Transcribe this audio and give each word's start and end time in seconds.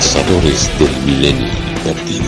Cazadores 0.00 0.78
del 0.78 0.96
Milenio 1.04 1.46
Perdido. 1.84 2.24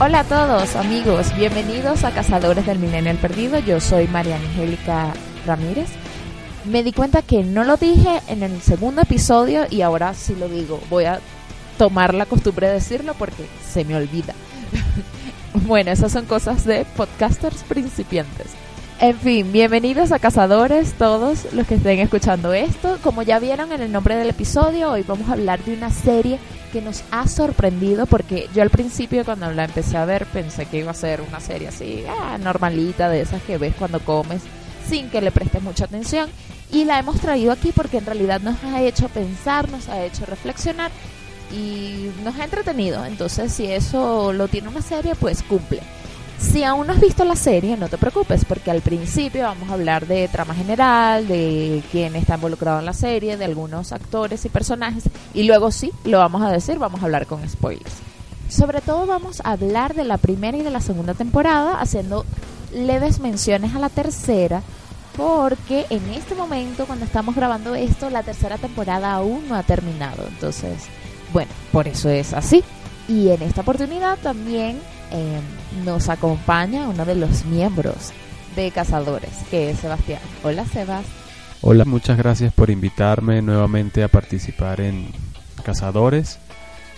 Hola 0.00 0.20
a 0.20 0.24
todos 0.24 0.74
amigos, 0.74 1.32
bienvenidos 1.36 2.02
a 2.02 2.10
Cazadores 2.10 2.66
del 2.66 2.80
Milenio 2.80 3.14
Perdido. 3.18 3.60
Yo 3.60 3.80
soy 3.80 4.08
María 4.08 4.34
Angélica 4.34 5.12
Ramírez. 5.46 5.86
Me 6.64 6.82
di 6.82 6.92
cuenta 6.92 7.22
que 7.22 7.44
no 7.44 7.62
lo 7.62 7.76
dije 7.76 8.22
en 8.26 8.42
el 8.42 8.60
segundo 8.60 9.02
episodio 9.02 9.68
y 9.70 9.82
ahora 9.82 10.14
sí 10.14 10.34
lo 10.34 10.48
digo. 10.48 10.80
Voy 10.90 11.04
a 11.04 11.20
tomar 11.78 12.14
la 12.14 12.26
costumbre 12.26 12.66
de 12.66 12.74
decirlo 12.74 13.14
porque 13.14 13.46
se 13.72 13.84
me 13.84 13.94
olvida. 13.94 14.34
bueno, 15.54 15.92
esas 15.92 16.10
son 16.10 16.26
cosas 16.26 16.64
de 16.64 16.84
podcasters 16.96 17.62
principiantes. 17.62 18.48
En 19.00 19.16
fin, 19.16 19.52
bienvenidos 19.52 20.10
a 20.10 20.18
Cazadores, 20.18 20.94
todos 20.94 21.52
los 21.52 21.68
que 21.68 21.76
estén 21.76 22.00
escuchando 22.00 22.52
esto. 22.52 22.98
Como 23.00 23.22
ya 23.22 23.38
vieron 23.38 23.70
en 23.70 23.80
el 23.80 23.92
nombre 23.92 24.16
del 24.16 24.30
episodio, 24.30 24.90
hoy 24.90 25.04
vamos 25.06 25.28
a 25.28 25.34
hablar 25.34 25.62
de 25.62 25.72
una 25.72 25.90
serie 25.90 26.40
que 26.72 26.82
nos 26.82 27.04
ha 27.12 27.28
sorprendido 27.28 28.06
porque 28.06 28.48
yo 28.52 28.62
al 28.62 28.70
principio 28.70 29.24
cuando 29.24 29.52
la 29.52 29.66
empecé 29.66 29.96
a 29.96 30.04
ver 30.04 30.26
pensé 30.26 30.66
que 30.66 30.78
iba 30.78 30.90
a 30.90 30.94
ser 30.94 31.20
una 31.20 31.38
serie 31.38 31.68
así, 31.68 32.02
ah, 32.08 32.38
normalita, 32.38 33.08
de 33.08 33.20
esas 33.20 33.40
que 33.42 33.56
ves 33.56 33.72
cuando 33.78 34.00
comes 34.00 34.42
sin 34.88 35.10
que 35.10 35.20
le 35.20 35.30
prestes 35.30 35.62
mucha 35.62 35.84
atención. 35.84 36.28
Y 36.72 36.84
la 36.84 36.98
hemos 36.98 37.20
traído 37.20 37.52
aquí 37.52 37.70
porque 37.72 37.98
en 37.98 38.06
realidad 38.06 38.40
nos 38.40 38.56
ha 38.64 38.82
hecho 38.82 39.08
pensar, 39.10 39.70
nos 39.70 39.88
ha 39.88 40.04
hecho 40.04 40.26
reflexionar 40.26 40.90
y 41.52 42.10
nos 42.24 42.36
ha 42.36 42.44
entretenido. 42.44 43.04
Entonces, 43.04 43.52
si 43.52 43.70
eso 43.70 44.32
lo 44.32 44.48
tiene 44.48 44.66
una 44.66 44.82
serie, 44.82 45.14
pues 45.14 45.44
cumple. 45.44 45.82
Si 46.38 46.62
aún 46.62 46.86
no 46.86 46.92
has 46.92 47.00
visto 47.00 47.24
la 47.24 47.34
serie, 47.34 47.76
no 47.76 47.88
te 47.88 47.98
preocupes, 47.98 48.44
porque 48.44 48.70
al 48.70 48.80
principio 48.80 49.42
vamos 49.42 49.68
a 49.68 49.74
hablar 49.74 50.06
de 50.06 50.28
trama 50.28 50.54
general, 50.54 51.26
de 51.26 51.82
quién 51.90 52.14
está 52.14 52.36
involucrado 52.36 52.78
en 52.78 52.86
la 52.86 52.92
serie, 52.92 53.36
de 53.36 53.44
algunos 53.44 53.92
actores 53.92 54.44
y 54.44 54.48
personajes, 54.48 55.04
y 55.34 55.42
luego 55.42 55.72
sí, 55.72 55.92
lo 56.04 56.18
vamos 56.18 56.42
a 56.42 56.50
decir, 56.50 56.78
vamos 56.78 57.02
a 57.02 57.06
hablar 57.06 57.26
con 57.26 57.46
spoilers. 57.48 57.96
Sobre 58.48 58.80
todo 58.80 59.06
vamos 59.06 59.40
a 59.44 59.52
hablar 59.52 59.94
de 59.94 60.04
la 60.04 60.16
primera 60.16 60.56
y 60.56 60.62
de 60.62 60.70
la 60.70 60.80
segunda 60.80 61.14
temporada, 61.14 61.80
haciendo 61.80 62.24
leves 62.72 63.18
menciones 63.18 63.74
a 63.74 63.80
la 63.80 63.88
tercera, 63.88 64.62
porque 65.16 65.86
en 65.90 66.08
este 66.10 66.36
momento, 66.36 66.86
cuando 66.86 67.04
estamos 67.04 67.34
grabando 67.34 67.74
esto, 67.74 68.10
la 68.10 68.22
tercera 68.22 68.58
temporada 68.58 69.12
aún 69.12 69.48
no 69.48 69.56
ha 69.56 69.64
terminado. 69.64 70.24
Entonces, 70.28 70.84
bueno, 71.32 71.50
por 71.72 71.88
eso 71.88 72.08
es 72.08 72.32
así. 72.32 72.62
Y 73.08 73.30
en 73.30 73.42
esta 73.42 73.62
oportunidad 73.62 74.18
también 74.18 74.78
eh, 75.10 75.40
nos 75.84 76.08
acompaña 76.08 76.88
uno 76.88 77.04
de 77.04 77.14
los 77.14 77.44
miembros 77.44 78.12
de 78.56 78.70
Cazadores, 78.70 79.30
que 79.50 79.70
es 79.70 79.78
Sebastián. 79.78 80.20
Hola, 80.42 80.64
Sebas. 80.64 81.04
Hola, 81.60 81.84
muchas 81.84 82.16
gracias 82.16 82.52
por 82.52 82.70
invitarme 82.70 83.42
nuevamente 83.42 84.02
a 84.02 84.08
participar 84.08 84.80
en 84.80 85.08
Cazadores. 85.64 86.38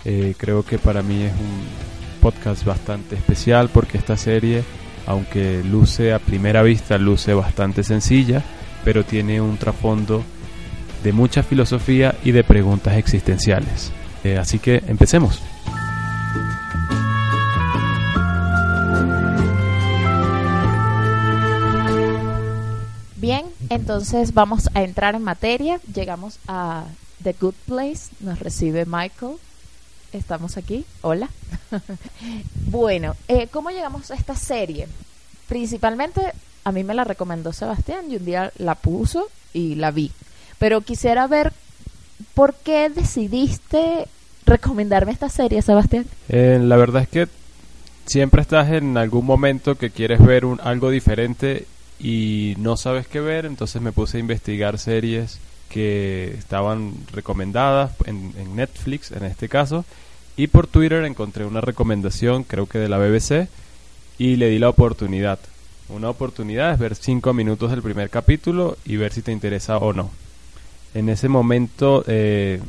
Eh, 0.05 0.35
creo 0.37 0.65
que 0.65 0.79
para 0.79 1.03
mí 1.03 1.23
es 1.23 1.33
un 1.33 2.21
podcast 2.21 2.65
bastante 2.65 3.17
especial 3.17 3.71
porque 3.73 3.99
esta 3.99 4.17
serie, 4.17 4.65
aunque 5.07 5.63
luce 5.65 6.13
a 6.13 6.19
primera 6.19 6.63
vista, 6.63 6.99
luce 6.99 7.35
bastante 7.35 7.83
sencilla, 7.83 8.43
pero 8.85 9.05
tiene 9.05 9.41
un 9.41 9.57
trasfondo 9.57 10.23
de 11.03 11.13
mucha 11.13 11.43
filosofía 11.43 12.15
y 12.25 12.33
de 12.33 12.45
preguntas 12.45 12.97
existenciales. 12.97 13.93
Eh, 14.25 14.37
así 14.37 14.59
que 14.59 14.83
empecemos. 14.87 15.43
Bien, 23.21 23.45
entonces 23.69 24.33
vamos 24.33 24.71
a 24.73 24.83
entrar 24.83 25.15
en 25.15 25.23
materia. 25.23 25.79
Llegamos 25.93 26.39
a 26.49 26.87
The 27.23 27.35
Good 27.39 27.55
Place. 27.67 28.09
Nos 28.21 28.39
recibe 28.39 28.87
Michael. 28.87 29.37
Estamos 30.15 30.57
aquí. 30.57 30.87
Hola. 31.03 31.29
bueno, 32.71 33.15
eh, 33.29 33.49
¿cómo 33.49 33.69
llegamos 33.69 34.11
a 34.11 34.15
esta 34.15 34.35
serie? 34.35 34.89
Principalmente 35.49 36.33
a 36.65 36.73
mí 36.73 36.83
me 36.83 36.95
la 36.95 37.05
recomendó 37.05 37.53
Sebastián 37.53 38.11
y 38.11 38.17
un 38.17 38.25
día 38.25 38.53
la 38.57 38.75
puso 38.75 39.29
y 39.53 39.75
la 39.75 39.91
vi. 39.91 40.13
Pero 40.59 40.81
quisiera 40.81 41.27
ver 41.27 41.53
por 42.33 42.55
qué 42.55 42.89
decidiste 42.89 44.07
recomendarme 44.47 45.13
esta 45.13 45.29
serie, 45.29 45.61
Sebastián. 45.61 46.07
Eh, 46.31 46.59
la 46.59 46.77
verdad 46.77 47.03
es 47.03 47.09
que 47.11 47.29
siempre 48.07 48.41
estás 48.41 48.71
en 48.71 48.97
algún 48.97 49.27
momento 49.27 49.75
que 49.75 49.91
quieres 49.91 50.25
ver 50.25 50.47
un, 50.47 50.59
algo 50.63 50.89
diferente 50.89 51.67
y 52.01 52.55
no 52.59 52.77
sabes 52.77 53.07
qué 53.07 53.21
ver, 53.21 53.45
entonces 53.45 53.83
me 53.83 53.93
puse 53.93 54.17
a 54.17 54.21
investigar 54.21 54.79
series 54.79 55.39
que 55.69 56.35
estaban 56.39 56.95
recomendadas 57.13 57.93
en, 58.07 58.33
Netflix 58.57 59.13
en 59.13 59.25
este 59.25 59.49
caso 59.49 59.85
y 60.37 60.47
por 60.47 60.67
Twitter 60.67 61.05
encontré 61.05 61.45
una 61.45 61.61
recomendación 61.61 62.43
creo 62.45 62.67
que 62.67 62.79
de 62.79 62.89
la 62.89 62.99
BBC 62.99 63.49
y 64.19 64.37
le 64.37 64.49
di 64.49 64.59
la 64.59 64.71
oportunidad. 64.71 65.39
Una 65.89 66.09
oportunidad 66.09 66.73
es 66.73 66.79
ver 66.79 66.95
cinco 66.95 67.35
minutos 67.35 67.71
del 67.71 67.83
primer 67.83 68.11
capítulo 68.11 68.79
y 68.85 68.97
ver 68.97 69.13
si 69.13 69.23
te 69.23 69.33
interesa 69.33 69.77
o 69.77 69.93
no. 69.93 70.11
En 70.95 71.09
ese 71.09 71.29
momento, 71.29 72.05
eh, 72.07 72.61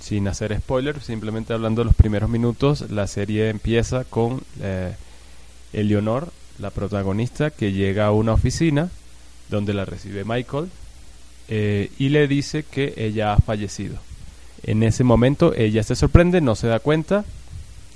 sin 0.00 0.28
hacer 0.28 0.56
spoilers, 0.58 1.04
simplemente 1.04 1.52
hablando 1.52 1.82
de 1.82 1.86
los 1.86 1.94
primeros 1.94 2.30
minutos, 2.30 2.90
la 2.90 3.06
serie 3.06 3.50
empieza 3.50 4.04
con 4.04 4.42
eh, 4.60 4.94
Eleonor 5.72 6.32
la 6.58 6.70
protagonista 6.70 7.50
que 7.50 7.72
llega 7.72 8.06
a 8.06 8.12
una 8.12 8.32
oficina 8.32 8.90
donde 9.48 9.74
la 9.74 9.84
recibe 9.84 10.24
Michael 10.24 10.70
eh, 11.48 11.90
y 11.98 12.10
le 12.10 12.28
dice 12.28 12.64
que 12.64 12.94
ella 12.96 13.32
ha 13.32 13.38
fallecido. 13.38 13.96
En 14.62 14.82
ese 14.82 15.04
momento 15.04 15.54
ella 15.54 15.82
se 15.82 15.94
sorprende, 15.94 16.40
no 16.40 16.54
se 16.54 16.66
da 16.66 16.80
cuenta, 16.80 17.24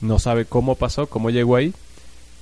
no 0.01 0.19
sabe 0.19 0.45
cómo 0.45 0.75
pasó, 0.77 1.07
cómo 1.07 1.31
llegó 1.31 1.57
ahí 1.57 1.75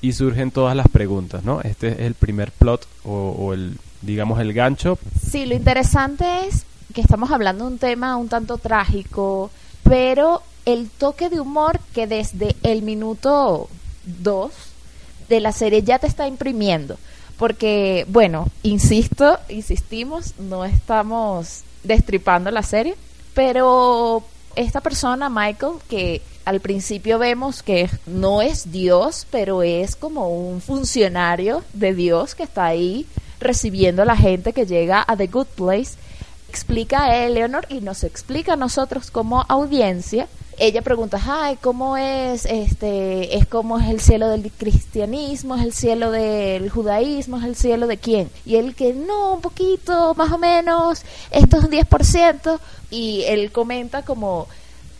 y 0.02 0.12
surgen 0.12 0.50
todas 0.50 0.76
las 0.76 0.88
preguntas, 0.88 1.44
¿no? 1.44 1.60
Este 1.62 1.88
es 1.88 2.00
el 2.00 2.14
primer 2.14 2.52
plot 2.52 2.86
o, 3.04 3.52
el, 3.52 3.78
digamos, 4.02 4.40
el 4.40 4.52
gancho. 4.52 4.98
Sí, 5.30 5.46
lo 5.46 5.54
interesante 5.54 6.46
es 6.46 6.64
que 6.94 7.00
estamos 7.00 7.30
hablando 7.30 7.64
de 7.66 7.72
un 7.72 7.78
tema 7.78 8.16
un 8.16 8.28
tanto 8.28 8.58
trágico, 8.58 9.50
pero 9.82 10.42
el 10.64 10.88
toque 10.90 11.28
de 11.28 11.40
humor 11.40 11.80
que 11.94 12.06
desde 12.06 12.56
el 12.62 12.82
minuto 12.82 13.68
2 14.22 14.69
de 15.30 15.40
la 15.40 15.52
serie 15.52 15.82
ya 15.82 15.98
te 15.98 16.06
está 16.06 16.26
imprimiendo. 16.26 16.98
Porque, 17.38 18.04
bueno, 18.08 18.48
insisto, 18.62 19.38
insistimos, 19.48 20.34
no 20.38 20.66
estamos 20.66 21.62
destripando 21.82 22.50
la 22.50 22.62
serie, 22.62 22.96
pero 23.32 24.22
esta 24.56 24.82
persona, 24.82 25.30
Michael, 25.30 25.76
que 25.88 26.20
al 26.44 26.60
principio 26.60 27.18
vemos 27.18 27.62
que 27.62 27.88
no 28.04 28.42
es 28.42 28.70
Dios, 28.70 29.26
pero 29.30 29.62
es 29.62 29.96
como 29.96 30.28
un 30.28 30.60
funcionario 30.60 31.62
de 31.72 31.94
Dios 31.94 32.34
que 32.34 32.42
está 32.42 32.66
ahí 32.66 33.06
recibiendo 33.38 34.02
a 34.02 34.04
la 34.04 34.16
gente 34.16 34.52
que 34.52 34.66
llega 34.66 35.02
a 35.06 35.16
The 35.16 35.28
Good 35.28 35.46
Place, 35.56 35.92
explica 36.50 37.04
a 37.04 37.24
Eleanor 37.24 37.64
y 37.68 37.80
nos 37.80 38.02
explica 38.02 38.54
a 38.54 38.56
nosotros 38.56 39.10
como 39.10 39.44
audiencia. 39.48 40.26
Ella 40.58 40.82
pregunta, 40.82 41.18
ay, 41.24 41.56
¿cómo 41.62 41.96
es, 41.96 42.44
este, 42.44 43.38
es 43.38 43.46
como 43.46 43.78
es 43.78 43.88
el 43.88 44.00
cielo 44.00 44.28
del 44.28 44.50
cristianismo, 44.50 45.54
es 45.54 45.62
el 45.62 45.72
cielo 45.72 46.10
del 46.10 46.68
judaísmo, 46.68 47.38
es 47.38 47.44
el 47.44 47.56
cielo 47.56 47.86
de 47.86 47.96
quién? 47.96 48.30
Y 48.44 48.56
él 48.56 48.74
que 48.74 48.92
no, 48.92 49.34
un 49.34 49.40
poquito, 49.40 50.14
más 50.16 50.30
o 50.32 50.36
menos, 50.38 51.02
esto 51.30 51.56
es 51.56 51.64
un 51.64 51.70
10%, 51.70 52.58
y 52.90 53.22
él 53.22 53.52
comenta 53.52 54.02
como 54.02 54.48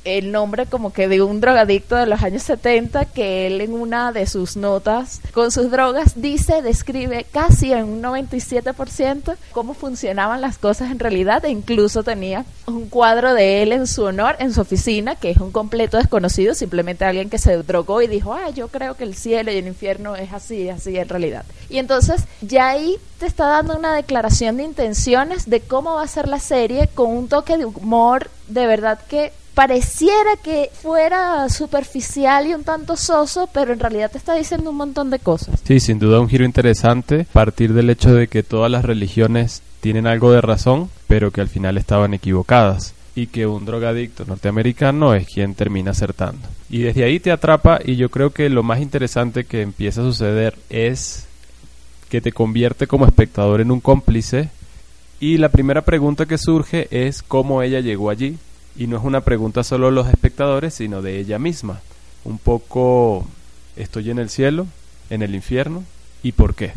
el 0.05 0.33
nombre 0.33 0.66
como 0.66 0.93
que 0.93 1.09
de 1.09 1.22
un 1.22 1.41
drogadicto 1.41 1.97
de 1.97 2.06
los 2.06 2.22
años 2.22 2.43
70 2.43 3.06
que 3.06 3.47
él 3.47 3.61
en 3.61 3.72
una 3.72 4.12
de 4.12 4.27
sus 4.27 4.56
notas 4.56 5.21
con 5.33 5.50
sus 5.50 5.71
drogas 5.71 6.20
dice, 6.20 6.62
describe 6.62 7.26
casi 7.31 7.73
en 7.73 7.85
un 7.85 8.02
97% 8.02 9.37
cómo 9.52 9.75
funcionaban 9.75 10.41
las 10.41 10.58
cosas 10.58 10.91
en 10.91 10.99
realidad 10.99 11.44
e 11.44 11.50
incluso 11.50 12.02
tenía 12.02 12.44
un 12.67 12.88
cuadro 12.88 13.35
de 13.35 13.62
él 13.62 13.73
en 13.73 13.87
su 13.87 14.05
honor 14.05 14.37
en 14.38 14.52
su 14.52 14.61
oficina 14.61 15.17
que 15.17 15.31
es 15.31 15.38
un 15.38 15.52
completo 15.52 15.97
desconocido, 15.97 16.55
simplemente 16.55 17.05
alguien 17.05 17.31
que 17.31 17.38
se 17.38 17.56
drogó 17.62 18.03
y 18.03 18.06
dijo, 18.06 18.32
ah, 18.32 18.50
yo 18.50 18.69
creo 18.69 18.96
que 18.96 19.05
el 19.05 19.14
cielo 19.14 19.53
y 19.53 19.56
el 19.56 19.67
infierno 19.67 20.17
es 20.17 20.32
así, 20.32 20.69
así 20.69 20.96
en 20.96 21.08
realidad. 21.08 21.44
Y 21.69 21.79
entonces 21.79 22.25
ya 22.41 22.69
ahí 22.69 22.96
te 23.19 23.26
está 23.26 23.46
dando 23.46 23.76
una 23.76 23.94
declaración 23.94 24.56
de 24.56 24.64
intenciones 24.64 25.49
de 25.49 25.61
cómo 25.61 25.94
va 25.94 26.03
a 26.03 26.08
ser 26.08 26.29
la 26.29 26.41
serie 26.41 26.88
con 26.88 27.11
un 27.11 27.29
toque 27.29 27.58
de 27.58 27.64
humor 27.64 28.31
de 28.49 28.67
verdad 28.67 28.99
que 29.08 29.32
pareciera 29.60 30.38
que 30.42 30.70
fuera 30.72 31.46
superficial 31.50 32.46
y 32.46 32.54
un 32.54 32.64
tanto 32.64 32.96
soso, 32.96 33.46
pero 33.52 33.74
en 33.74 33.78
realidad 33.78 34.10
te 34.10 34.16
está 34.16 34.34
diciendo 34.34 34.70
un 34.70 34.76
montón 34.76 35.10
de 35.10 35.18
cosas. 35.18 35.60
Sí, 35.64 35.80
sin 35.80 35.98
duda 35.98 36.18
un 36.18 36.30
giro 36.30 36.46
interesante, 36.46 37.26
partir 37.30 37.74
del 37.74 37.90
hecho 37.90 38.14
de 38.14 38.26
que 38.28 38.42
todas 38.42 38.70
las 38.70 38.86
religiones 38.86 39.60
tienen 39.82 40.06
algo 40.06 40.32
de 40.32 40.40
razón, 40.40 40.88
pero 41.08 41.30
que 41.30 41.42
al 41.42 41.50
final 41.50 41.76
estaban 41.76 42.14
equivocadas 42.14 42.94
y 43.14 43.26
que 43.26 43.46
un 43.46 43.66
drogadicto 43.66 44.24
norteamericano 44.24 45.12
es 45.12 45.26
quien 45.26 45.54
termina 45.54 45.90
acertando. 45.90 46.48
Y 46.70 46.78
desde 46.78 47.04
ahí 47.04 47.20
te 47.20 47.30
atrapa 47.30 47.80
y 47.84 47.96
yo 47.96 48.08
creo 48.08 48.30
que 48.30 48.48
lo 48.48 48.62
más 48.62 48.80
interesante 48.80 49.44
que 49.44 49.60
empieza 49.60 50.00
a 50.00 50.04
suceder 50.04 50.56
es 50.70 51.26
que 52.08 52.22
te 52.22 52.32
convierte 52.32 52.86
como 52.86 53.04
espectador 53.04 53.60
en 53.60 53.70
un 53.70 53.80
cómplice 53.80 54.48
Y 55.20 55.36
la 55.36 55.50
primera 55.50 55.82
pregunta 55.82 56.24
que 56.24 56.38
surge 56.38 56.88
es 56.90 57.22
cómo 57.22 57.60
ella 57.60 57.80
llegó 57.80 58.08
allí. 58.08 58.38
Y 58.76 58.87
no 58.87 58.96
es 58.96 59.05
una 59.05 59.20
pregunta 59.22 59.64
solo 59.64 59.87
de 59.87 59.93
los 59.93 60.08
espectadores, 60.08 60.75
sino 60.75 61.02
de 61.02 61.19
ella 61.19 61.38
misma. 61.38 61.81
Un 62.25 62.38
poco, 62.38 63.26
¿estoy 63.76 64.11
en 64.11 64.19
el 64.19 64.31
cielo? 64.31 64.67
¿En 65.11 65.22
el 65.22 65.34
infierno? 65.34 65.84
¿Y 66.22 66.32
por 66.32 66.55
qué? 66.55 66.72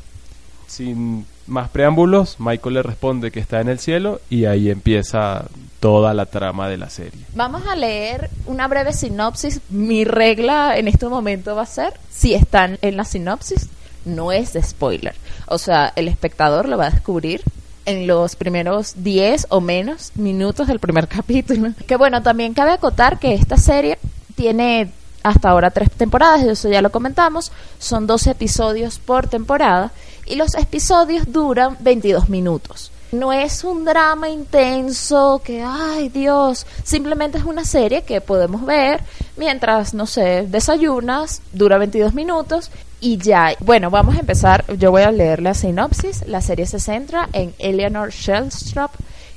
Sin 0.68 1.26
más 1.46 1.70
preámbulos, 1.70 2.40
Michael 2.40 2.76
le 2.76 2.84
responde 2.84 3.32
que 3.32 3.40
está 3.40 3.62
en 3.62 3.70
el 3.70 3.80
cielo 3.80 4.22
y 4.30 4.46
ahí 4.46 4.70
empieza 4.70 5.46
toda 5.80 6.14
la 6.14 6.26
trama 6.26 6.70
de 6.70 6.78
la 6.78 6.90
serie. 6.90 7.20
Vamos 7.36 7.68
a 7.68 7.76
leer 7.76 8.30
una 8.46 8.68
breve 8.68 8.94
sinopsis. 8.94 9.60
Mi 9.70 10.06
regla 10.06 10.78
en 10.78 10.88
este 10.88 11.08
momento 11.08 11.56
va 11.56 11.64
a 11.64 11.68
ser, 11.68 11.94
si 12.10 12.34
están 12.34 12.80
en 12.82 12.96
la 12.96 13.04
sinopsis, 13.04 13.68
no 14.06 14.32
es 14.32 14.54
de 14.54 14.64
spoiler. 14.64 15.16
O 15.48 15.58
sea, 15.58 15.92
el 15.96 16.08
espectador 16.08 16.68
lo 16.68 16.78
va 16.78 16.88
a 16.88 16.92
descubrir 16.92 17.44
en 17.86 18.08
los 18.08 18.36
primeros 18.36 18.94
10 19.04 19.48
o 19.50 19.62
menos 19.62 20.12
minutos 20.16 20.68
del 20.68 20.80
primer 20.80 21.08
capítulo. 21.10 21.74
Que 21.88 21.96
bueno, 21.96 22.22
también 22.24 22.54
cabe 22.54 22.72
acotar 22.72 23.20
que 23.20 23.34
esta 23.34 23.58
serie 23.58 24.00
tiene 24.36 24.92
hasta 25.24 25.50
ahora 25.50 25.72
tres 25.72 25.90
temporadas, 25.92 26.44
eso 26.44 26.70
ya 26.70 26.82
lo 26.82 26.92
comentamos, 26.92 27.52
son 27.80 28.08
12 28.08 28.32
episodios 28.32 29.00
por 29.00 29.28
temporada 29.28 29.92
y 30.26 30.36
los 30.36 30.54
episodios 30.56 31.32
duran 31.32 31.78
22 31.80 32.30
minutos. 32.30 32.93
No 33.14 33.32
es 33.32 33.64
un 33.64 33.86
drama 33.86 34.28
intenso 34.28 35.40
que, 35.46 35.64
ay 35.64 36.10
Dios, 36.10 36.66
simplemente 36.84 37.38
es 37.38 37.44
una 37.44 37.64
serie 37.64 38.02
que 38.02 38.22
podemos 38.22 38.66
ver 38.66 39.02
mientras, 39.38 39.94
no 39.94 40.08
sé, 40.08 40.48
desayunas, 40.48 41.44
dura 41.52 41.78
22 41.78 42.16
minutos 42.16 42.72
y 43.00 43.20
ya. 43.20 43.54
Bueno, 43.60 43.92
vamos 43.92 44.16
a 44.16 44.20
empezar, 44.22 44.66
yo 44.80 44.90
voy 44.90 45.04
a 45.04 45.12
leer 45.12 45.44
la 45.44 45.54
sinopsis. 45.54 46.28
La 46.28 46.42
serie 46.42 46.66
se 46.66 46.80
centra 46.80 47.30
en 47.34 47.54
Eleanor 47.60 48.10
Shellstrop, 48.10 48.90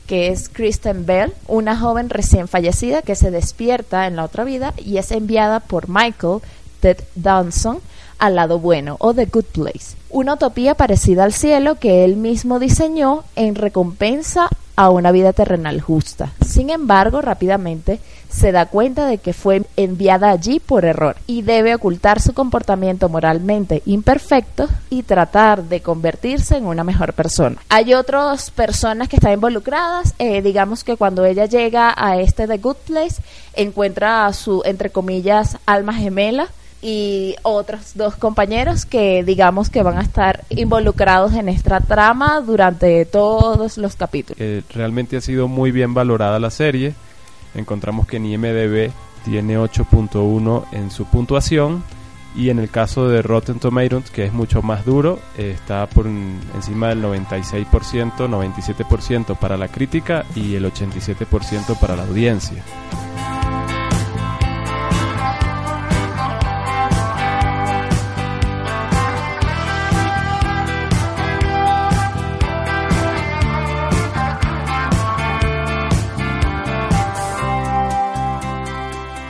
que 0.07 0.29
es 0.29 0.49
Kristen 0.49 1.05
Bell, 1.05 1.35
una 1.47 1.79
joven 1.79 2.09
recién 2.09 2.49
fallecida 2.49 3.03
que 3.03 3.15
se 3.15 3.31
despierta 3.31 4.07
en 4.07 4.17
la 4.17 4.25
otra 4.25 4.45
vida 4.45 4.73
y 4.79 4.97
es 4.97 5.11
enviada 5.11 5.61
por 5.61 5.91
Michael 5.91 6.41
Ted 6.81 7.05
Danson 7.15 7.81
al 8.19 8.37
lado 8.37 8.59
bueno 8.59 8.97
o 9.01 9.15
The 9.15 9.27
Good 9.27 9.45
Place, 9.53 9.97
una 10.11 10.35
utopía 10.35 10.75
parecida 10.75 11.25
al 11.25 11.33
cielo 11.33 11.77
que 11.77 12.05
él 12.05 12.17
mismo 12.17 12.59
diseñó 12.59 13.25
en 13.35 13.55
recompensa 13.55 14.49
a 14.77 14.91
una 14.91 15.11
vida 15.11 15.33
terrenal 15.33 15.81
justa. 15.81 16.33
Sin 16.47 16.71
embargo, 16.71 17.23
rápidamente 17.23 17.99
se 18.29 18.53
da 18.53 18.67
cuenta 18.67 19.07
de 19.07 19.19
que 19.19 19.33
fue 19.33 19.63
enviada 19.77 20.31
allí 20.31 20.61
por 20.61 20.85
error 20.85 21.17
y 21.27 21.43
debe 21.43 21.75
ocultar 21.75 22.21
su 22.21 22.35
comportamiento 22.35 23.09
moralmente 23.09 23.83
imperfecto 23.87 24.69
y 24.91 25.05
tratar 25.05 25.65
de 25.65 25.81
convertirse 25.81 26.57
en 26.57 26.67
una 26.67 26.85
mejor 26.85 27.15
persona. 27.15 27.57
Hay 27.71 27.95
otras 27.95 28.51
personas 28.51 29.09
que 29.09 29.17
están 29.17 29.33
involucradas, 29.33 30.15
eh, 30.19 30.43
digamos 30.43 30.85
que 30.85 30.97
cuando 30.97 31.25
ella 31.25 31.47
llega 31.47 31.95
a 31.97 32.19
este 32.21 32.47
The 32.47 32.59
Good 32.59 32.77
Place 32.87 33.23
encuentra 33.55 34.27
a 34.27 34.33
su, 34.35 34.63
entre 34.67 34.91
comillas, 34.91 35.57
alma 35.65 35.95
gemela, 35.95 36.49
y 36.87 37.35
otros 37.43 37.95
dos 37.97 38.15
compañeros 38.15 38.87
que 38.87 39.25
digamos 39.25 39.71
que 39.71 39.83
van 39.83 39.99
a 39.99 40.03
estar 40.03 40.45
involucrados 40.51 41.35
en 41.35 41.49
esta 41.49 41.81
trama 41.81 42.41
durante 42.41 43.05
todos 43.07 43.77
los 43.77 43.97
capítulos. 43.97 44.39
realmente 44.73 45.17
ha 45.17 45.21
sido 45.21 45.49
muy 45.49 45.73
bien 45.73 45.95
valorada 45.95 46.39
la 46.39 46.51
serie. 46.51 46.95
Encontramos 47.57 48.07
que 48.07 48.19
en 48.19 48.27
IMDB 48.27 48.93
tiene 49.25 49.59
8.1 49.59 50.65
en 50.71 50.93
su 50.93 51.07
puntuación 51.07 51.83
y 52.37 52.51
en 52.51 52.61
el 52.61 52.71
caso 52.71 53.09
de 53.09 53.21
Rotten 53.21 53.59
Tomatoes, 53.59 54.13
que 54.13 54.25
es 54.25 54.33
mucho 54.33 54.63
más 54.63 54.85
duro, 54.85 55.19
está 55.37 55.89
por 55.89 56.07
encima 56.07 56.91
del 56.91 57.03
96%, 57.03 57.67
97% 57.67 59.37
para 59.37 59.57
la 59.57 59.67
crítica 59.67 60.25
y 60.37 60.55
el 60.55 60.71
87% 60.73 61.77
para 61.81 61.97
la 61.97 62.05
audiencia. 62.05 62.63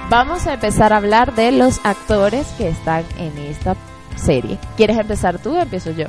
Vamos 0.09 0.47
a 0.47 0.55
empezar 0.55 0.93
a 0.93 0.99
hablar 0.99 1.35
de 1.35 1.51
los 1.51 1.85
actores 1.85 2.47
que 2.57 2.69
están 2.69 3.05
en 3.19 3.37
esta 3.39 3.75
serie. 4.15 4.57
¿Quieres 4.77 4.99
empezar 4.99 5.43
tú 5.43 5.57
o 5.57 5.61
empiezo 5.61 5.91
yo? 5.91 6.05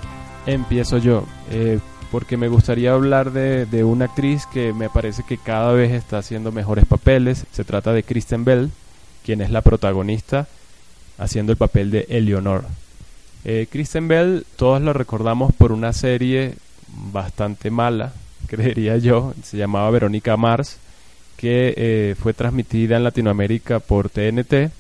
Empiezo 0.46 1.00
yo, 1.00 1.26
eh, 1.50 1.80
porque 2.12 2.38
me 2.38 2.48
gustaría 2.48 2.94
hablar 2.94 3.32
de, 3.32 3.66
de, 3.66 3.84
una 3.84 4.06
actriz 4.06 4.46
que 4.46 4.72
me 4.72 4.88
parece 4.88 5.24
que 5.24 5.40
cada 5.40 5.72
vez 5.72 5.92
está 5.94 6.20
haciendo 6.20 6.52
mejores 6.52 6.86
papeles. 6.86 7.48
Se 7.52 7.64
trata 7.64 7.92
de 7.92 8.04
Kristen 8.04 8.46
Bell, 8.46 8.70
quien 9.26 9.42
es 9.42 9.50
la 9.50 9.62
protagonista, 9.62 10.46
haciendo 11.18 11.52
el 11.52 11.58
papel 11.58 11.90
de 11.90 12.06
Eleanor. 12.08 12.66
Eh, 13.46 13.66
Kristen 13.68 14.08
Bell, 14.08 14.46
todos 14.58 14.80
la 14.80 14.94
recordamos 14.94 15.56
por 15.56 15.72
una 15.72 15.92
serie 15.92 16.54
bastante 16.88 17.72
mala, 17.72 18.14
creería 18.48 18.98
yo, 18.98 19.34
se 19.42 19.58
llamaba 19.58 19.90
Verónica 19.90 20.38
Mars 20.38 20.78
que 21.38 21.74
eh, 21.78 22.16
fue 22.20 22.34
transmitida 22.34 22.98
en 22.98 23.04
Latinoamérica 23.04 23.80
por 23.80 24.10
TNT 24.10 24.72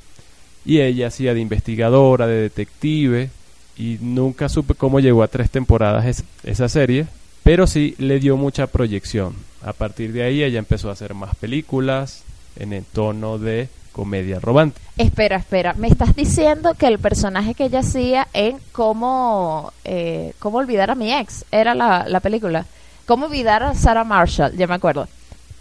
y 0.65 0.81
ella 0.81 1.07
hacía 1.07 1.33
de 1.33 1.39
investigadora, 1.39 2.27
de 2.27 2.41
detective 2.41 3.29
y 3.77 3.99
nunca 4.01 4.49
supe 4.49 4.73
cómo 4.73 4.99
llegó 4.99 5.23
a 5.23 5.27
tres 5.27 5.51
temporadas 5.51 6.23
esa 6.43 6.67
serie, 6.67 7.07
pero 7.43 7.67
sí 7.67 7.95
le 7.99 8.19
dio 8.19 8.35
mucha 8.35 8.67
proyección. 8.67 9.35
A 9.61 9.71
partir 9.71 10.11
de 10.11 10.23
ahí 10.23 10.43
ella 10.43 10.59
empezó 10.59 10.89
a 10.89 10.93
hacer 10.93 11.13
más 11.13 11.35
películas 11.35 12.23
en 12.57 12.73
el 12.73 12.83
tono 12.83 13.37
de 13.37 13.69
comedia 13.91 14.39
romántica. 14.39 14.85
Espera, 14.97 15.37
espera, 15.37 15.73
me 15.73 15.87
estás 15.87 16.15
diciendo 16.15 16.73
que 16.73 16.87
el 16.87 16.97
personaje 16.97 17.53
que 17.53 17.65
ella 17.65 17.79
hacía 17.79 18.27
en 18.33 18.57
cómo, 18.71 19.73
eh, 19.85 20.33
cómo 20.39 20.57
olvidar 20.57 20.89
a 20.89 20.95
mi 20.95 21.13
ex 21.13 21.45
era 21.51 21.75
la, 21.75 22.05
la 22.07 22.19
película. 22.19 22.65
Cómo 23.05 23.27
olvidar 23.27 23.63
a 23.63 23.73
Sarah 23.73 24.03
Marshall, 24.03 24.57
ya 24.57 24.67
me 24.67 24.75
acuerdo 24.75 25.07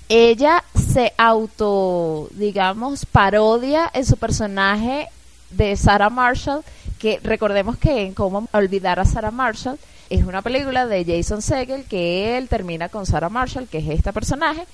ella 0.09 0.63
se 0.97 1.13
auto, 1.19 2.27
digamos, 2.31 3.05
parodia 3.05 3.91
en 3.93 4.07
su 4.07 4.17
personaje 4.17 5.09
de 5.51 5.77
Sarah 5.77 6.09
Marshall, 6.09 6.65
que 6.99 7.21
recordemos 7.23 7.77
que 7.77 8.01
en 8.01 8.15
Cómo 8.15 8.49
olvidar 8.53 8.99
a 8.99 9.05
Sarah 9.05 9.31
Marshall 9.31 9.79
es 10.09 10.25
una 10.25 10.41
película 10.41 10.87
de 10.87 11.05
Jason 11.05 11.43
Segel 11.43 11.85
que 11.85 12.39
él 12.39 12.49
termina 12.49 12.89
con 12.89 13.05
Sarah 13.05 13.29
Marshall, 13.29 13.69
que 13.69 13.77
es 13.77 13.89
este 13.91 14.11
personaje, 14.15 14.65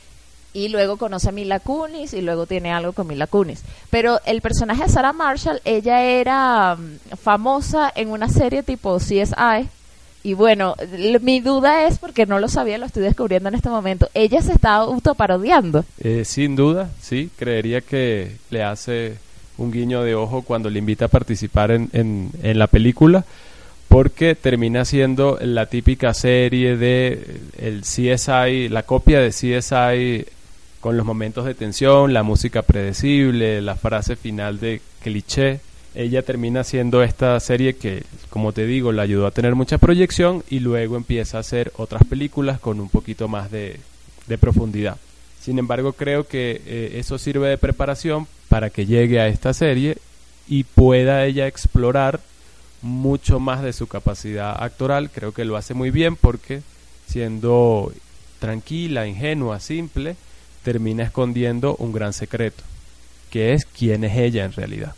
y 0.52 0.68
luego 0.68 0.96
conoce 0.96 1.30
a 1.30 1.32
Mila 1.32 1.58
Kunis 1.58 2.14
y 2.14 2.20
luego 2.20 2.46
tiene 2.46 2.72
algo 2.72 2.92
con 2.92 3.08
Mila 3.08 3.26
Kunis. 3.26 3.64
Pero 3.90 4.20
el 4.24 4.42
personaje 4.42 4.84
de 4.84 4.90
Sarah 4.90 5.12
Marshall, 5.12 5.60
ella 5.64 6.02
era 6.02 6.76
mm, 6.76 7.16
famosa 7.16 7.90
en 7.96 8.10
una 8.10 8.28
serie 8.28 8.62
tipo 8.62 8.96
CSI, 8.98 9.68
y 10.22 10.34
bueno, 10.34 10.76
mi 11.20 11.40
duda 11.40 11.86
es, 11.86 11.98
porque 11.98 12.26
no 12.26 12.38
lo 12.38 12.48
sabía, 12.48 12.78
lo 12.78 12.86
estoy 12.86 13.02
descubriendo 13.02 13.48
en 13.48 13.54
este 13.56 13.68
momento, 13.68 14.08
ella 14.14 14.40
se 14.40 14.52
está 14.52 14.74
autoparodiando. 14.76 15.84
Eh, 15.98 16.24
sin 16.24 16.56
duda, 16.56 16.90
sí, 17.00 17.30
creería 17.36 17.80
que 17.80 18.36
le 18.50 18.62
hace 18.62 19.16
un 19.58 19.72
guiño 19.72 20.02
de 20.02 20.14
ojo 20.14 20.42
cuando 20.42 20.70
le 20.70 20.78
invita 20.78 21.06
a 21.06 21.08
participar 21.08 21.70
en, 21.70 21.88
en, 21.92 22.30
en 22.42 22.58
la 22.58 22.66
película, 22.66 23.24
porque 23.88 24.34
termina 24.34 24.84
siendo 24.84 25.38
la 25.40 25.66
típica 25.66 26.14
serie 26.14 26.76
de 26.76 27.40
el 27.58 27.82
CSI, 27.82 28.68
la 28.68 28.84
copia 28.84 29.20
de 29.20 29.30
CSI 29.30 30.26
con 30.80 30.96
los 30.96 31.04
momentos 31.04 31.44
de 31.44 31.54
tensión, 31.54 32.12
la 32.12 32.22
música 32.22 32.62
predecible, 32.62 33.60
la 33.60 33.76
frase 33.76 34.16
final 34.16 34.58
de 34.58 34.80
cliché 35.02 35.60
ella 35.94 36.22
termina 36.22 36.60
haciendo 36.60 37.02
esta 37.02 37.38
serie 37.40 37.74
que, 37.74 38.04
como 38.30 38.52
te 38.52 38.66
digo, 38.66 38.92
la 38.92 39.02
ayudó 39.02 39.26
a 39.26 39.30
tener 39.30 39.54
mucha 39.54 39.78
proyección 39.78 40.42
y 40.48 40.60
luego 40.60 40.96
empieza 40.96 41.36
a 41.36 41.40
hacer 41.40 41.72
otras 41.76 42.04
películas 42.04 42.60
con 42.60 42.80
un 42.80 42.88
poquito 42.88 43.28
más 43.28 43.50
de, 43.50 43.78
profundidad. 44.40 44.96
Sin 45.40 45.58
embargo, 45.58 45.92
creo 45.92 46.26
que 46.26 46.62
eh, 46.64 46.92
eso 46.94 47.18
sirve 47.18 47.48
de 47.48 47.58
preparación 47.58 48.26
para 48.48 48.70
que 48.70 48.86
llegue 48.86 49.20
a 49.20 49.28
esta 49.28 49.52
serie 49.52 49.98
y 50.48 50.64
pueda 50.64 51.26
ella 51.26 51.46
explorar 51.46 52.20
mucho 52.80 53.38
más 53.40 53.62
de 53.62 53.74
su 53.74 53.86
capacidad 53.88 54.62
actoral. 54.62 55.10
Creo 55.10 55.32
que 55.32 55.44
lo 55.44 55.58
hace 55.58 55.74
muy 55.74 55.90
bien 55.90 56.16
porque 56.16 56.62
siendo 57.06 57.92
tranquila, 58.38 59.06
ingenua, 59.06 59.60
simple, 59.60 60.16
termina 60.64 61.04
escondiendo 61.04 61.76
un 61.76 61.92
gran 61.92 62.14
secreto, 62.14 62.62
que 63.30 63.52
es 63.52 63.66
quién 63.66 64.04
es 64.04 64.16
ella 64.16 64.44
en 64.46 64.52
realidad. 64.52 64.94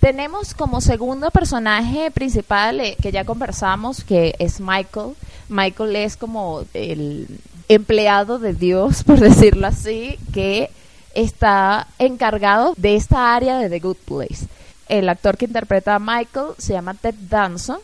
Tenemos 0.00 0.54
como 0.54 0.80
segundo 0.80 1.30
personaje 1.30 2.10
principal 2.12 2.80
eh, 2.80 2.96
que 3.02 3.10
ya 3.10 3.24
conversamos, 3.24 4.04
que 4.04 4.36
es 4.38 4.60
Michael. 4.60 5.14
Michael 5.48 5.96
es 5.96 6.16
como 6.16 6.64
el 6.72 7.26
empleado 7.68 8.38
de 8.38 8.54
Dios, 8.54 9.02
por 9.06 9.18
decirlo 9.18 9.66
así, 9.66 10.18
que 10.32 10.70
está 11.14 11.88
encargado 11.98 12.74
de 12.76 12.94
esta 12.94 13.34
área 13.34 13.58
de 13.58 13.68
The 13.68 13.80
Good 13.80 13.96
Place. 14.04 14.46
El 14.88 15.08
actor 15.08 15.36
que 15.36 15.46
interpreta 15.46 15.96
a 15.96 15.98
Michael 15.98 16.52
se 16.58 16.74
llama 16.74 16.94
Ted 16.94 17.14
Danson. 17.28 17.78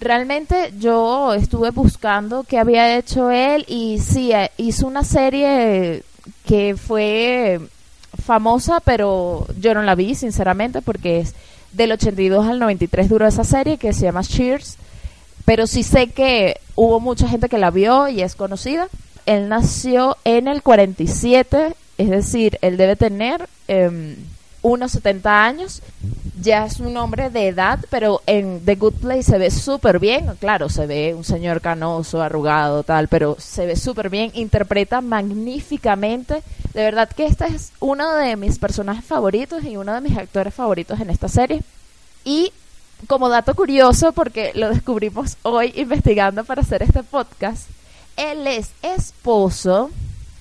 Realmente 0.00 0.74
yo 0.78 1.34
estuve 1.34 1.70
buscando 1.70 2.44
qué 2.44 2.58
había 2.58 2.96
hecho 2.96 3.30
él 3.30 3.64
y 3.68 3.98
sí, 4.00 4.32
eh, 4.32 4.50
hizo 4.56 4.86
una 4.86 5.04
serie 5.04 6.02
que 6.44 6.76
fue 6.76 7.60
famosa, 8.24 8.80
pero 8.80 9.46
yo 9.58 9.74
no 9.74 9.82
la 9.82 9.94
vi, 9.94 10.14
sinceramente, 10.14 10.82
porque 10.82 11.20
es 11.20 11.34
del 11.72 11.92
82 11.92 12.46
al 12.46 12.58
93 12.58 13.08
duró 13.08 13.26
esa 13.26 13.44
serie 13.44 13.76
que 13.76 13.92
se 13.92 14.02
llama 14.02 14.22
Cheers, 14.22 14.76
pero 15.44 15.66
sí 15.66 15.82
sé 15.82 16.08
que 16.08 16.60
hubo 16.74 17.00
mucha 17.00 17.28
gente 17.28 17.48
que 17.48 17.58
la 17.58 17.70
vio 17.70 18.08
y 18.08 18.22
es 18.22 18.34
conocida. 18.34 18.88
Él 19.26 19.48
nació 19.48 20.16
en 20.24 20.48
el 20.48 20.62
47, 20.62 21.74
es 21.98 22.10
decir, 22.10 22.58
él 22.62 22.76
debe 22.76 22.96
tener 22.96 23.48
em, 23.66 24.16
unos 24.62 24.92
70 24.92 25.44
años. 25.44 25.82
Ya 26.40 26.66
es 26.66 26.78
un 26.78 26.96
hombre 26.96 27.30
de 27.30 27.48
edad, 27.48 27.80
pero 27.90 28.22
en 28.26 28.64
The 28.64 28.76
Good 28.76 28.94
Place 28.94 29.24
se 29.24 29.38
ve 29.38 29.50
súper 29.50 29.98
bien. 29.98 30.36
Claro, 30.38 30.68
se 30.68 30.86
ve 30.86 31.14
un 31.14 31.24
señor 31.24 31.60
canoso, 31.60 32.22
arrugado, 32.22 32.84
tal, 32.84 33.08
pero 33.08 33.36
se 33.40 33.66
ve 33.66 33.74
súper 33.74 34.08
bien. 34.08 34.30
Interpreta 34.34 35.00
magníficamente. 35.00 36.42
De 36.74 36.82
verdad 36.82 37.08
que 37.08 37.26
este 37.26 37.46
es 37.46 37.72
uno 37.80 38.14
de 38.14 38.36
mis 38.36 38.58
personajes 38.58 39.04
favoritos 39.04 39.64
y 39.64 39.76
uno 39.76 39.94
de 39.94 40.00
mis 40.00 40.16
actores 40.16 40.54
favoritos 40.54 41.00
en 41.00 41.10
esta 41.10 41.28
serie. 41.28 41.62
Y 42.24 42.52
como 43.06 43.28
dato 43.28 43.54
curioso, 43.54 44.12
porque 44.12 44.52
lo 44.54 44.68
descubrimos 44.68 45.36
hoy 45.42 45.72
investigando 45.76 46.44
para 46.44 46.62
hacer 46.62 46.82
este 46.82 47.02
podcast, 47.02 47.68
él 48.16 48.46
es 48.46 48.70
esposo 48.82 49.90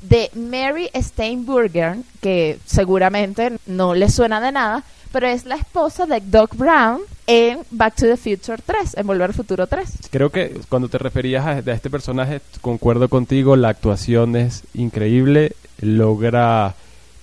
de 0.01 0.29
Mary 0.35 0.89
Steinburger, 0.95 1.97
que 2.21 2.59
seguramente 2.65 3.57
no 3.65 3.95
le 3.95 4.09
suena 4.09 4.39
de 4.41 4.51
nada, 4.51 4.83
pero 5.11 5.27
es 5.27 5.45
la 5.45 5.55
esposa 5.55 6.05
de 6.05 6.21
Doc 6.21 6.55
Brown 6.55 7.01
en 7.25 7.59
Back 7.71 7.95
to 7.95 8.05
the 8.05 8.17
Future 8.17 8.61
3, 8.63 8.97
en 8.97 9.07
Volver 9.07 9.29
al 9.29 9.33
Futuro 9.33 9.67
3. 9.67 10.09
Creo 10.11 10.29
que 10.29 10.59
cuando 10.69 10.89
te 10.89 10.97
referías 10.97 11.45
a, 11.45 11.51
a 11.51 11.73
este 11.73 11.89
personaje, 11.89 12.41
concuerdo 12.61 13.09
contigo, 13.09 13.55
la 13.55 13.69
actuación 13.69 14.35
es 14.35 14.63
increíble, 14.73 15.53
logra 15.81 16.75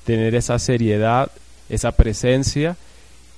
tener 0.04 0.34
esa 0.34 0.58
seriedad, 0.58 1.30
esa 1.68 1.92
presencia. 1.92 2.76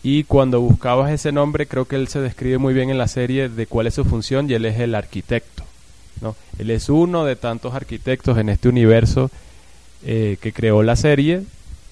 Y 0.03 0.25
cuando 0.25 0.61
buscabas 0.61 1.11
ese 1.11 1.33
nombre, 1.33 1.67
creo 1.67 1.87
que 1.87 1.97
él 1.97 2.09
se 2.09 2.21
describe 2.21 2.59
muy 2.59 2.75
bien 2.75 2.91
en 2.91 2.99
la 2.99 3.09
serie 3.09 3.49
de 3.49 3.67
cuál 3.67 3.89
es 3.89 3.95
su 3.95 4.05
función 4.05 4.49
y 4.49 4.55
él 4.55 4.65
es 4.65 4.79
el 4.79 4.95
arquitecto. 4.95 5.66
¿No? 6.21 6.37
Él 6.59 6.71
es 6.71 6.89
uno 6.89 7.25
de 7.25 7.37
tantos 7.37 7.75
arquitectos 7.75 8.39
en 8.39 8.49
este 8.49 8.69
universo 8.69 9.31
eh, 10.05 10.39
que 10.41 10.53
creó 10.53 10.83
la 10.83 10.97
serie, 10.97 11.43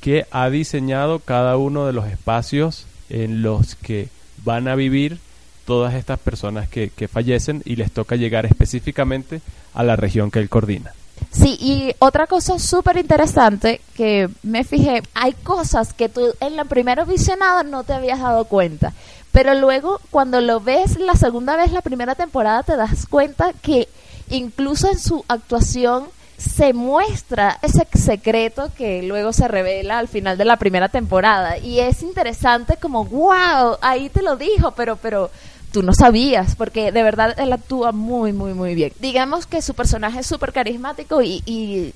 que 0.01 0.27
ha 0.31 0.51
diseñado 0.51 1.19
cada 1.19 1.57
uno 1.57 1.87
de 1.87 1.93
los 1.93 2.07
espacios 2.07 2.87
en 3.09 3.43
los 3.43 3.75
que 3.77 4.09
van 4.45 4.69
a 4.69 4.75
vivir 4.75 5.19
todas 5.65 5.95
estas 5.95 6.19
personas 6.19 6.69
que, 6.69 6.91
que 6.91 7.09
fallecen 7.09 7.63
y 7.65 7.77
les 7.77 7.91
toca 7.91 8.17
llegar 8.17 8.45
específicamente 8.45 9.41
a 9.73 9.83
la 9.83 9.97
región 9.97 10.31
que 10.31 10.41
él 10.41 10.49
coordina. 10.49 10.93
Sí, 11.31 11.57
y 11.61 11.95
otra 11.99 12.27
cosa 12.27 12.59
súper 12.59 12.97
interesante 12.97 13.81
que 13.97 14.29
me 14.43 14.65
fijé, 14.65 15.03
hay 15.15 15.33
cosas 15.33 15.93
que 15.93 16.09
tú 16.09 16.35
en 16.41 16.57
la 16.57 16.65
primera 16.65 17.05
visionada 17.05 17.63
no 17.63 17.83
te 17.83 17.93
habías 17.93 18.21
dado 18.21 18.45
cuenta, 18.45 18.93
pero 19.33 19.55
luego 19.55 20.01
cuando 20.11 20.41
lo 20.41 20.61
ves 20.61 20.99
la 20.99 21.15
segunda 21.15 21.57
vez, 21.57 21.73
la 21.73 21.83
primera 21.83 22.15
temporada, 22.15 22.63
te 22.63 22.77
das 22.77 23.07
cuenta 23.07 23.53
que 23.63 23.89
incluso 24.31 24.91
en 24.91 24.99
su 24.99 25.25
actuación 25.29 26.05
se 26.37 26.73
muestra 26.73 27.59
ese 27.63 27.87
secreto 27.95 28.71
que 28.77 29.03
luego 29.03 29.33
se 29.33 29.49
revela 29.49 29.99
al 29.99 30.09
final 30.09 30.37
de 30.37 30.45
la 30.45 30.57
primera 30.57 30.89
temporada. 30.89 31.59
Y 31.59 31.81
es 31.81 32.03
interesante 32.03 32.77
como 32.77 33.05
wow 33.05 33.79
ahí 33.81 34.09
te 34.09 34.23
lo 34.23 34.37
dijo 34.37 34.73
pero 34.73 34.97
pero 34.97 35.31
tú 35.73 35.83
no 35.83 35.93
sabías 35.93 36.55
porque 36.57 36.93
de 36.93 37.03
verdad 37.03 37.39
él 37.39 37.53
actúa 37.53 37.93
muy 37.93 38.33
muy 38.33 38.55
muy 38.55 38.75
bien. 38.75 38.93
Digamos 39.01 39.47
que 39.47 39.63
su 39.63 39.75
personaje 39.75 40.21
es 40.21 40.27
súper 40.27 40.53
carismático 40.53 41.23
y, 41.23 41.43
y 41.47 41.95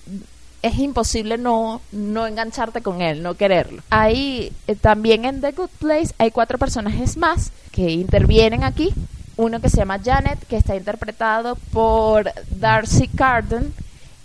es 0.62 0.78
imposible 0.78 1.38
no, 1.38 1.80
no 1.92 2.26
engancharte 2.26 2.82
con 2.82 3.00
él, 3.00 3.23
no 3.23 3.35
quererlo. 3.35 3.82
Hay 3.90 4.52
eh, 4.66 4.75
también 4.75 5.25
en 5.25 5.40
The 5.40 5.52
Good 5.52 5.70
Place 5.78 6.14
hay 6.18 6.30
cuatro 6.30 6.58
personajes 6.58 7.16
más 7.16 7.52
que 7.70 7.90
intervienen 7.90 8.64
aquí 8.64 8.92
uno 9.38 9.61
que 9.61 9.71
se 9.71 9.78
llama 9.78 10.00
Janet, 10.04 10.47
que 10.47 10.57
está 10.57 10.76
interpretado 10.76 11.57
por 11.73 12.30
Darcy 12.50 13.09
Carden. 13.09 13.73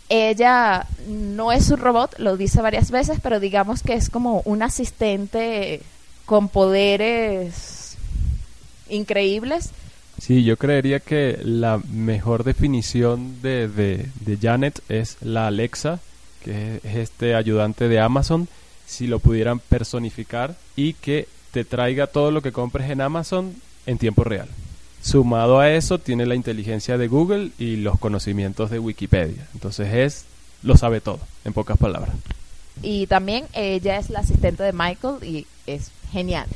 Ella 0.09 0.85
no 1.07 1.51
es 1.51 1.69
un 1.69 1.79
robot, 1.79 2.17
lo 2.17 2.35
dice 2.35 2.61
varias 2.61 2.91
veces, 2.91 3.19
pero 3.21 3.39
digamos 3.39 3.83
que 3.83 3.93
es 3.93 4.09
como 4.09 4.41
un 4.45 4.63
asistente 4.63 5.81
con 6.25 6.49
poderes 6.49 7.95
increíbles. 8.89 9.69
Sí, 10.19 10.43
yo 10.43 10.57
creería 10.57 10.99
que 10.99 11.39
la 11.43 11.79
mejor 11.91 12.43
definición 12.43 13.41
de, 13.41 13.67
de, 13.67 14.37
Janet 14.41 14.81
es 14.89 15.17
la 15.21 15.47
Alexa, 15.47 15.99
que 16.43 16.77
es 16.83 16.95
este 16.95 17.35
ayudante 17.35 17.87
de 17.87 17.99
Amazon, 17.99 18.47
si 18.85 19.05
lo 19.07 19.19
pudieran 19.19 19.59
personificar 19.59 20.55
y 20.75 20.93
que 20.93 21.27
te 21.51 21.65
traiga 21.65 22.07
todo 22.07 22.31
lo 22.31 22.41
que 22.41 22.51
compres 22.51 22.89
en 22.89 23.01
Amazon 23.01 23.55
en 23.85 23.97
tiempo 23.99 24.23
real. 24.23 24.49
Sumado 25.03 25.59
a 25.59 25.69
eso, 25.69 25.99
tiene 25.99 26.25
la 26.25 26.33
inteligencia 26.33 26.97
de 26.97 27.07
Google 27.07 27.51
y 27.59 27.75
los 27.75 27.99
conocimientos 27.99 28.69
de 28.69 28.79
Wikipedia. 28.79 29.45
Entonces 29.53 29.93
es, 29.93 30.25
lo 30.63 30.77
sabe 30.77 31.01
todo, 31.01 31.19
en 31.43 31.51
pocas 31.51 31.77
palabras. 31.77 32.15
Y 32.81 33.05
también 33.07 33.45
ella 33.53 33.97
es 33.97 34.09
la 34.09 34.19
asistente 34.19 34.63
de 34.63 34.71
Michael 34.71 35.23
y 35.23 35.45
es 35.67 35.91
genial. 36.11 36.47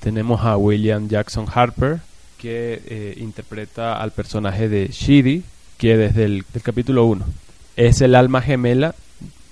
Tenemos 0.00 0.42
a 0.42 0.56
William 0.56 1.08
Jackson 1.08 1.46
Harper, 1.52 1.98
que 2.38 2.80
eh, 2.86 3.14
interpreta 3.18 4.00
al 4.00 4.12
personaje 4.12 4.68
de 4.68 4.88
Shidi, 4.88 5.42
que 5.76 5.96
desde 5.96 6.24
el 6.24 6.44
del 6.52 6.62
capítulo 6.62 7.04
1 7.04 7.26
es 7.74 8.00
el 8.00 8.14
alma 8.14 8.42
gemela 8.42 8.94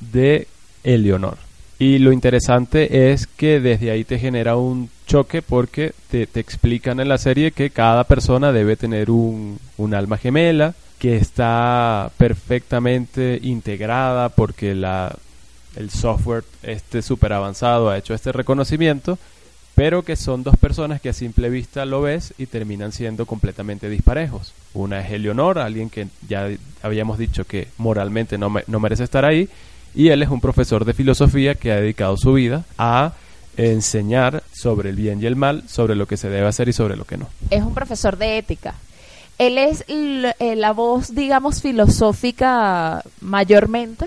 de 0.00 0.48
Eleonor. 0.84 1.38
Y 1.78 1.98
lo 1.98 2.12
interesante 2.12 3.12
es 3.12 3.26
que 3.26 3.60
desde 3.60 3.90
ahí 3.90 4.04
te 4.04 4.18
genera 4.18 4.56
un 4.56 4.88
choque 5.06 5.42
porque 5.42 5.92
te, 6.10 6.26
te 6.26 6.40
explican 6.40 7.00
en 7.00 7.08
la 7.08 7.18
serie 7.18 7.52
que 7.52 7.70
cada 7.70 8.04
persona 8.04 8.50
debe 8.50 8.76
tener 8.76 9.10
un, 9.10 9.58
un, 9.76 9.94
alma 9.94 10.16
gemela 10.16 10.74
que 10.98 11.16
está 11.16 12.10
perfectamente 12.16 13.38
integrada 13.42 14.30
porque 14.30 14.74
la, 14.74 15.14
el 15.76 15.90
software 15.90 16.44
este 16.62 17.02
súper 17.02 17.34
avanzado 17.34 17.90
ha 17.90 17.98
hecho 17.98 18.14
este 18.14 18.32
reconocimiento, 18.32 19.18
pero 19.74 20.02
que 20.02 20.16
son 20.16 20.42
dos 20.42 20.56
personas 20.56 21.02
que 21.02 21.10
a 21.10 21.12
simple 21.12 21.50
vista 21.50 21.84
lo 21.84 22.00
ves 22.00 22.32
y 22.38 22.46
terminan 22.46 22.92
siendo 22.92 23.26
completamente 23.26 23.90
disparejos. 23.90 24.54
Una 24.72 25.00
es 25.00 25.12
Eleonor, 25.12 25.58
alguien 25.58 25.90
que 25.90 26.08
ya 26.26 26.48
habíamos 26.82 27.18
dicho 27.18 27.44
que 27.44 27.68
moralmente 27.76 28.38
no, 28.38 28.48
me, 28.48 28.64
no 28.66 28.80
merece 28.80 29.04
estar 29.04 29.26
ahí, 29.26 29.50
y 29.96 30.10
él 30.10 30.22
es 30.22 30.28
un 30.28 30.40
profesor 30.40 30.84
de 30.84 30.92
filosofía 30.92 31.54
que 31.54 31.72
ha 31.72 31.76
dedicado 31.76 32.16
su 32.18 32.34
vida 32.34 32.64
a 32.76 33.14
enseñar 33.56 34.42
sobre 34.52 34.90
el 34.90 34.96
bien 34.96 35.22
y 35.22 35.26
el 35.26 35.36
mal, 35.36 35.64
sobre 35.68 35.96
lo 35.96 36.06
que 36.06 36.18
se 36.18 36.28
debe 36.28 36.46
hacer 36.46 36.68
y 36.68 36.74
sobre 36.74 36.96
lo 36.96 37.06
que 37.06 37.16
no. 37.16 37.28
Es 37.50 37.62
un 37.62 37.72
profesor 37.72 38.18
de 38.18 38.36
ética. 38.36 38.74
Él 39.38 39.56
es 39.56 39.84
la 40.38 40.72
voz, 40.72 41.14
digamos, 41.14 41.62
filosófica 41.62 43.02
mayormente 43.22 44.06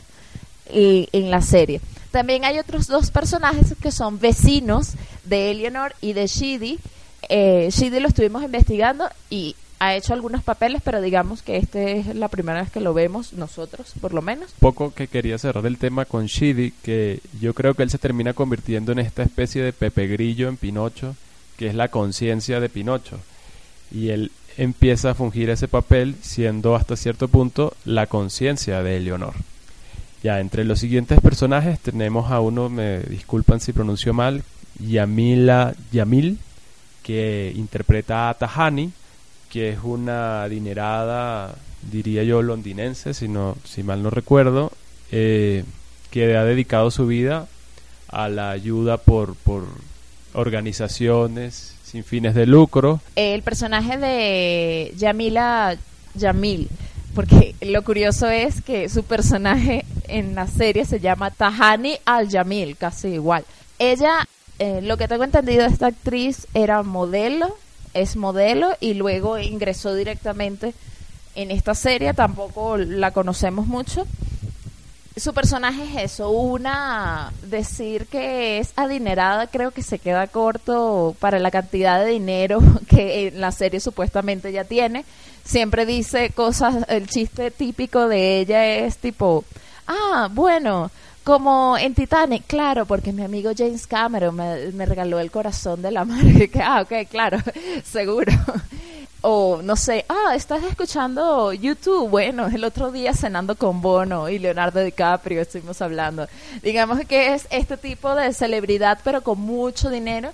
en 0.71 1.31
la 1.31 1.41
serie. 1.41 1.81
También 2.11 2.45
hay 2.45 2.59
otros 2.59 2.87
dos 2.87 3.09
personajes 3.09 3.73
que 3.81 3.91
son 3.91 4.19
vecinos 4.19 4.93
de 5.25 5.51
Eleanor 5.51 5.93
y 6.01 6.13
de 6.13 6.27
Shidi. 6.27 6.79
Eh, 7.27 7.69
Shidi 7.71 7.99
lo 7.99 8.07
estuvimos 8.07 8.43
investigando 8.43 9.09
y 9.29 9.55
ha 9.79 9.95
hecho 9.95 10.13
algunos 10.13 10.43
papeles, 10.43 10.81
pero 10.83 11.01
digamos 11.01 11.41
que 11.41 11.57
este 11.57 11.99
es 11.99 12.15
la 12.15 12.27
primera 12.27 12.61
vez 12.61 12.69
que 12.69 12.81
lo 12.81 12.93
vemos 12.93 13.33
nosotros, 13.33 13.93
por 14.01 14.13
lo 14.13 14.21
menos. 14.21 14.51
Poco 14.59 14.93
que 14.93 15.07
quería 15.07 15.37
cerrar 15.37 15.65
el 15.65 15.77
tema 15.77 16.03
con 16.05 16.25
Shidi, 16.25 16.71
que 16.83 17.21
yo 17.39 17.53
creo 17.53 17.73
que 17.73 17.83
él 17.83 17.89
se 17.89 17.97
termina 17.97 18.33
convirtiendo 18.33 18.91
en 18.91 18.99
esta 18.99 19.23
especie 19.23 19.63
de 19.63 19.71
Pepe 19.71 20.07
Grillo 20.07 20.49
en 20.49 20.57
Pinocho, 20.57 21.15
que 21.57 21.67
es 21.67 21.75
la 21.75 21.87
conciencia 21.87 22.59
de 22.59 22.67
Pinocho. 22.67 23.19
Y 23.91 24.09
él 24.09 24.31
empieza 24.57 25.11
a 25.11 25.15
fungir 25.15 25.49
ese 25.49 25.69
papel 25.69 26.15
siendo 26.21 26.75
hasta 26.75 26.97
cierto 26.97 27.29
punto 27.29 27.73
la 27.85 28.07
conciencia 28.07 28.83
de 28.83 28.97
Eleonor. 28.97 29.33
Ya, 30.21 30.41
entre 30.41 30.65
los 30.65 30.79
siguientes 30.79 31.21
personajes 31.21 31.79
tenemos 31.79 32.29
a 32.31 32.41
uno, 32.41 32.67
me 32.67 32.99
disculpan 32.99 33.61
si 33.61 33.71
pronuncio 33.71 34.13
mal, 34.13 34.43
Yamila 34.77 35.73
Yamil, 35.93 36.37
que 37.01 37.53
interpreta 37.55 38.29
a 38.29 38.33
Tahani, 38.33 38.91
que 39.49 39.69
es 39.69 39.79
una 39.83 40.43
adinerada, 40.43 41.55
diría 41.91 42.23
yo, 42.23 42.41
londinense, 42.41 43.13
si, 43.13 43.27
no, 43.27 43.57
si 43.63 43.83
mal 43.83 44.03
no 44.03 44.09
recuerdo, 44.09 44.71
eh, 45.11 45.63
que 46.11 46.35
ha 46.37 46.43
dedicado 46.43 46.91
su 46.91 47.07
vida 47.07 47.47
a 48.07 48.29
la 48.29 48.51
ayuda 48.51 48.97
por, 48.97 49.35
por 49.35 49.67
organizaciones 50.33 51.75
sin 51.83 52.03
fines 52.03 52.35
de 52.35 52.45
lucro. 52.45 53.01
El 53.15 53.41
personaje 53.41 53.97
de 53.97 54.93
Yamila 54.95 55.77
Yamil, 56.13 56.69
porque 57.15 57.55
lo 57.61 57.83
curioso 57.83 58.27
es 58.27 58.61
que 58.61 58.89
su 58.89 59.03
personaje 59.03 59.85
en 60.07 60.35
la 60.35 60.47
serie 60.47 60.85
se 60.85 60.99
llama 60.99 61.31
Tahani 61.31 61.97
Al-Yamil, 62.05 62.77
casi 62.77 63.09
igual. 63.09 63.45
Ella, 63.79 64.27
eh, 64.59 64.81
lo 64.83 64.97
que 64.97 65.07
tengo 65.07 65.23
entendido, 65.23 65.65
esta 65.65 65.87
actriz 65.87 66.47
era 66.53 66.83
modelo 66.83 67.55
es 67.93 68.15
modelo 68.15 68.75
y 68.79 68.93
luego 68.93 69.37
ingresó 69.37 69.93
directamente 69.93 70.73
en 71.35 71.51
esta 71.51 71.75
serie, 71.75 72.13
tampoco 72.13 72.77
la 72.77 73.11
conocemos 73.11 73.67
mucho. 73.67 74.05
Su 75.15 75.33
personaje 75.33 75.83
es 75.83 76.13
eso, 76.13 76.29
una 76.29 77.33
decir 77.43 78.05
que 78.07 78.59
es 78.59 78.71
adinerada 78.77 79.47
creo 79.47 79.71
que 79.71 79.81
se 79.81 79.99
queda 79.99 80.27
corto 80.27 81.15
para 81.19 81.39
la 81.39 81.51
cantidad 81.51 82.03
de 82.03 82.11
dinero 82.11 82.59
que 82.87 83.27
en 83.27 83.41
la 83.41 83.51
serie 83.51 83.79
supuestamente 83.79 84.51
ya 84.51 84.63
tiene. 84.63 85.03
Siempre 85.43 85.85
dice 85.85 86.29
cosas, 86.29 86.85
el 86.87 87.07
chiste 87.07 87.51
típico 87.51 88.07
de 88.07 88.39
ella 88.39 88.65
es 88.65 88.97
tipo, 88.97 89.43
ah, 89.87 90.29
bueno, 90.31 90.91
como 91.29 91.77
en 91.77 91.93
Titanic, 91.93 92.47
claro, 92.47 92.87
porque 92.87 93.13
mi 93.13 93.21
amigo 93.23 93.51
James 93.55 93.85
Cameron 93.85 94.35
me, 94.35 94.85
regaló 94.87 95.19
el 95.19 95.29
corazón 95.29 95.79
de 95.79 95.91
la 95.91 96.03
madre. 96.05 96.49
ah, 96.59 96.81
ok, 96.81 97.07
claro, 97.07 97.37
seguro. 97.83 98.33
O 99.21 99.61
no 99.61 99.75
sé, 99.75 100.05
ah, 100.09 100.33
estás 100.33 100.63
escuchando 100.63 101.53
YouTube. 101.53 102.09
Bueno, 102.09 102.47
el 102.47 102.63
otro 102.63 102.91
día 102.91 103.13
cenando 103.13 103.55
con 103.55 103.79
Bono 103.79 104.27
y 104.27 104.39
Leonardo 104.39 104.79
DiCaprio 104.79 105.41
estuvimos 105.41 105.79
hablando. 105.83 106.27
Digamos 106.63 106.99
que 107.05 107.35
es 107.35 107.45
este 107.51 107.77
tipo 107.77 108.15
de 108.15 108.33
celebridad, 108.33 108.97
pero 109.03 109.21
con 109.21 109.39
mucho 109.39 109.91
dinero 109.91 110.31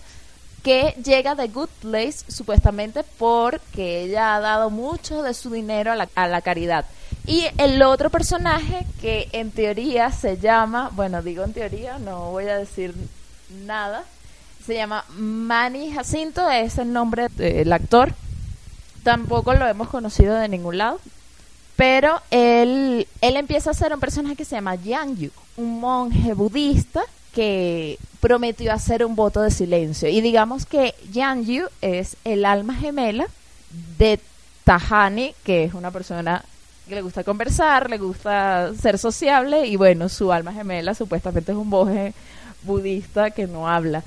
que 0.63 0.95
llega 1.03 1.35
de 1.35 1.49
Good 1.49 1.69
Place 1.81 2.23
supuestamente 2.29 3.03
porque 3.17 4.03
ella 4.03 4.35
ha 4.35 4.39
dado 4.39 4.69
mucho 4.69 5.23
de 5.23 5.33
su 5.33 5.49
dinero 5.49 5.91
a 5.91 5.95
la, 5.97 6.07
a 6.15 6.29
la 6.29 6.39
caridad. 6.39 6.85
Y 7.27 7.47
el 7.57 7.81
otro 7.81 8.09
personaje 8.09 8.85
que 9.01 9.29
en 9.31 9.51
teoría 9.51 10.11
se 10.11 10.37
llama, 10.37 10.91
bueno, 10.93 11.21
digo 11.23 11.43
en 11.43 11.53
teoría, 11.53 11.97
no 11.97 12.31
voy 12.31 12.45
a 12.45 12.57
decir 12.57 12.93
nada, 13.65 14.03
se 14.65 14.75
llama 14.75 15.05
Manny 15.15 15.91
Jacinto, 15.91 16.49
es 16.49 16.77
el 16.77 16.93
nombre 16.93 17.29
del 17.29 17.71
actor. 17.73 18.13
Tampoco 19.03 19.53
lo 19.53 19.67
hemos 19.67 19.89
conocido 19.89 20.35
de 20.35 20.47
ningún 20.47 20.77
lado. 20.77 20.99
Pero 21.75 22.21
él, 22.31 23.07
él 23.21 23.35
empieza 23.35 23.71
a 23.71 23.73
ser 23.73 23.93
un 23.93 23.99
personaje 23.99 24.35
que 24.35 24.45
se 24.45 24.55
llama 24.55 24.75
Yang 24.75 25.17
Yu, 25.17 25.31
un 25.57 25.79
monje 25.79 26.33
budista 26.33 27.03
que 27.33 27.99
prometió 28.21 28.71
hacer 28.71 29.03
un 29.03 29.15
voto 29.15 29.41
de 29.41 29.51
silencio. 29.51 30.09
Y 30.09 30.21
digamos 30.21 30.65
que 30.65 30.95
Yang 31.11 31.45
Yu 31.45 31.65
es 31.81 32.17
el 32.23 32.45
alma 32.45 32.75
gemela 32.75 33.27
de 33.97 34.19
Tahani, 34.63 35.35
que 35.43 35.65
es 35.65 35.73
una 35.73 35.91
persona 35.91 36.43
le 36.87 37.01
gusta 37.01 37.23
conversar, 37.23 37.89
le 37.89 37.97
gusta 37.97 38.71
ser 38.79 38.97
sociable 38.97 39.65
y 39.65 39.75
bueno, 39.75 40.09
su 40.09 40.31
alma 40.31 40.53
gemela 40.53 40.93
supuestamente 40.93 41.51
es 41.51 41.57
un 41.57 41.69
boje 41.69 42.13
budista 42.63 43.31
que 43.31 43.47
no 43.47 43.67
habla. 43.67 44.03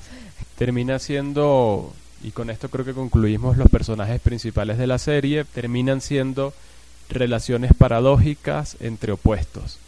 Termina 0.57 0.99
siendo, 0.99 1.93
y 2.23 2.31
con 2.31 2.51
esto 2.51 2.69
creo 2.69 2.85
que 2.85 2.95
concluimos 2.95 3.57
los 3.57 3.69
personajes 3.69 4.21
principales 4.21 4.79
de 4.79 4.87
la 4.87 4.99
serie, 4.99 5.45
terminan 5.45 6.01
siendo 6.01 6.53
relaciones 7.09 7.73
paradójicas 7.75 8.77
entre 8.81 9.13
opuestos. 9.13 9.79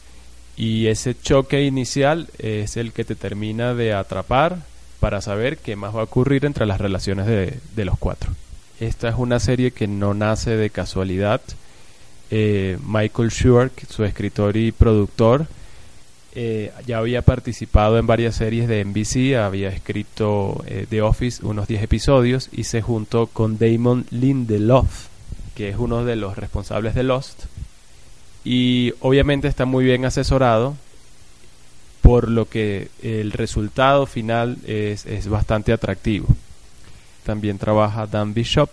Y 0.56 0.88
ese 0.88 1.18
choque 1.18 1.64
inicial 1.64 2.28
es 2.38 2.76
el 2.76 2.92
que 2.92 3.04
te 3.04 3.14
termina 3.14 3.74
de 3.74 3.94
atrapar 3.94 4.58
para 5.00 5.20
saber 5.20 5.58
qué 5.58 5.76
más 5.76 5.94
va 5.94 6.00
a 6.00 6.04
ocurrir 6.04 6.44
entre 6.44 6.66
las 6.66 6.80
relaciones 6.80 7.26
de, 7.26 7.58
de 7.74 7.84
los 7.84 7.98
cuatro. 7.98 8.30
Esta 8.78 9.08
es 9.08 9.14
una 9.16 9.40
serie 9.40 9.70
que 9.70 9.86
no 9.86 10.14
nace 10.14 10.56
de 10.56 10.70
casualidad, 10.70 11.40
eh, 12.30 12.78
Michael 12.86 13.30
Schur, 13.30 13.72
su 13.88 14.04
escritor 14.04 14.56
y 14.56 14.70
productor, 14.70 15.46
eh, 16.32 16.72
ya 16.86 16.98
había 16.98 17.22
participado 17.22 17.98
en 17.98 18.06
varias 18.06 18.36
series 18.36 18.68
de 18.68 18.84
NBC, 18.84 19.36
había 19.36 19.68
escrito 19.70 20.62
eh, 20.66 20.86
The 20.88 21.02
Office 21.02 21.44
unos 21.44 21.66
10 21.66 21.82
episodios 21.82 22.48
y 22.52 22.64
se 22.64 22.82
juntó 22.82 23.26
con 23.26 23.58
Damon 23.58 24.06
Lindelof, 24.10 25.08
que 25.56 25.70
es 25.70 25.76
uno 25.76 26.04
de 26.04 26.14
los 26.14 26.36
responsables 26.36 26.94
de 26.94 27.02
Lost. 27.02 27.46
Y 28.44 28.94
obviamente 29.00 29.48
está 29.48 29.64
muy 29.64 29.84
bien 29.84 30.04
asesorado, 30.04 30.76
por 32.00 32.28
lo 32.28 32.48
que 32.48 32.90
el 33.02 33.32
resultado 33.32 34.06
final 34.06 34.56
es 34.66 35.28
bastante 35.28 35.72
atractivo. 35.72 36.28
También 37.24 37.58
trabaja 37.58 38.06
Dan 38.06 38.32
Bishop, 38.32 38.70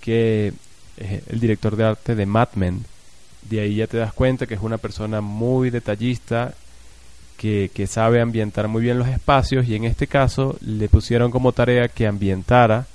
que 0.00 0.52
el 1.00 1.40
director 1.40 1.76
de 1.76 1.84
arte 1.84 2.14
de 2.14 2.26
Mad 2.26 2.48
Men. 2.54 2.84
De 3.48 3.60
ahí 3.60 3.76
ya 3.76 3.86
te 3.86 3.96
das 3.96 4.12
cuenta 4.12 4.46
que 4.46 4.54
es 4.54 4.60
una 4.60 4.78
persona 4.78 5.20
muy 5.20 5.70
detallista, 5.70 6.54
que, 7.36 7.70
que 7.72 7.86
sabe 7.86 8.20
ambientar 8.20 8.68
muy 8.68 8.82
bien 8.82 8.98
los 8.98 9.08
espacios 9.08 9.66
y 9.66 9.74
en 9.74 9.84
este 9.84 10.06
caso 10.06 10.58
le 10.60 10.88
pusieron 10.88 11.30
como 11.30 11.52
tarea 11.52 11.88
que 11.88 12.06
ambientara 12.06 12.86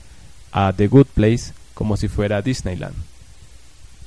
a 0.52 0.72
The 0.72 0.88
Good 0.88 1.08
Place 1.16 1.54
como 1.74 1.98
si 1.98 2.08
fuera 2.08 2.42
Disneyland. 2.42 2.96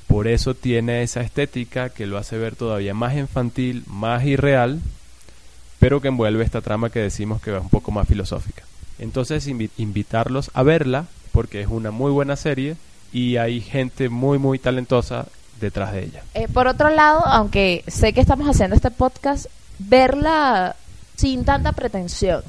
Por 0.06 0.26
eso 0.26 0.54
tiene 0.54 1.02
esa 1.02 1.20
estética 1.20 1.90
que 1.90 2.06
lo 2.06 2.16
hace 2.16 2.38
ver 2.38 2.56
todavía 2.56 2.94
más 2.94 3.16
infantil, 3.16 3.84
más 3.86 4.24
irreal, 4.24 4.80
pero 5.78 6.00
que 6.00 6.08
envuelve 6.08 6.44
esta 6.44 6.62
trama 6.62 6.90
que 6.90 7.00
decimos 7.00 7.42
que 7.42 7.54
es 7.54 7.60
un 7.60 7.68
poco 7.68 7.90
más 7.90 8.08
filosófica. 8.08 8.62
Entonces 8.98 9.46
invitarlos 9.46 10.50
a 10.54 10.62
verla 10.62 11.06
porque 11.32 11.60
es 11.60 11.68
una 11.68 11.90
muy 11.90 12.10
buena 12.10 12.36
serie 12.36 12.76
y 13.12 13.36
hay 13.36 13.60
gente 13.60 14.08
muy, 14.08 14.38
muy 14.38 14.58
talentosa 14.58 15.26
detrás 15.60 15.92
de 15.92 16.04
ella. 16.04 16.22
Eh, 16.34 16.48
por 16.48 16.66
otro 16.66 16.90
lado, 16.90 17.24
aunque 17.26 17.84
sé 17.86 18.12
que 18.12 18.20
estamos 18.20 18.48
haciendo 18.48 18.76
este 18.76 18.90
podcast, 18.90 19.46
verla 19.78 20.76
sin 21.16 21.44
tanta 21.44 21.72
pretensión. 21.72 22.42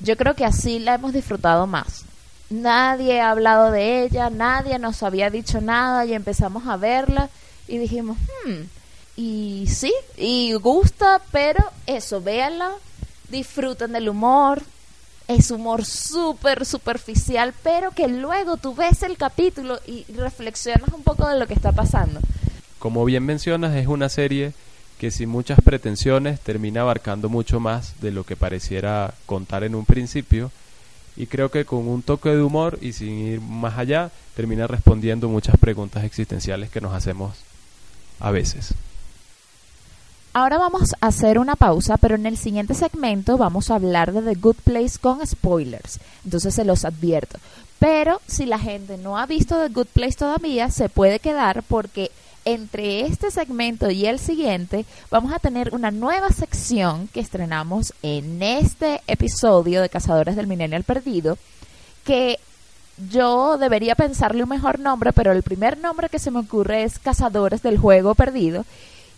Yo 0.00 0.16
creo 0.16 0.34
que 0.34 0.44
así 0.44 0.78
la 0.78 0.94
hemos 0.94 1.12
disfrutado 1.12 1.66
más. 1.66 2.04
Nadie 2.50 3.20
ha 3.20 3.30
hablado 3.30 3.70
de 3.70 4.02
ella, 4.02 4.28
nadie 4.30 4.78
nos 4.78 5.02
había 5.02 5.30
dicho 5.30 5.60
nada 5.60 6.04
y 6.04 6.12
empezamos 6.12 6.66
a 6.66 6.76
verla 6.76 7.30
y 7.66 7.78
dijimos, 7.78 8.18
hmm, 8.44 8.62
y 9.16 9.66
sí, 9.68 9.92
y 10.16 10.52
gusta, 10.54 11.20
pero 11.30 11.64
eso, 11.86 12.20
véanla, 12.20 12.72
disfruten 13.30 13.92
del 13.92 14.08
humor, 14.08 14.62
es 15.34 15.50
humor 15.50 15.84
súper 15.84 16.64
superficial, 16.66 17.54
pero 17.62 17.90
que 17.90 18.08
luego 18.08 18.56
tú 18.56 18.74
ves 18.74 19.02
el 19.02 19.16
capítulo 19.16 19.78
y 19.86 20.04
reflexionas 20.14 20.92
un 20.92 21.02
poco 21.02 21.28
de 21.28 21.38
lo 21.38 21.46
que 21.46 21.54
está 21.54 21.72
pasando. 21.72 22.20
Como 22.78 23.04
bien 23.04 23.24
mencionas, 23.24 23.76
es 23.76 23.86
una 23.86 24.08
serie 24.08 24.52
que 24.98 25.10
sin 25.10 25.28
muchas 25.28 25.60
pretensiones 25.60 26.40
termina 26.40 26.82
abarcando 26.82 27.28
mucho 27.28 27.60
más 27.60 28.00
de 28.00 28.12
lo 28.12 28.24
que 28.24 28.36
pareciera 28.36 29.14
contar 29.26 29.64
en 29.64 29.74
un 29.74 29.84
principio 29.84 30.50
y 31.16 31.26
creo 31.26 31.50
que 31.50 31.64
con 31.64 31.88
un 31.88 32.02
toque 32.02 32.30
de 32.30 32.42
humor 32.42 32.78
y 32.80 32.92
sin 32.92 33.18
ir 33.18 33.40
más 33.40 33.78
allá 33.78 34.10
termina 34.34 34.66
respondiendo 34.66 35.28
muchas 35.28 35.56
preguntas 35.58 36.04
existenciales 36.04 36.70
que 36.70 36.80
nos 36.80 36.94
hacemos 36.94 37.36
a 38.20 38.30
veces. 38.30 38.74
Ahora 40.34 40.56
vamos 40.56 40.94
a 40.98 41.08
hacer 41.08 41.38
una 41.38 41.56
pausa, 41.56 41.98
pero 41.98 42.14
en 42.14 42.24
el 42.24 42.38
siguiente 42.38 42.72
segmento 42.72 43.36
vamos 43.36 43.70
a 43.70 43.74
hablar 43.74 44.12
de 44.12 44.22
The 44.22 44.40
Good 44.40 44.56
Place 44.64 44.98
con 44.98 45.26
spoilers. 45.26 46.00
Entonces 46.24 46.54
se 46.54 46.64
los 46.64 46.86
advierto. 46.86 47.38
Pero 47.78 48.22
si 48.26 48.46
la 48.46 48.58
gente 48.58 48.96
no 48.96 49.18
ha 49.18 49.26
visto 49.26 49.60
The 49.60 49.68
Good 49.68 49.88
Place 49.92 50.16
todavía, 50.16 50.70
se 50.70 50.88
puede 50.88 51.18
quedar 51.18 51.62
porque 51.64 52.10
entre 52.46 53.02
este 53.02 53.30
segmento 53.30 53.90
y 53.90 54.06
el 54.06 54.18
siguiente 54.18 54.86
vamos 55.10 55.34
a 55.34 55.38
tener 55.38 55.74
una 55.74 55.90
nueva 55.90 56.30
sección 56.30 57.08
que 57.08 57.20
estrenamos 57.20 57.92
en 58.02 58.42
este 58.42 59.02
episodio 59.06 59.82
de 59.82 59.90
Cazadores 59.90 60.34
del 60.34 60.46
Millennial 60.46 60.82
Perdido, 60.82 61.36
que 62.04 62.38
yo 63.10 63.58
debería 63.58 63.96
pensarle 63.96 64.44
un 64.44 64.48
mejor 64.48 64.78
nombre, 64.78 65.12
pero 65.12 65.30
el 65.32 65.42
primer 65.42 65.76
nombre 65.76 66.08
que 66.08 66.18
se 66.18 66.30
me 66.30 66.40
ocurre 66.40 66.84
es 66.84 66.98
Cazadores 66.98 67.62
del 67.62 67.76
Juego 67.76 68.14
Perdido 68.14 68.64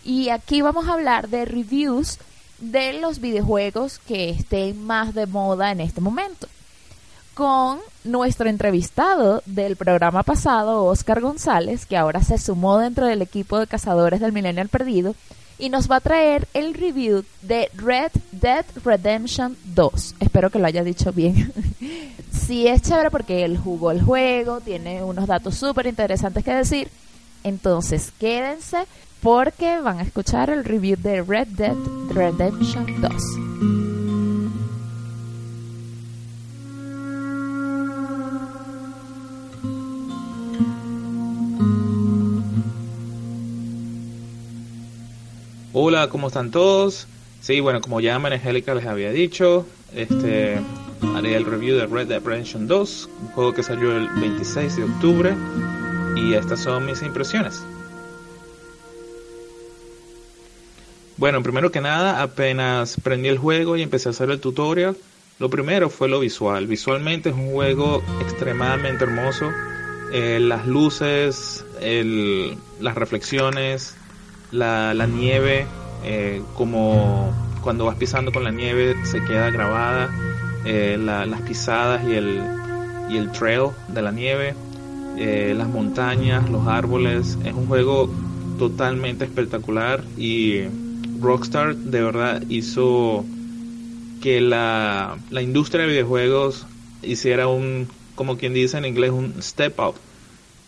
y 0.05 0.29
aquí 0.29 0.62
vamos 0.62 0.87
a 0.87 0.93
hablar 0.93 1.29
de 1.29 1.45
reviews 1.45 2.19
de 2.59 3.01
los 3.01 3.21
videojuegos 3.21 3.99
que 3.99 4.31
estén 4.31 4.85
más 4.85 5.14
de 5.14 5.27
moda 5.27 5.73
en 5.73 5.81
este 5.81 6.01
momento. 6.01 6.47
Con 7.35 7.81
nuestro 8.05 8.49
entrevistado 8.49 9.43
del 9.47 9.77
programa 9.77 10.23
pasado, 10.23 10.85
Oscar 10.85 11.21
González, 11.21 11.85
que 11.87 11.97
ahora 11.97 12.23
se 12.23 12.38
sumó 12.38 12.79
dentro 12.79 13.07
del 13.07 13.23
equipo 13.23 13.59
de 13.59 13.67
cazadores 13.67 14.21
del 14.21 14.33
Millennial 14.33 14.69
Perdido, 14.69 15.17
y 15.59 15.69
nos 15.69 15.90
va 15.90 15.97
a 15.97 16.01
traer 16.01 16.49
el 16.53 16.75
review 16.75 17.25
de 17.43 17.71
Red 17.75 18.12
Dead 18.33 18.64
Redemption 18.85 19.57
2. 19.75 20.17
Espero 20.21 20.51
que 20.51 20.59
lo 20.59 20.67
haya 20.67 20.83
dicho 20.83 21.12
bien. 21.12 21.53
sí 22.33 22.67
es 22.67 22.83
chévere 22.83 23.11
porque 23.11 23.45
él 23.45 23.57
jugó 23.57 23.90
el 23.90 24.03
juego, 24.03 24.61
tiene 24.61 25.03
unos 25.03 25.27
datos 25.27 25.57
súper 25.57 25.87
interesantes 25.87 26.45
que 26.45 26.55
decir. 26.55 26.88
Entonces, 27.45 28.12
quédense 28.19 28.87
porque 29.25 29.81
van 29.81 30.01
a 30.01 30.03
escuchar 30.03 30.51
el 30.51 30.65
review 30.65 30.99
de 31.01 31.23
Red 31.23 31.49
Dead 31.57 31.75
Redemption 32.11 33.01
2. 33.01 33.13
Hola, 45.73 46.09
¿cómo 46.11 46.27
están 46.27 46.51
todos? 46.51 47.07
Sí, 47.41 47.61
bueno, 47.61 47.81
como 47.81 48.01
ya 48.01 48.17
Angélica 48.17 48.75
les 48.75 48.85
había 48.85 49.11
dicho, 49.11 49.67
este, 49.95 50.61
haré 51.17 51.35
el 51.35 51.47
review 51.47 51.79
de 51.79 51.87
Red 51.87 52.09
Dead 52.09 52.23
Redemption 52.23 52.67
2, 52.67 53.09
un 53.23 53.29
juego 53.29 53.55
que 53.55 53.63
salió 53.63 53.97
el 53.97 54.07
26 54.21 54.77
de 54.77 54.85
octubre. 54.85 55.35
Y 56.15 56.35
estas 56.35 56.61
son 56.61 56.85
mis 56.85 57.03
impresiones. 57.03 57.65
Bueno, 61.16 61.42
primero 61.42 61.70
que 61.70 61.81
nada, 61.81 62.22
apenas 62.22 62.96
prendí 63.00 63.29
el 63.29 63.38
juego 63.38 63.77
y 63.77 63.83
empecé 63.83 64.09
a 64.09 64.11
hacer 64.11 64.31
el 64.31 64.40
tutorial, 64.40 64.96
lo 65.38 65.48
primero 65.48 65.88
fue 65.88 66.09
lo 66.09 66.20
visual. 66.20 66.66
Visualmente 66.66 67.31
es 67.31 67.35
un 67.35 67.53
juego 67.53 68.03
extremadamente 68.20 69.05
hermoso. 69.05 69.50
Eh, 70.12 70.38
las 70.40 70.66
luces, 70.66 71.64
las 72.81 72.94
reflexiones, 72.94 73.96
la, 74.50 74.92
nieve, 75.07 75.66
eh, 76.05 76.42
como 76.55 77.33
cuando 77.62 77.87
vas 77.87 77.96
pisando 77.96 78.31
con 78.31 78.44
la 78.44 78.50
nieve 78.50 78.94
se 79.05 79.24
queda 79.24 79.50
grabada, 79.50 80.11
eh, 80.64 80.96
las 80.98 81.40
pisadas 81.42 82.05
y 82.05 82.14
el, 82.14 82.40
y 83.09 83.16
el 83.16 83.33
trail 83.33 83.70
de 83.88 84.03
la 84.03 84.11
nieve, 84.11 84.55
las 85.16 85.68
montañas, 85.68 86.48
los 86.50 86.66
árboles. 86.66 87.38
Es 87.44 87.55
un 87.55 87.66
juego 87.66 88.09
totalmente 88.59 89.24
espectacular 89.24 90.05
y 90.16 90.62
Rockstar 91.20 91.77
de 91.77 92.03
verdad 92.03 92.42
hizo 92.48 93.24
que 94.22 94.40
la, 94.40 95.18
la 95.31 95.42
industria 95.42 95.83
de 95.83 95.88
videojuegos 95.88 96.66
hiciera 97.03 97.48
un, 97.48 97.88
como 98.14 98.37
quien 98.38 98.55
dice 98.55 98.79
en 98.79 98.85
inglés, 98.85 99.11
un 99.11 99.35
step 99.42 99.79
up. 99.79 99.94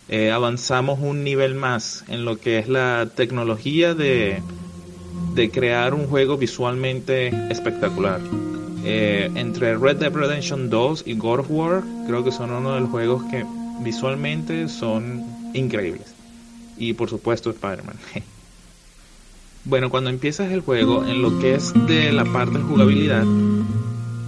Eh, 0.09 0.31
avanzamos 0.31 0.99
un 0.99 1.23
nivel 1.23 1.55
más 1.55 2.05
en 2.07 2.23
lo 2.23 2.37
que 2.37 2.59
es 2.59 2.69
la 2.69 3.09
tecnología 3.13 3.93
de, 3.93 4.41
de 5.33 5.51
crear 5.51 5.93
un 5.93 6.07
juego 6.07 6.37
visualmente 6.37 7.27
espectacular. 7.51 8.21
Eh, 8.85 9.29
entre 9.35 9.75
Red 9.77 9.97
Dead 9.97 10.13
Redemption 10.13 10.69
2 10.69 11.03
y 11.05 11.15
God 11.15 11.39
of 11.39 11.47
War, 11.49 11.83
creo 12.05 12.23
que 12.23 12.31
son 12.31 12.51
uno 12.51 12.75
de 12.75 12.81
los 12.81 12.89
juegos 12.89 13.23
que 13.31 13.45
visualmente 13.81 14.69
son 14.69 15.25
increíbles. 15.53 16.13
Y 16.77 16.93
por 16.93 17.09
supuesto 17.09 17.49
Spider-Man. 17.49 17.97
Bueno, 19.67 19.89
cuando 19.89 20.09
empiezas 20.09 20.49
el 20.53 20.61
juego, 20.61 21.03
en 21.05 21.21
lo 21.21 21.39
que 21.39 21.55
es 21.55 21.73
de 21.87 22.13
la 22.13 22.23
parte 22.23 22.57
de 22.57 22.63
jugabilidad, 22.63 23.25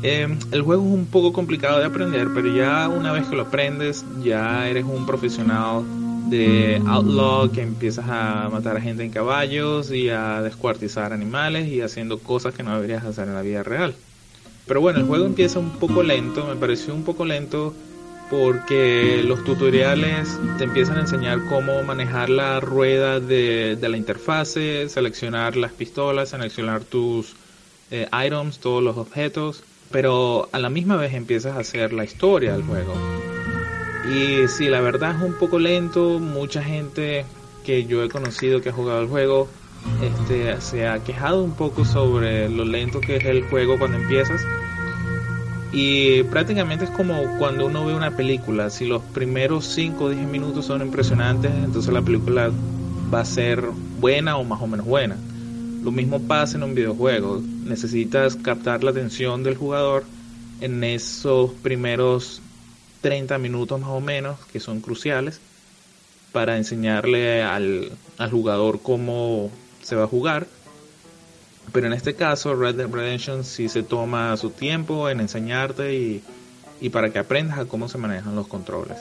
eh, 0.04 0.28
el 0.52 0.62
juego 0.64 0.84
es 0.84 0.92
un 0.94 1.06
poco 1.06 1.32
complicado 1.32 1.80
de 1.80 1.86
aprender, 1.86 2.28
pero 2.36 2.54
ya 2.54 2.90
una 2.90 3.14
vez 3.14 3.26
que 3.26 3.38
lo 3.38 3.44
aprendes, 3.44 4.04
ya 4.22 4.68
eres 4.68 4.84
un 4.84 5.06
profesional 5.06 5.84
de 6.30 6.82
outlaw 6.86 7.50
que 7.52 7.62
empiezas 7.62 8.06
a 8.10 8.50
matar 8.52 8.76
a 8.76 8.82
gente 8.82 9.02
en 9.06 9.12
caballos 9.12 9.92
y 9.92 10.10
a 10.10 10.42
descuartizar 10.42 11.14
animales 11.14 11.70
y 11.70 11.80
haciendo 11.80 12.20
cosas 12.20 12.54
que 12.54 12.64
no 12.64 12.76
deberías 12.76 13.06
hacer 13.06 13.30
en 13.30 13.34
la 13.34 13.42
vida 13.42 13.64
real. 13.64 13.96
Pero 14.68 14.82
bueno, 14.82 15.00
el 15.00 15.06
juego 15.06 15.26
empieza 15.26 15.58
un 15.60 15.70
poco 15.70 16.04
lento, 16.04 16.46
me 16.48 16.58
pareció 16.58 16.94
un 16.94 17.04
poco 17.04 17.24
lento 17.24 17.74
porque 18.30 19.24
los 19.26 19.44
tutoriales 19.44 20.40
te 20.58 20.64
empiezan 20.64 20.98
a 20.98 21.02
enseñar 21.02 21.40
cómo 21.50 21.82
manejar 21.84 22.30
la 22.30 22.60
rueda 22.60 23.20
de, 23.20 23.78
la 23.82 23.98
interfase, 23.98 24.88
seleccionar 24.90 25.56
las 25.56 25.72
pistolas, 25.72 26.30
seleccionar 26.30 26.84
tus 26.84 27.36
eh, 27.92 28.08
items, 28.26 28.60
todos 28.60 28.84
los 28.84 28.98
objetos, 28.98 29.64
pero 29.92 30.48
a 30.52 30.60
la 30.60 30.70
misma 30.70 30.96
vez 30.96 31.14
empiezas 31.14 31.58
a 31.58 31.60
hacer 31.60 31.92
la 31.94 32.04
historia 32.04 32.54
del 32.54 32.64
juego. 32.64 32.94
Y 34.14 34.48
si 34.48 34.70
la 34.70 34.82
verdad 34.82 35.16
es 35.16 35.22
un 35.24 35.34
poco 35.34 35.60
lento, 35.60 36.20
mucha 36.20 36.64
gente 36.64 37.26
que 37.66 37.86
yo 37.86 38.04
he 38.04 38.10
conocido 38.10 38.62
que 38.62 38.70
ha 38.70 38.74
jugado 38.74 39.02
el 39.02 39.08
juego 39.08 39.48
este, 40.02 40.60
se 40.62 40.88
ha 40.88 41.04
quejado 41.04 41.44
un 41.44 41.54
poco 41.54 41.86
sobre 41.86 42.50
lo 42.50 42.66
lento 42.66 43.02
que 43.02 43.18
es 43.18 43.26
el 43.26 43.44
juego 43.44 43.78
cuando 43.78 43.98
empiezas 43.98 44.42
y 45.72 46.24
prácticamente 46.24 46.86
es 46.86 46.92
como 46.92 47.38
cuando 47.38 47.68
uno 47.68 47.86
ve 47.86 47.94
una 47.94 48.12
película, 48.12 48.70
si 48.70 48.86
los 48.86 49.04
primeros 49.04 49.66
5 49.66 50.04
o 50.04 50.10
10 50.10 50.28
minutos 50.28 50.66
son 50.66 50.82
impresionantes, 50.82 51.52
entonces 51.54 51.94
la 51.94 52.02
película 52.02 52.52
va 53.14 53.22
a 53.22 53.26
ser 53.26 53.62
buena 54.00 54.38
o 54.38 54.44
más 54.44 54.62
o 54.62 54.68
menos 54.68 54.86
buena. 54.86 55.16
Lo 55.84 55.92
mismo 55.92 56.22
pasa 56.22 56.58
en 56.58 56.64
un 56.64 56.76
videojuego, 56.76 57.42
necesitas 57.66 58.36
captar 58.36 58.84
la 58.84 58.92
atención 58.92 59.44
del 59.44 59.56
jugador 59.56 60.06
en 60.60 60.84
esos 60.84 61.52
primeros 61.52 62.42
30 63.02 63.38
minutos 63.38 63.80
más 63.80 63.92
o 63.92 64.02
menos, 64.02 64.40
que 64.52 64.60
son 64.60 64.82
cruciales, 64.82 65.40
para 66.32 66.58
enseñarle 66.58 67.44
al, 67.44 67.92
al 68.18 68.32
jugador 68.32 68.82
cómo 68.82 69.52
se 69.84 69.96
va 69.96 70.04
a 70.04 70.08
jugar 70.08 70.48
pero 71.72 71.88
en 71.88 71.94
este 71.94 72.16
caso, 72.16 72.56
Red 72.56 72.76
Dead 72.76 72.90
Redemption 72.90 73.44
sí 73.44 73.70
se 73.70 73.84
toma 73.84 74.36
su 74.38 74.50
tiempo 74.50 75.10
en 75.10 75.20
enseñarte 75.20 75.96
y, 75.96 76.24
y 76.82 76.90
para 76.90 77.12
que 77.12 77.20
aprendas 77.20 77.60
a 77.60 77.66
cómo 77.66 77.90
se 77.90 77.98
manejan 77.98 78.36
los 78.36 78.48
controles. 78.48 78.98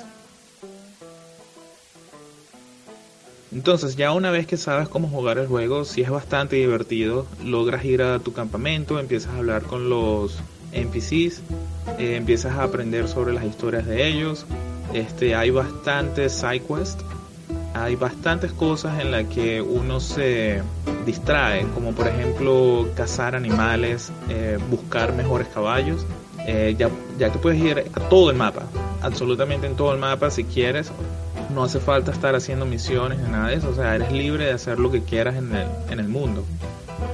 Entonces, 3.50 3.96
ya 3.96 4.12
una 4.12 4.30
vez 4.30 4.46
que 4.46 4.58
sabes 4.58 4.88
cómo 4.88 5.08
jugar 5.08 5.38
el 5.38 5.46
juego, 5.46 5.84
sí 5.84 6.02
es 6.02 6.10
bastante 6.10 6.56
divertido. 6.56 7.26
Logras 7.42 7.84
ir 7.84 8.02
a 8.02 8.18
tu 8.18 8.32
campamento, 8.32 8.98
empiezas 8.98 9.32
a 9.32 9.38
hablar 9.38 9.62
con 9.62 9.88
los 9.88 10.38
NPCs, 10.72 11.40
eh, 11.98 12.16
empiezas 12.16 12.52
a 12.56 12.64
aprender 12.64 13.08
sobre 13.08 13.32
las 13.32 13.44
historias 13.44 13.86
de 13.86 14.06
ellos. 14.06 14.44
Este, 14.92 15.34
hay 15.34 15.50
bastantes 15.50 16.32
side 16.32 16.60
quests 16.60 17.02
hay 17.74 17.96
bastantes 17.96 18.52
cosas 18.52 19.00
en 19.00 19.10
las 19.10 19.24
que 19.26 19.60
uno 19.60 20.00
se 20.00 20.62
distrae, 21.06 21.66
como 21.74 21.92
por 21.92 22.08
ejemplo 22.08 22.88
cazar 22.94 23.36
animales, 23.36 24.12
eh, 24.28 24.58
buscar 24.70 25.14
mejores 25.14 25.48
caballos. 25.48 26.04
Eh, 26.46 26.74
ya, 26.78 26.88
ya 27.18 27.30
que 27.30 27.38
puedes 27.38 27.60
ir 27.60 27.90
a 27.92 28.00
todo 28.08 28.30
el 28.30 28.36
mapa, 28.36 28.62
absolutamente 29.02 29.66
en 29.66 29.76
todo 29.76 29.92
el 29.92 29.98
mapa 29.98 30.30
si 30.30 30.44
quieres. 30.44 30.90
No 31.54 31.64
hace 31.64 31.80
falta 31.80 32.10
estar 32.10 32.34
haciendo 32.34 32.66
misiones 32.66 33.18
ni 33.18 33.30
nada 33.30 33.48
de 33.48 33.56
eso, 33.56 33.70
o 33.70 33.74
sea, 33.74 33.94
eres 33.94 34.12
libre 34.12 34.46
de 34.46 34.52
hacer 34.52 34.78
lo 34.78 34.90
que 34.90 35.02
quieras 35.02 35.36
en 35.36 35.54
el, 35.54 35.66
en 35.90 36.00
el 36.00 36.08
mundo. 36.08 36.44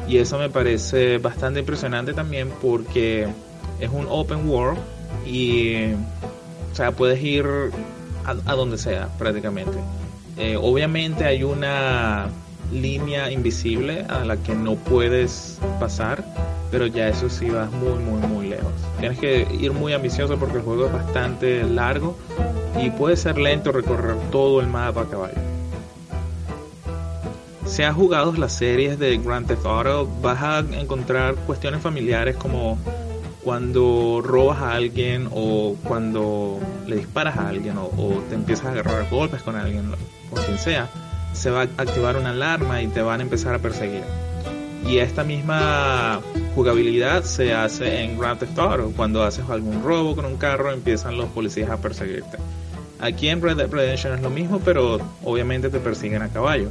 Y 0.08 0.18
eso 0.18 0.38
me 0.38 0.50
parece 0.50 1.18
bastante 1.18 1.60
impresionante 1.60 2.14
también 2.14 2.50
porque 2.60 3.26
es 3.80 3.90
un 3.90 4.06
open 4.08 4.48
world 4.48 4.78
y, 5.26 5.92
o 5.92 6.74
sea, 6.74 6.92
puedes 6.92 7.22
ir 7.22 7.46
a 8.24 8.54
donde 8.54 8.78
sea 8.78 9.08
prácticamente. 9.18 9.78
Eh, 10.36 10.56
obviamente 10.60 11.24
hay 11.24 11.44
una 11.44 12.28
línea 12.72 13.30
invisible 13.30 14.04
a 14.08 14.24
la 14.24 14.36
que 14.36 14.54
no 14.54 14.74
puedes 14.74 15.58
pasar, 15.78 16.24
pero 16.70 16.86
ya 16.86 17.08
eso 17.08 17.28
sí 17.28 17.50
vas 17.50 17.70
muy, 17.70 17.98
muy, 17.98 18.20
muy 18.26 18.48
lejos. 18.48 18.72
Tienes 18.98 19.18
que 19.18 19.46
ir 19.60 19.72
muy 19.72 19.92
ambicioso 19.92 20.36
porque 20.38 20.58
el 20.58 20.62
juego 20.62 20.86
es 20.86 20.92
bastante 20.92 21.62
largo 21.62 22.16
y 22.82 22.90
puede 22.90 23.16
ser 23.16 23.38
lento 23.38 23.70
recorrer 23.70 24.16
todo 24.32 24.60
el 24.60 24.66
mapa 24.66 25.02
a 25.02 25.06
caballo. 25.06 25.34
Si 27.66 27.82
has 27.82 27.94
jugado 27.94 28.32
las 28.34 28.52
series 28.52 28.98
de 28.98 29.16
Grand 29.18 29.46
Theft 29.46 29.64
Auto, 29.64 30.08
vas 30.20 30.42
a 30.42 30.58
encontrar 30.58 31.34
cuestiones 31.46 31.80
familiares 31.80 32.36
como 32.36 32.78
cuando 33.42 34.22
robas 34.24 34.58
a 34.58 34.72
alguien 34.72 35.28
o 35.32 35.76
cuando 35.84 36.60
le 36.86 36.96
disparas 36.96 37.36
a 37.36 37.48
alguien 37.48 37.76
o, 37.76 38.22
te 38.28 38.34
empiezas 38.34 38.66
a 38.66 38.70
agarrar 38.70 39.08
golpes 39.10 39.42
con 39.42 39.54
alguien, 39.54 39.90
con 40.34 40.44
quien 40.44 40.58
sea, 40.58 40.88
se 41.32 41.50
va 41.50 41.62
a 41.62 41.62
activar 41.62 42.16
una 42.16 42.30
alarma 42.30 42.82
y 42.82 42.88
te 42.88 43.02
van 43.02 43.20
a 43.20 43.22
empezar 43.22 43.54
a 43.54 43.58
perseguir. 43.58 44.02
Y 44.86 44.98
esta 44.98 45.24
misma 45.24 46.20
jugabilidad 46.54 47.24
se 47.24 47.54
hace 47.54 48.02
en 48.02 48.18
Grand 48.18 48.38
Theft 48.38 48.58
Auto. 48.58 48.92
Cuando 48.94 49.22
haces 49.22 49.48
algún 49.48 49.82
robo 49.82 50.14
con 50.14 50.26
un 50.26 50.36
carro, 50.36 50.70
empiezan 50.72 51.16
los 51.16 51.28
policías 51.30 51.70
a 51.70 51.78
perseguirte. 51.78 52.36
Aquí 53.00 53.28
en 53.28 53.40
Red 53.40 53.56
Dead 53.56 53.70
Redemption 53.70 54.14
es 54.14 54.20
lo 54.20 54.30
mismo, 54.30 54.60
pero 54.64 55.00
obviamente 55.22 55.70
te 55.70 55.78
persiguen 55.78 56.22
a 56.22 56.28
caballo. 56.28 56.68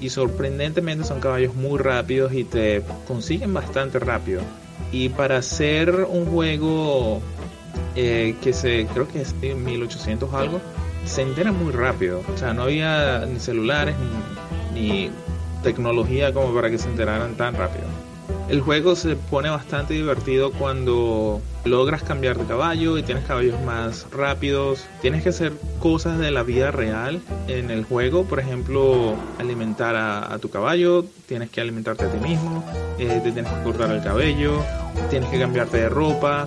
Y 0.00 0.10
sorprendentemente 0.10 1.04
son 1.04 1.20
caballos 1.20 1.54
muy 1.54 1.78
rápidos 1.78 2.32
y 2.32 2.44
te 2.44 2.82
consiguen 3.06 3.52
bastante 3.52 3.98
rápido. 3.98 4.42
Y 4.92 5.10
para 5.10 5.38
hacer 5.38 6.06
un 6.08 6.26
juego 6.26 7.20
eh, 7.96 8.36
que 8.40 8.52
se, 8.52 8.86
creo 8.94 9.08
que 9.08 9.22
es 9.22 9.38
de 9.40 9.54
1800 9.54 10.32
algo, 10.32 10.60
se 11.04 11.22
entera 11.22 11.52
muy 11.52 11.72
rápido. 11.72 12.22
O 12.32 12.38
sea, 12.38 12.52
no 12.52 12.62
había 12.62 13.26
ni 13.26 13.38
celulares 13.38 13.96
ni, 14.74 14.80
ni 14.80 15.10
tecnología 15.62 16.32
como 16.32 16.54
para 16.54 16.70
que 16.70 16.78
se 16.78 16.88
enteraran 16.88 17.34
tan 17.34 17.54
rápido. 17.54 17.86
El 18.48 18.60
juego 18.60 18.96
se 18.96 19.14
pone 19.14 19.48
bastante 19.48 19.94
divertido 19.94 20.50
cuando 20.50 21.40
logras 21.64 22.02
cambiar 22.02 22.36
de 22.36 22.44
caballo 22.46 22.98
y 22.98 23.02
tienes 23.02 23.24
caballos 23.24 23.60
más 23.62 24.06
rápidos. 24.10 24.86
Tienes 25.00 25.22
que 25.22 25.28
hacer 25.28 25.52
cosas 25.78 26.18
de 26.18 26.30
la 26.32 26.42
vida 26.42 26.72
real 26.72 27.20
en 27.46 27.70
el 27.70 27.84
juego, 27.84 28.24
por 28.24 28.40
ejemplo, 28.40 29.14
alimentar 29.38 29.94
a, 29.94 30.36
tu 30.38 30.50
caballo, 30.50 31.04
tienes 31.28 31.50
que 31.50 31.60
alimentarte 31.60 32.04
a 32.04 32.08
ti 32.10 32.18
mismo, 32.18 32.64
eh, 32.98 33.20
te 33.22 33.30
tienes 33.30 33.52
que 33.52 33.62
cortar 33.62 33.90
el 33.92 34.02
cabello, 34.02 34.64
tienes 35.10 35.28
que 35.28 35.38
cambiarte 35.38 35.76
de 35.76 35.88
ropa. 35.88 36.46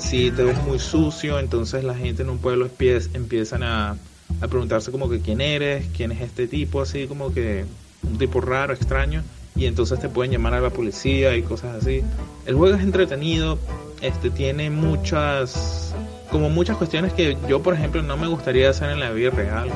Si 0.00 0.30
te 0.32 0.42
ves 0.42 0.60
muy 0.64 0.78
sucio, 0.78 1.38
entonces 1.38 1.84
la 1.84 1.94
gente 1.94 2.22
en 2.22 2.30
un 2.30 2.38
pueblo 2.38 2.68
empiezan 3.14 3.62
a, 3.62 3.96
a 4.40 4.48
preguntarse 4.48 4.90
como 4.90 5.08
que 5.08 5.20
quién 5.20 5.40
eres, 5.40 5.86
quién 5.96 6.10
es 6.10 6.20
este 6.20 6.48
tipo, 6.48 6.80
así 6.80 7.06
como 7.06 7.32
que 7.32 7.64
un 8.02 8.18
tipo 8.18 8.40
raro, 8.40 8.72
extraño 8.72 9.22
y 9.56 9.66
entonces 9.66 10.00
te 10.00 10.08
pueden 10.08 10.32
llamar 10.32 10.54
a 10.54 10.60
la 10.60 10.70
policía 10.70 11.36
y 11.36 11.42
cosas 11.42 11.82
así. 11.82 12.02
El 12.46 12.54
juego 12.56 12.76
es 12.76 12.82
entretenido, 12.82 13.58
este 14.00 14.30
tiene 14.30 14.70
muchas 14.70 15.94
como 16.30 16.48
muchas 16.48 16.76
cuestiones 16.76 17.12
que 17.12 17.36
yo 17.48 17.60
por 17.60 17.74
ejemplo 17.74 18.02
no 18.02 18.16
me 18.16 18.28
gustaría 18.28 18.70
hacer 18.70 18.90
en 18.90 19.00
la 19.00 19.10
vida 19.10 19.30
real 19.30 19.68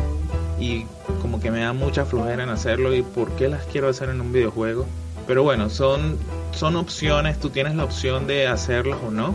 y 0.58 0.84
como 1.20 1.40
que 1.40 1.50
me 1.50 1.60
da 1.60 1.72
mucha 1.72 2.04
flojera 2.04 2.44
en 2.44 2.48
hacerlo 2.48 2.94
y 2.94 3.02
por 3.02 3.32
qué 3.32 3.48
las 3.48 3.64
quiero 3.66 3.88
hacer 3.88 4.08
en 4.08 4.20
un 4.20 4.32
videojuego. 4.32 4.86
Pero 5.26 5.42
bueno, 5.42 5.68
son 5.68 6.16
son 6.54 6.76
opciones, 6.76 7.40
tú 7.40 7.50
tienes 7.50 7.74
la 7.74 7.84
opción 7.84 8.26
de 8.26 8.46
hacerlas 8.46 8.98
o 9.06 9.10
no. 9.10 9.34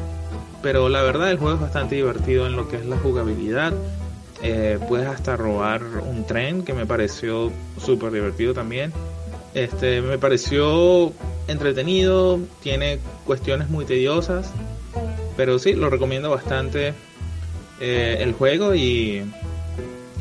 Pero 0.62 0.90
la 0.90 1.02
verdad 1.02 1.32
el 1.32 1.38
juego 1.38 1.56
es 1.56 1.62
bastante 1.62 1.96
divertido 1.96 2.48
en 2.48 2.56
lo 2.56 2.68
que 2.68 2.78
es 2.78 2.86
la 2.86 2.98
jugabilidad. 2.98 3.74
Eh, 4.42 4.80
puedes 4.88 5.08
hasta 5.08 5.36
robar 5.36 5.84
un 5.84 6.26
tren 6.26 6.64
que 6.64 6.74
me 6.74 6.86
pareció 6.86 7.52
súper 7.78 8.12
divertido 8.12 8.54
también. 8.54 8.94
Este, 9.54 10.02
me 10.02 10.18
pareció 10.18 11.12
entretenido, 11.48 12.40
tiene 12.62 13.00
cuestiones 13.26 13.70
muy 13.70 13.86
tediosas, 13.86 14.52
pero 15.36 15.58
sí, 15.60 15.74
lo 15.74 15.90
recomiendo 15.90 16.30
bastante 16.30 16.94
eh, 17.80 18.18
el 18.20 18.34
juego 18.34 18.76
y, 18.76 19.24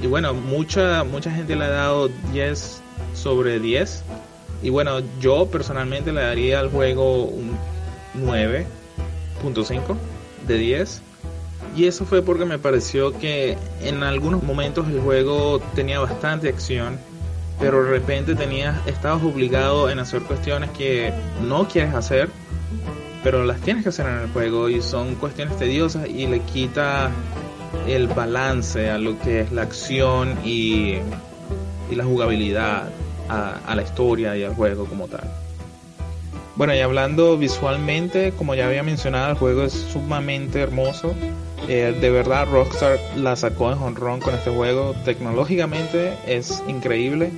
y 0.00 0.06
bueno, 0.06 0.32
mucha, 0.32 1.04
mucha 1.04 1.30
gente 1.30 1.56
le 1.56 1.64
ha 1.64 1.70
dado 1.70 2.08
10 2.32 2.80
sobre 3.14 3.60
10 3.60 4.04
y 4.62 4.70
bueno, 4.70 5.00
yo 5.20 5.46
personalmente 5.46 6.12
le 6.12 6.22
daría 6.22 6.60
al 6.60 6.70
juego 6.70 7.24
un 7.24 7.56
9.5 8.16 9.96
de 10.48 10.58
10 10.58 11.02
y 11.76 11.86
eso 11.86 12.04
fue 12.04 12.22
porque 12.22 12.44
me 12.44 12.58
pareció 12.58 13.16
que 13.18 13.56
en 13.82 14.02
algunos 14.02 14.42
momentos 14.42 14.88
el 14.88 15.00
juego 15.00 15.60
tenía 15.74 16.00
bastante 16.00 16.48
acción 16.48 16.98
pero 17.58 17.84
de 17.84 17.90
repente 17.90 18.34
tenías, 18.34 18.76
estabas 18.86 19.22
obligado 19.22 19.90
en 19.90 19.98
hacer 19.98 20.22
cuestiones 20.22 20.70
que 20.70 21.12
no 21.46 21.66
quieres 21.66 21.94
hacer, 21.94 22.28
pero 23.24 23.44
las 23.44 23.60
tienes 23.60 23.82
que 23.82 23.88
hacer 23.88 24.06
en 24.06 24.18
el 24.20 24.28
juego 24.28 24.68
y 24.68 24.80
son 24.80 25.16
cuestiones 25.16 25.56
tediosas 25.56 26.08
y 26.08 26.26
le 26.26 26.40
quita 26.40 27.10
el 27.86 28.06
balance 28.06 28.90
a 28.90 28.98
lo 28.98 29.18
que 29.18 29.40
es 29.40 29.52
la 29.52 29.62
acción 29.62 30.38
y, 30.44 30.98
y 31.90 31.94
la 31.94 32.04
jugabilidad 32.04 32.90
a, 33.28 33.58
a 33.66 33.74
la 33.74 33.82
historia 33.82 34.36
y 34.36 34.44
al 34.44 34.54
juego 34.54 34.84
como 34.84 35.08
tal. 35.08 35.28
Bueno, 36.58 36.74
y 36.74 36.80
hablando 36.80 37.38
visualmente, 37.38 38.32
como 38.32 38.52
ya 38.56 38.66
había 38.66 38.82
mencionado, 38.82 39.30
el 39.30 39.38
juego 39.38 39.62
es 39.62 39.72
sumamente 39.72 40.60
hermoso. 40.60 41.14
Eh, 41.68 41.96
de 42.00 42.10
verdad, 42.10 42.48
Rockstar 42.50 42.98
la 43.14 43.36
sacó 43.36 43.70
en 43.70 43.78
honrón 43.78 44.18
con 44.18 44.34
este 44.34 44.50
juego. 44.50 44.92
Tecnológicamente 45.04 46.14
es 46.26 46.60
increíble. 46.66 47.30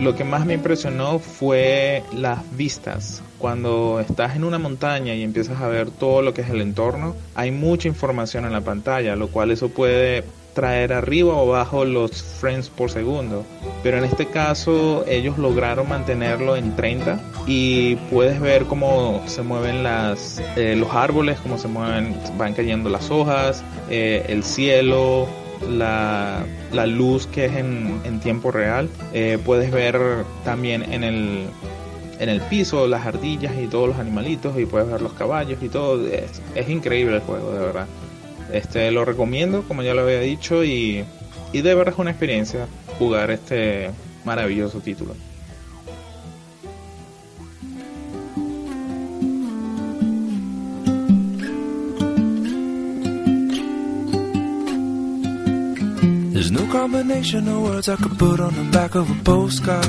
Lo 0.00 0.16
que 0.16 0.24
más 0.24 0.46
me 0.46 0.54
impresionó 0.54 1.18
fue 1.18 2.02
las 2.14 2.38
vistas. 2.56 3.22
Cuando 3.36 4.00
estás 4.00 4.36
en 4.36 4.44
una 4.44 4.58
montaña 4.58 5.14
y 5.14 5.22
empiezas 5.22 5.60
a 5.60 5.68
ver 5.68 5.90
todo 5.90 6.22
lo 6.22 6.32
que 6.32 6.40
es 6.40 6.48
el 6.48 6.62
entorno, 6.62 7.14
hay 7.34 7.50
mucha 7.50 7.88
información 7.88 8.46
en 8.46 8.52
la 8.52 8.62
pantalla, 8.62 9.16
lo 9.16 9.28
cual 9.28 9.50
eso 9.50 9.68
puede 9.68 10.24
traer 10.54 10.92
arriba 10.92 11.34
o 11.34 11.54
abajo 11.54 11.84
los 11.84 12.22
frames 12.22 12.68
por 12.68 12.90
segundo. 12.90 13.44
Pero 13.82 13.98
en 13.98 14.04
este 14.04 14.26
caso 14.26 15.04
ellos 15.08 15.38
lograron 15.38 15.88
mantenerlo 15.88 16.56
en 16.56 16.74
30 16.76 17.20
y 17.46 17.96
puedes 18.10 18.40
ver 18.40 18.64
cómo 18.64 19.22
se 19.26 19.42
mueven 19.42 19.84
eh, 20.56 20.76
los 20.76 20.92
árboles, 20.94 21.38
cómo 21.40 21.58
se 21.58 21.68
mueven, 21.68 22.16
van 22.36 22.54
cayendo 22.54 22.90
las 22.90 23.10
hojas, 23.10 23.64
eh, 23.90 24.24
el 24.28 24.44
cielo, 24.44 25.26
la, 25.68 26.44
luz 26.86 27.26
que 27.26 27.46
es 27.46 27.56
en, 27.56 28.20
tiempo 28.20 28.50
real. 28.50 28.88
Eh, 29.12 29.38
puedes 29.44 29.70
ver 29.70 29.98
también 30.44 30.82
en 30.92 31.04
el, 31.04 31.46
en 32.20 32.28
el 32.28 32.40
piso 32.42 32.86
las 32.86 33.06
ardillas 33.06 33.52
y 33.60 33.66
todos 33.66 33.88
los 33.88 33.98
animalitos 33.98 34.58
y 34.58 34.66
puedes 34.66 34.88
ver 34.88 35.00
los 35.02 35.12
caballos 35.14 35.62
y 35.62 35.68
todo. 35.68 36.00
Es 36.54 36.68
increíble 36.68 37.16
el 37.16 37.22
juego, 37.22 37.52
de 37.52 37.58
verdad. 37.58 37.86
Este 38.52 38.90
lo 38.90 39.04
recomiendo, 39.04 39.62
como 39.66 39.82
ya 39.82 39.94
lo 39.94 40.02
había 40.02 40.20
dicho, 40.20 40.62
y, 40.62 41.04
y 41.52 41.60
de 41.62 41.74
verdad 41.74 41.94
es 41.94 41.98
una 41.98 42.10
experiencia 42.10 42.66
jugar 42.98 43.30
este 43.30 43.90
maravilloso 44.24 44.80
título. 44.80 45.14
There's 56.32 56.50
no 56.50 56.66
combination 56.70 57.48
of 57.48 57.62
words 57.62 57.88
I 57.88 57.96
could 57.96 58.18
put 58.18 58.40
on 58.40 58.54
the 58.54 58.64
back 58.70 58.94
of 58.94 59.10
a 59.10 59.24
postcard. 59.24 59.86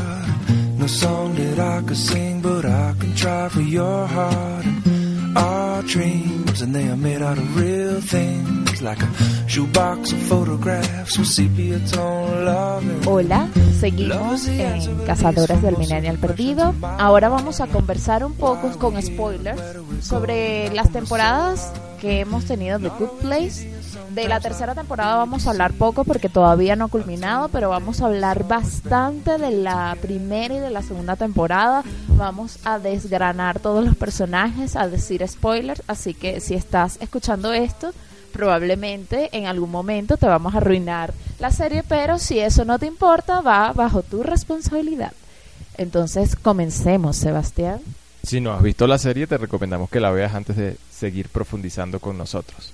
No 0.77 0.87
song 0.87 1.35
that 1.35 1.59
I 1.59 1.81
could 1.81 1.97
sing, 1.97 2.41
but 2.41 2.65
I 2.65 2.93
can 2.99 3.15
try 3.15 3.49
for 3.49 3.61
your 3.61 4.05
heart. 4.07 4.65
And 4.65 5.37
our 5.37 5.81
dreams, 5.83 6.42
and 6.61 6.73
they 6.73 6.87
are 6.87 6.95
made 6.95 7.21
out 7.21 7.37
of 7.37 7.57
real 7.57 7.99
things, 8.01 8.81
like 8.81 9.01
a 9.01 9.47
shoebox 9.47 10.11
of 10.11 10.19
photographs 10.23 11.17
with 11.17 11.27
sepia 11.27 11.79
tone 11.89 12.45
loving. 12.45 13.01
Hola, 13.07 13.47
seguimos 13.79 14.47
en 14.47 14.97
Cazadores 15.05 15.61
del 15.61 15.77
Millennial 15.77 16.17
Perdido. 16.17 16.73
Ahora 16.81 17.29
vamos 17.29 17.61
a 17.61 17.67
conversar 17.67 18.23
un 18.23 18.33
poco 18.33 18.71
con 18.77 19.01
spoilers 19.01 19.61
sobre 20.01 20.71
las 20.73 20.91
temporadas 20.91 21.71
que 21.99 22.19
hemos 22.21 22.45
tenido 22.45 22.77
de 22.79 22.89
Good 22.89 23.21
Place. 23.21 23.82
De 24.09 24.27
la 24.27 24.39
tercera 24.39 24.75
temporada 24.75 25.15
vamos 25.15 25.47
a 25.47 25.51
hablar 25.51 25.73
poco 25.73 26.03
porque 26.03 26.29
todavía 26.29 26.75
no 26.75 26.85
ha 26.85 26.89
culminado, 26.89 27.49
pero 27.49 27.69
vamos 27.69 28.01
a 28.01 28.05
hablar 28.05 28.47
bastante 28.47 29.37
de 29.37 29.51
la 29.51 29.97
primera 30.01 30.53
y 30.55 30.59
de 30.59 30.69
la 30.69 30.81
segunda 30.81 31.15
temporada. 31.15 31.83
Vamos 32.09 32.59
a 32.63 32.79
desgranar 32.79 33.59
todos 33.59 33.83
los 33.83 33.95
personajes, 33.95 34.75
a 34.75 34.87
decir 34.87 35.27
spoilers, 35.27 35.81
así 35.87 36.13
que 36.13 36.39
si 36.41 36.53
estás 36.53 36.97
escuchando 37.01 37.53
esto, 37.53 37.91
probablemente 38.31 39.29
en 39.31 39.47
algún 39.47 39.71
momento 39.71 40.17
te 40.17 40.27
vamos 40.27 40.53
a 40.53 40.57
arruinar 40.57 41.13
la 41.39 41.51
serie, 41.51 41.83
pero 41.83 42.19
si 42.19 42.39
eso 42.39 42.65
no 42.65 42.79
te 42.79 42.85
importa, 42.85 43.41
va 43.41 43.73
bajo 43.73 44.01
tu 44.03 44.23
responsabilidad. 44.23 45.13
Entonces, 45.77 46.35
comencemos, 46.35 47.17
Sebastián. 47.17 47.79
Si 48.21 48.39
no 48.39 48.53
has 48.53 48.61
visto 48.61 48.87
la 48.87 48.97
serie, 48.97 49.27
te 49.27 49.37
recomendamos 49.37 49.89
que 49.89 49.99
la 49.99 50.11
veas 50.11 50.33
antes 50.33 50.55
de 50.55 50.77
seguir 50.91 51.29
profundizando 51.29 51.99
con 51.99 52.17
nosotros. 52.17 52.71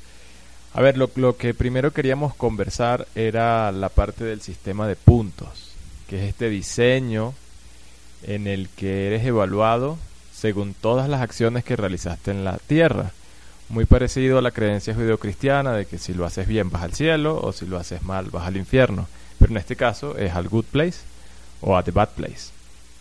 A 0.74 0.82
ver, 0.82 0.98
lo, 0.98 1.38
que 1.38 1.54
primero 1.54 1.92
queríamos 1.92 2.36
conversar 2.36 3.08
era 3.16 3.72
la 3.72 3.90
parte 3.90 4.24
del 4.24 4.42
sistema 4.42 4.88
de 4.88 4.96
puntos, 4.96 5.72
que 6.08 6.22
es 6.22 6.30
este 6.30 6.50
diseño 6.50 7.34
en 8.24 8.48
el 8.48 8.70
que 8.70 9.08
eres 9.08 9.26
evaluado 9.26 9.98
según 10.34 10.74
todas 10.74 11.10
las 11.10 11.22
acciones 11.22 11.64
que 11.64 11.76
realizaste 11.76 12.32
en 12.32 12.46
la 12.46 12.58
tierra. 12.60 13.12
Muy 13.68 13.86
parecido 13.86 14.38
a 14.38 14.42
la 14.42 14.52
creencia 14.52 14.96
judeocristiana 14.96 15.74
de 15.74 15.86
que 15.86 15.98
si 15.98 16.14
lo 16.14 16.26
haces 16.26 16.48
bien 16.48 16.70
vas 16.70 16.84
al 16.84 16.94
cielo 16.94 17.40
o 17.42 17.52
si 17.52 17.66
lo 17.66 17.78
haces 17.78 18.04
mal 18.04 18.30
vas 18.30 18.48
al 18.48 18.58
infierno. 18.58 19.08
Pero 19.38 19.52
en 19.52 19.58
este 19.58 19.76
caso 19.76 20.18
es 20.18 20.34
al 20.34 20.50
good 20.50 20.66
place 20.66 21.00
o 21.62 21.78
a 21.78 21.84
the 21.84 21.92
bad 21.92 22.10
place. 22.10 22.52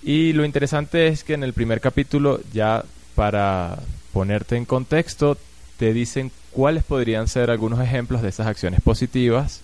Y 0.03 0.33
lo 0.33 0.45
interesante 0.45 1.09
es 1.09 1.23
que 1.25 1.35
en 1.35 1.43
el 1.43 1.53
primer 1.53 1.81
capítulo 1.81 2.41
ya 2.53 2.85
para 3.15 3.79
ponerte 4.13 4.57
en 4.57 4.65
contexto 4.65 5.37
te 5.79 5.93
dicen 5.93 6.31
cuáles 6.59 6.83
podrían 6.83 7.29
ser 7.29 7.53
algunos 7.53 7.79
ejemplos 7.79 8.21
de 8.21 8.31
esas 8.31 8.49
acciones 8.49 8.81
positivas 8.81 9.61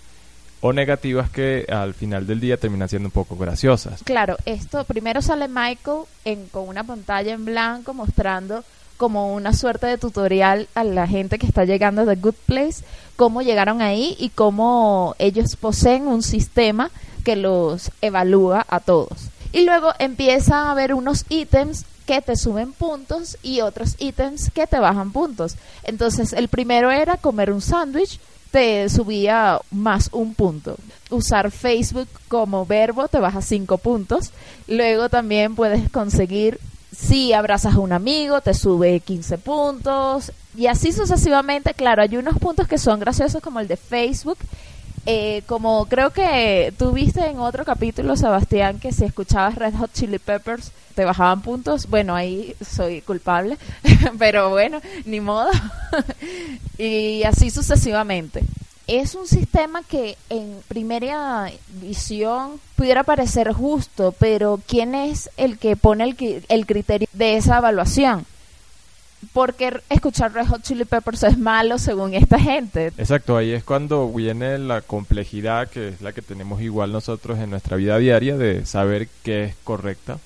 o 0.61 0.73
negativas 0.73 1.29
que 1.29 1.67
al 1.69 1.93
final 1.93 2.25
del 2.25 2.39
día 2.39 2.57
terminan 2.57 2.89
siendo 2.89 3.09
un 3.09 3.11
poco 3.11 3.37
graciosas. 3.37 4.05
Claro, 4.05 4.37
esto 4.47 4.85
primero 4.85 5.21
sale 5.21 5.49
Michael 5.49 6.03
en, 6.25 6.47
con 6.47 6.69
una 6.69 6.85
pantalla 6.85 7.33
en 7.33 7.45
blanco 7.45 7.95
mostrando 7.95 8.63
como 8.97 9.35
una 9.35 9.53
suerte 9.53 9.89
de 9.89 9.99
tutorial 9.99 10.69
a 10.77 10.85
la 10.85 11.09
gente 11.09 11.41
que 11.41 11.47
está 11.47 11.65
llegando 11.65 12.07
de 12.07 12.15
Good 12.15 12.37
Place, 12.47 12.85
cómo 13.17 13.43
llegaron 13.43 13.83
ahí 13.83 14.15
y 14.21 14.29
cómo 14.29 15.17
ellos 15.19 15.57
poseen 15.57 16.07
un 16.07 16.23
sistema 16.23 16.93
que 17.25 17.35
los 17.35 17.91
evalúa 18.03 18.65
a 18.69 18.79
todos. 18.79 19.31
Y 19.51 19.65
luego 19.65 19.93
empieza 19.99 20.59
a 20.59 20.71
haber 20.71 20.95
unos 20.95 21.25
ítems 21.29 21.87
que 22.07 22.21
te 22.21 22.37
suben 22.37 22.73
puntos 22.73 23.39
y 23.43 23.61
otros 23.61 23.97
ítems 23.99 24.51
que 24.51 24.67
te 24.67 24.79
bajan 24.79 25.13
puntos. 25.13 25.57
Entonces, 25.83 26.33
el 26.33 26.49
primero 26.49 26.91
era 26.91 27.17
comer 27.17 27.51
un 27.51 27.61
sándwich, 27.61 28.21
te 28.51 28.89
subía 28.89 29.61
más 29.71 30.11
un 30.13 30.35
punto. 30.35 30.77
Usar 31.11 31.51
Facebook 31.51 32.09
como 32.29 32.67
verbo 32.67 33.09
te 33.09 33.19
baja 33.19 33.43
cinco 33.43 33.79
puntos. 33.79 34.31
Luego 34.69 35.09
también 35.09 35.57
puedes 35.57 35.91
conseguir, 35.91 36.61
si 36.97 37.33
abrazas 37.33 37.75
a 37.75 37.81
un 37.81 37.93
amigo, 37.93 38.41
te 38.41 38.55
sube 38.55 39.01
15 39.01 39.39
puntos. 39.39 40.31
Y 40.57 40.69
así 40.69 40.93
sucesivamente, 40.93 41.75
claro, 41.75 42.03
hay 42.03 42.17
unos 42.17 42.39
puntos 42.39 42.69
que 42.69 42.79
son 42.79 43.01
graciosos 43.01 43.43
como 43.43 43.59
el 43.59 43.67
de 43.67 43.77
Facebook. 43.77 44.39
Eh, 45.07 45.43
como 45.47 45.87
creo 45.87 46.11
que 46.11 46.73
tú 46.79 46.93
viste 46.93 47.27
en 47.27 47.41
otro 47.41 47.65
capítulo, 47.65 48.17
Sebastián, 48.17 48.79
que 48.79 48.93
si 48.93 49.05
escuchabas 49.05 49.57
Red 49.57 49.75
Hot 49.75 49.93
Chili 49.93 50.19
Peppers, 50.19 50.71
te 50.95 51.05
bajaban 51.05 51.43
puntos, 51.43 51.89
bueno, 51.89 52.15
ahí 52.15 52.55
soy 52.65 53.01
culpable, 53.03 53.59
pero 54.19 54.51
bueno, 54.51 54.81
ni 55.05 55.21
modo. 55.21 55.51
y 56.79 57.23
así 57.25 57.51
sucesivamente. 57.51 58.43
es 58.87 59.15
un 59.15 59.27
sistema 59.27 59.83
que 59.83 60.17
en 60.31 60.61
primera 60.69 61.51
visión 61.81 62.61
pudiera 62.77 63.03
parecer 63.03 63.53
justo, 63.53 64.15
pero 64.19 64.61
¿quién 64.67 64.95
es 64.95 65.31
el 65.37 65.59
que 65.59 65.77
pone 65.77 66.05
el, 66.05 66.17
cri- 66.17 66.45
el 66.49 66.67
criterio 66.67 67.09
de 67.13 67.37
esa 67.37 67.59
evaluación? 67.59 68.27
Porque 69.33 69.81
escuchar 69.89 70.35
Red 70.35 70.49
Hot 70.49 70.63
Chili 70.63 70.85
Peppers 70.85 71.23
es 71.23 71.39
malo 71.39 71.79
según 71.79 72.13
esta 72.13 72.39
gente. 72.39 72.89
Exacto, 72.99 73.39
ahí 73.39 73.53
es 73.53 73.65
cuando 73.65 74.07
viene 74.13 74.59
la 74.59 74.83
complejidad 74.83 75.69
que 75.71 75.89
es 75.89 76.03
la 76.03 76.13
que 76.13 76.21
tenemos 76.21 76.61
igual 76.61 76.93
nosotros 76.93 77.39
en 77.39 77.49
nuestra 77.49 77.79
vida 77.79 77.97
diaria 77.97 78.37
de 78.37 78.67
saber 78.67 79.09
qué 79.23 79.45
es 79.45 79.55
correcta 79.65 80.19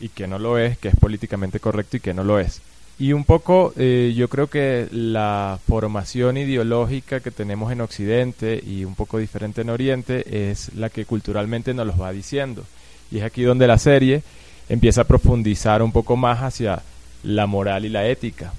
y 0.00 0.08
qué 0.10 0.26
no 0.26 0.38
lo 0.38 0.58
es, 0.58 0.78
qué 0.78 0.88
es 0.88 0.96
políticamente 0.96 1.60
correcto 1.60 1.96
y 1.96 2.00
qué 2.00 2.12
no 2.14 2.24
lo 2.24 2.38
es. 2.38 2.60
Y 2.98 3.12
un 3.12 3.24
poco 3.24 3.74
eh, 3.76 4.14
yo 4.16 4.28
creo 4.28 4.46
que 4.48 4.88
la 4.90 5.58
formación 5.68 6.38
ideológica 6.38 7.20
que 7.20 7.30
tenemos 7.30 7.70
en 7.70 7.82
Occidente 7.82 8.62
y 8.66 8.84
un 8.84 8.94
poco 8.94 9.18
diferente 9.18 9.60
en 9.60 9.68
Oriente 9.70 10.50
es 10.50 10.74
la 10.74 10.88
que 10.88 11.04
culturalmente 11.04 11.74
nos 11.74 11.86
los 11.86 12.00
va 12.00 12.10
diciendo. 12.12 12.64
Y 13.10 13.18
es 13.18 13.24
aquí 13.24 13.42
donde 13.42 13.66
la 13.66 13.78
serie 13.78 14.22
empieza 14.68 15.02
a 15.02 15.04
profundizar 15.04 15.82
un 15.82 15.92
poco 15.92 16.16
más 16.16 16.40
hacia 16.42 16.82
la 17.22 17.46
moral 17.46 17.84
y 17.84 17.90
la 17.90 18.06
ética. 18.06 18.52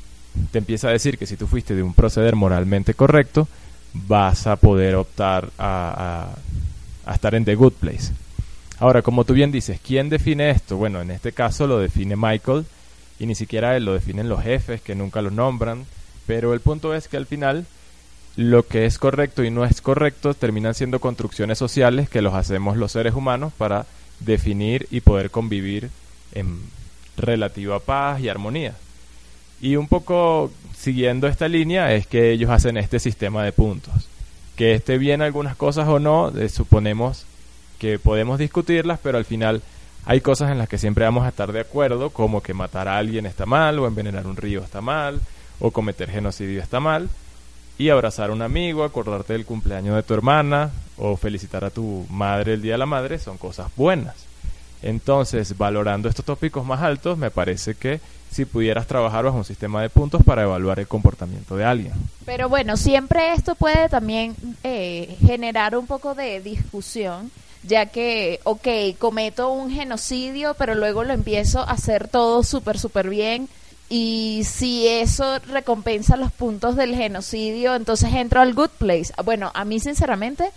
Te 0.52 0.60
empieza 0.60 0.90
a 0.90 0.92
decir 0.92 1.18
que 1.18 1.26
si 1.26 1.36
tú 1.36 1.48
fuiste 1.48 1.74
de 1.74 1.82
un 1.82 1.94
proceder 1.96 2.36
moralmente 2.36 2.94
correcto, 2.94 3.48
vas 3.94 4.46
a 4.46 4.56
poder 4.58 4.96
optar 4.96 5.50
a, 5.58 6.30
a- 7.06 7.10
a 7.12 7.14
estar 7.16 7.34
en 7.34 7.44
The 7.46 7.56
Good 7.56 7.74
Place. 7.74 8.12
Ahora, 8.80 9.02
como 9.02 9.24
tú 9.24 9.34
bien 9.34 9.52
dices, 9.52 9.80
¿quién 9.84 10.10
define 10.10 10.52
esto? 10.52 10.78
Bueno, 10.78 11.02
en 11.02 11.12
este 11.12 11.32
caso 11.32 11.66
lo 11.66 11.80
define 11.80 12.16
Michael 12.16 12.66
y 13.20 13.26
ni 13.26 13.34
siquiera 13.34 13.76
él 13.76 13.86
lo 13.86 13.94
definen 13.94 14.30
los 14.30 14.44
jefes 14.44 14.82
que 14.82 14.94
nunca 14.94 15.22
lo 15.22 15.32
nombran, 15.32 15.86
pero 16.28 16.54
el 16.54 16.60
punto 16.60 16.94
es 16.94 17.08
que 17.08 17.18
al 17.18 17.26
final 17.26 17.66
lo 18.36 18.68
que 18.68 18.86
es 18.86 19.00
correcto 19.00 19.44
y 19.44 19.50
no 19.50 19.66
es 19.66 19.82
correcto 19.82 20.36
terminan 20.36 20.76
siendo 20.76 21.00
construcciones 21.00 21.58
sociales 21.58 22.08
que 22.08 22.22
los 22.22 22.36
hacemos 22.36 22.78
los 22.78 22.92
seres 22.92 23.16
humanos 23.16 23.52
para 23.58 23.88
definir 24.20 24.88
y 24.92 25.02
poder 25.02 25.32
convivir 25.32 25.90
en 26.34 26.60
relativa 27.18 27.80
paz 27.80 28.22
y 28.22 28.30
armonía. 28.30 28.76
Y 29.60 29.76
un 29.76 29.88
poco 29.88 30.52
siguiendo 30.78 31.28
esta 31.28 31.48
línea 31.48 31.94
es 31.94 32.06
que 32.06 32.32
ellos 32.32 32.52
hacen 32.52 32.78
este 32.78 33.00
sistema 33.00 33.44
de 33.44 33.52
puntos. 33.52 34.08
Que 34.56 34.74
esté 34.76 35.00
bien 35.00 35.24
algunas 35.24 35.56
cosas 35.56 35.88
o 35.88 36.00
no, 36.00 36.30
eh, 36.38 36.50
suponemos 36.50 37.26
que 37.80 38.00
podemos 38.00 38.40
discutirlas, 38.40 39.00
pero 39.02 39.18
al 39.18 39.26
final 39.26 39.62
hay 40.06 40.22
cosas 40.22 40.52
en 40.52 40.58
las 40.58 40.70
que 40.70 40.78
siempre 40.78 41.06
vamos 41.06 41.26
a 41.26 41.30
estar 41.30 41.52
de 41.52 41.60
acuerdo, 41.60 42.12
como 42.12 42.42
que 42.42 42.54
matar 42.54 42.88
a 42.88 42.98
alguien 42.98 43.26
está 43.26 43.46
mal, 43.46 43.78
o 43.80 43.88
envenenar 43.88 44.26
un 44.26 44.38
río 44.38 44.64
está 44.64 44.82
mal, 44.82 45.20
o 45.60 45.72
cometer 45.72 46.10
genocidio 46.10 46.62
está 46.62 46.80
mal, 46.80 47.10
y 47.78 47.90
abrazar 47.90 48.30
a 48.30 48.34
un 48.34 48.42
amigo, 48.42 48.84
acordarte 48.84 49.34
del 49.34 49.46
cumpleaños 49.46 49.96
de 49.96 50.04
tu 50.04 50.14
hermana, 50.14 50.72
o 50.98 51.18
felicitar 51.18 51.66
a 51.66 51.70
tu 51.70 52.06
madre 52.10 52.54
el 52.54 52.62
Día 52.62 52.74
de 52.74 52.78
la 52.80 52.86
Madre, 52.86 53.20
son 53.20 53.38
cosas 53.38 53.68
buenas. 53.76 54.16
Entonces, 54.82 55.58
valorando 55.58 56.08
estos 56.08 56.26
tópicos 56.26 56.66
más 56.66 56.82
altos, 56.82 57.18
me 57.18 57.32
parece 57.32 57.76
que 57.76 58.00
si 58.32 58.46
pudieras 58.46 58.88
trabajar 58.88 59.26
bajo 59.26 59.38
un 59.38 59.46
sistema 59.46 59.82
de 59.82 59.90
puntos 59.90 60.24
para 60.24 60.44
evaluar 60.44 60.80
el 60.80 60.88
comportamiento 60.88 61.56
de 61.56 61.66
alguien. 61.66 61.94
Pero 62.26 62.50
bueno, 62.50 62.78
siempre 62.78 63.34
esto 63.34 63.56
puede 63.56 63.90
también 63.90 64.36
eh, 64.64 65.18
generar 65.26 65.78
un 65.78 65.88
poco 65.88 66.14
de 66.14 66.42
discusión, 66.42 67.32
ya 67.64 67.88
que, 67.88 68.40
ok, 68.44 68.68
cometo 68.98 69.52
un 69.52 69.72
genocidio, 69.72 70.56
pero 70.56 70.76
luego 70.76 71.04
lo 71.04 71.14
empiezo 71.14 71.60
a 71.60 71.72
hacer 71.72 72.08
todo 72.08 72.44
súper, 72.44 72.80
súper 72.80 73.10
bien. 73.10 73.50
Y 73.90 74.42
si 74.44 74.88
eso 74.88 75.40
recompensa 75.40 76.18
los 76.18 76.32
puntos 76.32 76.76
del 76.76 76.96
genocidio, 76.96 77.76
entonces 77.76 78.14
entro 78.14 78.42
al 78.42 78.54
good 78.54 78.70
place. 78.78 79.14
Bueno, 79.24 79.52
a 79.54 79.64
mí 79.64 79.80
sinceramente, 79.80 80.52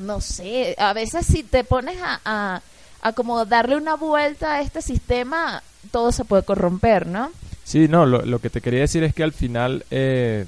no 0.00 0.20
sé, 0.20 0.76
a 0.78 0.92
veces 0.92 1.26
si 1.26 1.42
te 1.42 1.64
pones 1.64 1.96
a, 2.00 2.20
a, 2.24 2.62
a 3.02 3.12
como 3.12 3.44
darle 3.44 3.76
una 3.76 3.96
vuelta 3.96 4.54
a 4.54 4.60
este 4.60 4.82
sistema, 4.82 5.62
todo 5.90 6.12
se 6.12 6.24
puede 6.24 6.44
corromper, 6.44 7.06
¿no? 7.06 7.30
Sí, 7.64 7.88
no, 7.88 8.06
lo, 8.06 8.24
lo 8.24 8.38
que 8.38 8.50
te 8.50 8.60
quería 8.60 8.80
decir 8.82 9.02
es 9.02 9.12
que 9.12 9.24
al 9.24 9.32
final 9.32 9.84
eh, 9.90 10.46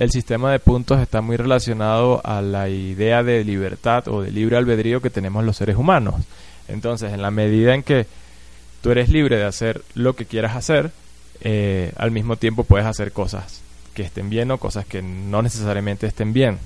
el 0.00 0.10
sistema 0.10 0.50
de 0.50 0.58
puntos 0.58 0.98
está 0.98 1.20
muy 1.20 1.36
relacionado 1.36 2.22
a 2.24 2.40
la 2.40 2.70
idea 2.70 3.22
de 3.22 3.44
libertad 3.44 4.08
o 4.08 4.22
de 4.22 4.30
libre 4.30 4.56
albedrío 4.56 5.02
que 5.02 5.10
tenemos 5.10 5.44
los 5.44 5.58
seres 5.58 5.76
humanos. 5.76 6.14
Entonces, 6.68 7.12
en 7.12 7.20
la 7.20 7.30
medida 7.30 7.74
en 7.74 7.82
que 7.82 8.06
tú 8.80 8.90
eres 8.92 9.10
libre 9.10 9.36
de 9.36 9.44
hacer 9.44 9.82
lo 9.94 10.16
que 10.16 10.24
quieras 10.24 10.56
hacer, 10.56 10.90
eh, 11.42 11.92
al 11.96 12.12
mismo 12.12 12.36
tiempo 12.36 12.64
puedes 12.64 12.86
hacer 12.86 13.12
cosas 13.12 13.60
que 13.92 14.02
estén 14.02 14.30
bien 14.30 14.50
o 14.50 14.56
cosas 14.56 14.86
que 14.86 15.02
no 15.02 15.42
necesariamente 15.42 16.06
estén 16.06 16.32
bien. 16.32 16.58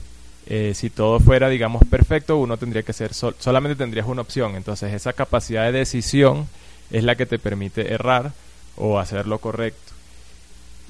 Eh, 0.46 0.70
si 0.76 0.88
todo 0.88 1.18
fuera, 1.18 1.48
digamos, 1.48 1.82
perfecto, 1.90 2.36
uno 2.36 2.56
tendría 2.56 2.84
que 2.84 2.92
ser, 2.92 3.14
sol- 3.14 3.34
solamente 3.40 3.74
tendrías 3.74 4.06
una 4.06 4.20
opción. 4.22 4.54
Entonces, 4.54 4.92
esa 4.92 5.12
capacidad 5.12 5.64
de 5.64 5.72
decisión 5.72 6.46
es 6.92 7.02
la 7.02 7.16
que 7.16 7.26
te 7.26 7.40
permite 7.40 7.92
errar 7.92 8.30
o 8.76 9.00
hacer 9.00 9.26
lo 9.26 9.38
correcto. 9.38 9.93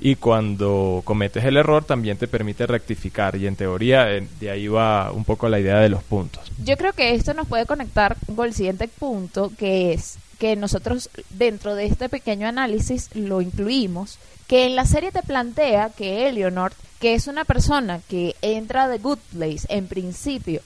Y 0.01 0.17
cuando 0.17 1.03
cometes 1.05 1.45
el 1.45 1.57
error 1.57 1.85
también 1.85 2.17
te 2.19 2.29
permite 2.29 2.67
rectificar. 2.67 3.37
Y 3.37 3.47
en 3.47 3.57
teoría 3.57 4.11
eh, 4.13 4.27
de 4.41 4.51
ahí 4.51 4.69
va 4.69 5.13
un 5.13 5.25
poco 5.25 5.49
la 5.49 5.61
idea 5.61 5.79
de 5.79 5.89
los 5.89 6.03
puntos. 6.03 6.51
Yo 6.65 6.77
creo 6.77 6.93
que 6.93 7.15
esto 7.15 7.33
nos 7.35 7.49
puede 7.49 7.67
conectar 7.67 8.17
con 8.35 8.47
el 8.47 8.55
siguiente 8.55 8.89
punto, 8.89 9.53
que 9.57 9.93
es 9.93 10.19
que 10.39 10.57
nosotros 10.57 11.11
dentro 11.31 11.75
de 11.75 11.87
este 11.87 12.09
pequeño 12.09 12.47
análisis 12.47 13.09
lo 13.15 13.41
incluimos, 13.41 14.19
que 14.47 14.67
en 14.67 14.77
la 14.77 14.85
serie 14.85 15.13
te 15.13 15.23
plantea 15.23 15.91
que 15.91 16.29
Eleanor, 16.29 16.73
que 17.01 17.15
es 17.15 17.29
una 17.29 17.45
persona 17.45 18.01
que 18.09 18.37
entra 18.43 18.89
de 18.89 18.99
Good 18.99 19.19
Place 19.33 19.67
en 19.69 19.87
principio, 19.87 20.61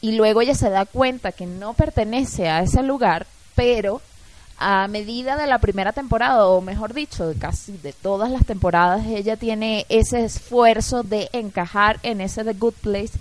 y 0.00 0.12
luego 0.12 0.40
ella 0.40 0.54
se 0.54 0.70
da 0.70 0.86
cuenta 0.86 1.32
que 1.32 1.46
no 1.46 1.74
pertenece 1.74 2.48
a 2.48 2.62
ese 2.62 2.82
lugar, 2.82 3.26
pero 3.54 4.00
a 4.60 4.86
medida 4.88 5.36
de 5.36 5.46
la 5.46 5.58
primera 5.58 5.92
temporada, 5.92 6.46
o 6.46 6.60
mejor 6.60 6.92
dicho, 6.92 7.26
de 7.26 7.34
casi 7.34 7.72
de 7.78 7.94
todas 7.94 8.30
las 8.30 8.44
temporadas, 8.44 9.06
ella 9.06 9.36
tiene 9.36 9.86
ese 9.88 10.22
esfuerzo 10.22 11.02
de 11.02 11.30
encajar 11.32 11.98
en 12.02 12.20
ese 12.20 12.44
The 12.44 12.52
Good 12.52 12.74
Place, 12.82 13.12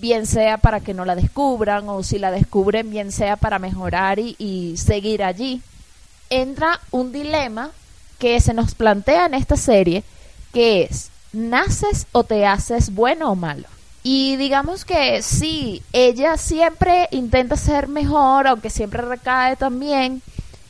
bien 0.00 0.26
sea 0.26 0.56
para 0.56 0.80
que 0.80 0.94
no 0.94 1.04
la 1.04 1.14
descubran, 1.14 1.88
o 1.90 2.02
si 2.02 2.18
la 2.18 2.30
descubren, 2.30 2.90
bien 2.90 3.12
sea 3.12 3.36
para 3.36 3.58
mejorar 3.58 4.18
y, 4.18 4.34
y 4.38 4.78
seguir 4.78 5.22
allí. 5.22 5.60
Entra 6.30 6.80
un 6.90 7.12
dilema 7.12 7.70
que 8.18 8.40
se 8.40 8.54
nos 8.54 8.74
plantea 8.74 9.26
en 9.26 9.34
esta 9.34 9.56
serie, 9.56 10.02
que 10.54 10.84
es, 10.84 11.10
¿naces 11.34 12.06
o 12.12 12.24
te 12.24 12.46
haces 12.46 12.94
bueno 12.94 13.30
o 13.30 13.36
malo? 13.36 13.68
Y 14.02 14.36
digamos 14.36 14.86
que 14.86 15.22
sí, 15.22 15.82
ella 15.92 16.38
siempre 16.38 17.08
intenta 17.10 17.56
ser 17.56 17.88
mejor, 17.88 18.46
aunque 18.46 18.70
siempre 18.70 19.02
recae 19.02 19.56
también, 19.56 20.22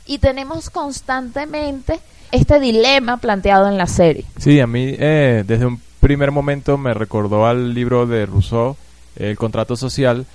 y 0.09 0.19
tenemos 0.19 0.71
constantemente 0.71 2.01
este 2.33 2.59
dilema 2.59 3.19
planteado 3.19 3.69
en 3.69 3.79
la 3.79 3.87
serie. 3.87 4.25
Sí, 4.39 4.59
a 4.59 4.67
mí 4.67 4.95
eh, 4.99 5.45
desde 5.47 5.67
un 5.67 5.81
primer 6.01 6.33
momento 6.33 6.77
me 6.79 6.95
recordó 6.95 7.47
al 7.47 7.75
libro 7.75 8.07
de 8.07 8.27
Rousseau, 8.27 8.77
El 9.17 9.37
contrato 9.37 9.77
social, 9.77 10.27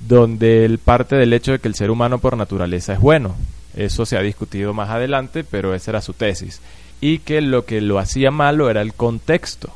donde 0.00 0.64
él 0.64 0.78
parte 0.78 1.16
del 1.16 1.32
hecho 1.32 1.52
de 1.52 1.58
que 1.58 1.68
el 1.68 1.74
ser 1.74 1.90
humano 1.90 2.18
por 2.18 2.36
naturaleza 2.36 2.94
es 2.94 3.00
bueno. 3.00 3.34
Eso 3.76 4.06
se 4.06 4.16
ha 4.16 4.22
discutido 4.22 4.72
más 4.72 4.90
adelante, 4.90 5.44
pero 5.44 5.74
esa 5.74 5.90
era 5.90 6.00
su 6.00 6.12
tesis. 6.12 6.60
Y 7.00 7.18
que 7.18 7.40
lo 7.40 7.64
que 7.64 7.80
lo 7.80 7.98
hacía 7.98 8.30
malo 8.30 8.70
era 8.70 8.80
el 8.80 8.94
contexto. 8.94 9.72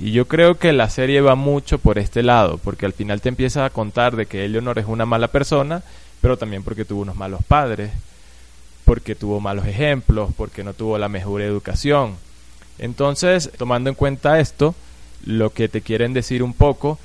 Y 0.00 0.12
yo 0.12 0.28
creo 0.28 0.58
que 0.58 0.72
la 0.72 0.90
serie 0.90 1.20
va 1.20 1.34
mucho 1.34 1.78
por 1.78 1.98
este 1.98 2.22
lado, 2.22 2.58
porque 2.58 2.86
al 2.86 2.92
final 2.92 3.20
te 3.20 3.28
empieza 3.28 3.64
a 3.64 3.70
contar 3.70 4.14
de 4.16 4.26
que 4.26 4.44
Eleanor 4.44 4.78
es 4.78 4.86
una 4.86 5.06
mala 5.06 5.28
persona, 5.28 5.82
pero 6.20 6.36
también 6.36 6.62
porque 6.62 6.84
tuvo 6.84 7.02
unos 7.02 7.16
malos 7.16 7.40
padres, 7.46 7.90
porque 8.88 9.14
tuvo 9.14 9.38
malos 9.38 9.66
ejemplos, 9.66 10.30
porque 10.34 10.64
no 10.64 10.72
tuvo 10.72 10.96
la 10.96 11.10
mejor 11.10 11.42
educación. 11.42 12.16
Entonces, 12.78 13.50
tomando 13.58 13.90
en 13.90 13.94
cuenta 13.94 14.40
esto, 14.40 14.74
lo 15.26 15.50
que 15.50 15.68
te 15.68 15.82
quieren 15.82 16.14
decir 16.14 16.42
un 16.42 16.54
poco 16.54 16.98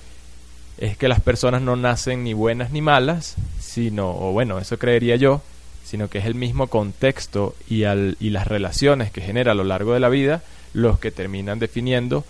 es 0.78 0.96
que 0.96 1.10
las 1.10 1.19
personas 1.19 1.62
no 1.62 1.76
nacen 1.76 2.24
ni 2.24 2.32
buenas 2.34 2.72
ni 2.72 2.80
malas, 2.80 3.36
sino, 3.60 4.12
o 4.12 4.32
bueno, 4.32 4.60
eso 4.60 4.80
creería 4.80 5.17
yo, 5.17 5.41
sino 5.84 6.08
que 6.08 6.19
es 6.19 6.26
el 6.26 6.36
mismo 6.36 6.67
contexto 6.67 7.54
y, 7.67 7.84
al, 7.84 8.15
y 8.22 8.30
las 8.30 8.48
relaciones 8.48 9.12
que 9.12 9.19
genera 9.19 9.52
a 9.52 9.56
lo 9.56 9.65
largo 9.65 9.93
de 9.93 10.00
la 10.00 10.08
vida 10.08 10.41
los 10.72 11.00
que 11.00 11.12
terminan 11.12 11.60
definiendo 11.60 12.24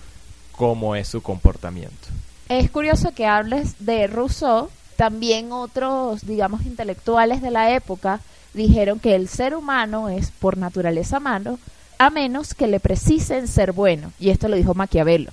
cómo 0.54 0.96
es 0.96 1.10
su 1.10 1.22
comportamiento. 1.22 2.08
Es 2.50 2.71
curioso 2.71 3.13
que 3.13 3.27
hables 3.27 3.75
de 3.77 4.08
Rousseau, 4.08 4.71
también 4.96 5.52
otros, 5.52 6.25
digamos, 6.25 6.65
intelectuales 6.65 7.44
de 7.44 7.52
la 7.52 7.75
época 7.75 8.19
dijeron 8.54 8.99
que 8.99 9.15
el 9.15 9.27
ser 9.27 9.56
humano 9.56 10.10
es 10.10 10.31
por 10.31 10.58
naturaleza 10.58 11.19
malo, 11.19 11.60
a 11.97 12.10
menos 12.10 12.54
que 12.54 12.67
le 12.67 12.79
precisen 12.79 13.47
ser 13.47 13.71
bueno, 13.71 14.12
y 14.19 14.29
esto 14.29 14.47
lo 14.47 14.56
dijo 14.56 14.73
Maquiavelo. 14.73 15.31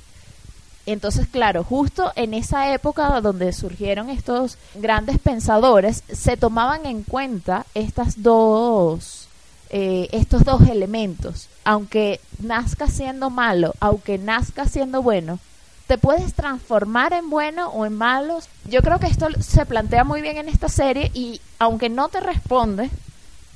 Entonces, 0.87 1.29
claro, 1.29 1.63
justo 1.63 2.11
en 2.17 2.35
esa 2.35 2.73
época 2.73 3.21
donde 3.21 3.53
surgieron 3.53 4.11
estos 4.11 4.57
grandes 4.75 5.19
pensadores, 5.19 6.03
se 6.11 6.37
tomaban 6.37 6.87
en 6.87 7.03
cuenta 7.03 7.67
estas 7.75 8.23
dos, 8.23 9.29
eh, 9.69 10.09
estos 10.13 10.45
dos 10.45 10.63
elementos. 10.69 11.49
Aunque 11.65 12.21
nazca 12.41 12.89
siendo 12.89 13.31
malo, 13.31 13.75
aunque 13.79 14.19
nazca 14.19 14.67
siendo 14.67 15.03
bueno, 15.03 15.39
te 15.87 15.99
puedes 15.99 16.35
transformar 16.35 17.13
en 17.13 17.31
bueno 17.31 17.69
o 17.69 17.85
en 17.85 17.95
malos. 17.95 18.49
Yo 18.65 18.81
creo 18.81 18.99
que 18.99 19.07
esto 19.07 19.27
se 19.41 19.67
plantea 19.67 20.05
muy 20.05 20.23
bien 20.23 20.39
en 20.39 20.49
esta 20.49 20.69
serie 20.69 21.11
y 21.15 21.41
aunque 21.59 21.89
no 21.89 22.09
te 22.09 22.21
responde, 22.21 22.91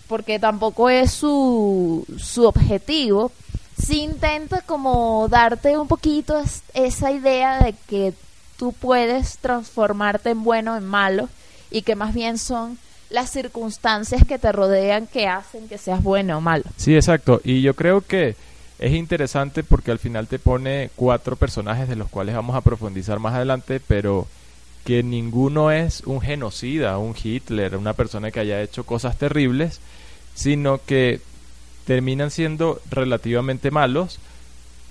porque 0.09 0.39
tampoco 0.39 0.91
es 0.91 1.11
su, 1.13 2.05
su 2.19 2.45
objetivo, 2.47 3.33
sí 3.81 4.03
intenta 4.03 4.61
como 4.63 5.27
darte 5.29 5.79
un 5.79 5.89
poquito 5.89 6.39
es- 6.39 6.63
esa 6.75 7.11
idea 7.11 7.59
de 7.63 7.75
que 7.89 8.13
tú 8.59 8.73
puedes 8.73 9.39
transformarte 9.39 10.31
en 10.31 10.45
bueno 10.45 10.77
en 10.77 10.85
malo 10.85 11.29
y 11.71 11.83
que 11.83 11.97
más 11.97 12.15
bien 12.15 12.39
son 12.39 12.79
las 13.11 13.31
circunstancias 13.31 14.23
que 14.27 14.39
te 14.39 14.53
rodean 14.53 15.07
que 15.07 15.27
hacen 15.29 15.69
que 15.69 15.79
seas 15.79 16.03
bueno 16.03 16.39
o 16.39 16.41
malo. 16.41 16.65
Sí, 16.77 16.95
exacto. 16.95 17.41
Y 17.45 17.63
yo 17.63 17.75
creo 17.75 18.01
que 18.01 18.37
es 18.79 18.93
interesante 18.93 19.63
porque 19.63 19.91
al 19.91 19.99
final 19.99 20.27
te 20.27 20.39
pone 20.39 20.91
cuatro 20.97 21.37
personajes 21.37 21.89
de 21.89 21.97
los 21.97 22.09
cuales 22.09 22.35
vamos 22.35 22.57
a 22.57 22.61
profundizar 22.61 23.19
más 23.21 23.35
adelante, 23.35 23.81
pero 23.87 24.27
que 24.85 25.03
ninguno 25.03 25.71
es 25.71 26.03
un 26.05 26.21
genocida, 26.21 26.99
un 26.99 27.15
Hitler, 27.21 27.77
una 27.77 27.95
persona 27.95 28.31
que 28.31 28.41
haya 28.41 28.63
hecho 28.63 28.85
cosas 28.85 29.17
terribles, 29.17 29.81
sino 30.35 30.81
que 30.85 31.21
terminan 31.87 32.31
siendo 32.31 32.81
relativamente 32.91 33.71
malos 33.71 34.19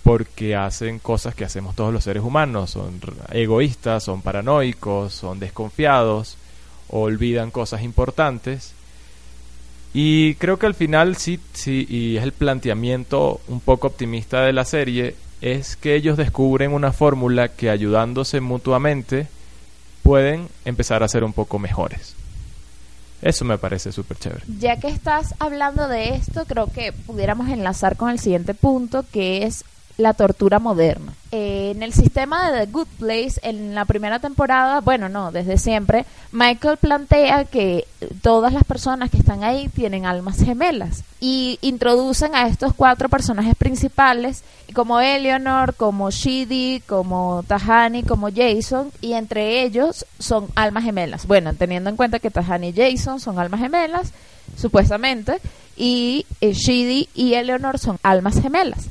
porque 0.04 0.56
hacen 0.56 1.00
cosas 1.00 1.34
que 1.34 1.46
hacemos 1.46 1.76
todos 1.76 1.94
los 1.94 2.04
seres 2.04 2.24
humanos, 2.24 2.72
son 2.72 3.00
egoístas, 3.32 4.04
son 4.04 4.22
paranoicos, 4.22 5.14
son 5.14 5.40
desconfiados, 5.40 6.38
olvidan 6.90 7.52
cosas 7.52 7.84
importantes. 7.84 8.74
Y 9.94 10.36
creo 10.36 10.58
que 10.58 10.66
al 10.66 10.74
final 10.74 11.16
sí, 11.16 11.40
sí, 11.54 11.86
y 11.88 12.18
es 12.18 12.24
el 12.24 12.34
planteamiento 12.34 13.40
un 13.48 13.62
poco 13.62 13.88
optimista 13.88 14.42
de 14.42 14.52
la 14.52 14.66
serie, 14.66 15.16
es 15.40 15.78
que 15.78 15.96
ellos 15.96 16.18
descubren 16.18 16.74
una 16.74 16.92
fórmula 16.92 17.50
que 17.50 17.70
ayudándose 17.70 18.42
mutuamente 18.42 19.28
pueden 20.04 20.50
empezar 20.66 21.02
a 21.02 21.08
ser 21.08 21.24
un 21.24 21.34
poco 21.34 21.58
mejores. 21.58 22.16
Eso 23.22 23.46
me 23.46 23.58
parece 23.58 23.94
súper 23.94 24.18
chévere. 24.18 24.44
Ya 24.60 24.78
que 24.78 24.90
estás 24.90 25.34
hablando 25.40 25.88
de 25.88 26.10
esto, 26.16 26.44
creo 26.46 26.68
que 26.68 26.92
pudiéramos 26.92 27.48
enlazar 27.50 27.96
con 27.96 28.10
el 28.10 28.20
siguiente 28.20 28.54
punto, 28.54 29.06
que 29.12 29.46
es 29.46 29.64
la 29.98 30.14
tortura 30.14 30.60
moderna. 30.60 31.14
Eh, 31.32 31.72
en 31.76 31.82
el 31.84 31.94
sistema 31.94 32.52
de 32.52 32.66
The 32.66 32.72
Good 32.72 32.88
Place, 33.00 33.40
en 33.42 33.74
la 33.74 33.86
primera 33.86 34.20
temporada, 34.20 34.82
bueno, 34.82 35.10
no, 35.10 35.32
desde 35.32 35.58
siempre, 35.58 36.06
Michael 36.32 36.78
plantea 36.78 37.46
que 37.46 37.88
todas 38.22 38.54
las 38.54 38.64
personas 38.64 39.10
que 39.10 39.18
están 39.18 39.44
ahí 39.44 39.68
tienen 39.70 40.06
almas 40.06 40.38
gemelas 40.38 41.04
y 41.20 41.58
introducen 41.62 42.36
a 42.36 42.48
estos 42.48 42.74
cuatro 42.74 43.10
personajes 43.10 43.56
principales, 43.56 44.44
como 44.74 45.00
Eleanor, 45.00 45.76
como 45.76 46.12
Shidi, 46.12 46.82
como 46.88 47.44
Tahani, 47.48 48.04
como 48.04 48.30
Jason, 48.32 48.92
y 49.02 49.14
entre 49.14 49.64
ellos 49.64 50.06
son 50.20 50.48
almas 50.56 50.84
gemelas. 50.84 51.26
Bueno, 51.28 51.54
teniendo 51.54 51.90
en 51.90 51.96
cuenta 51.96 52.20
que 52.20 52.32
Tahani 52.32 52.70
y 52.70 52.74
Jason 52.74 53.20
son 53.20 53.40
almas 53.40 53.60
gemelas, 53.60 54.12
supuestamente, 54.58 55.40
y 55.76 56.26
eh, 56.42 56.54
Shidi 56.54 57.10
y 57.16 57.34
Eleanor 57.34 57.80
son 57.80 57.98
almas 58.04 58.40
gemelas. 58.42 58.90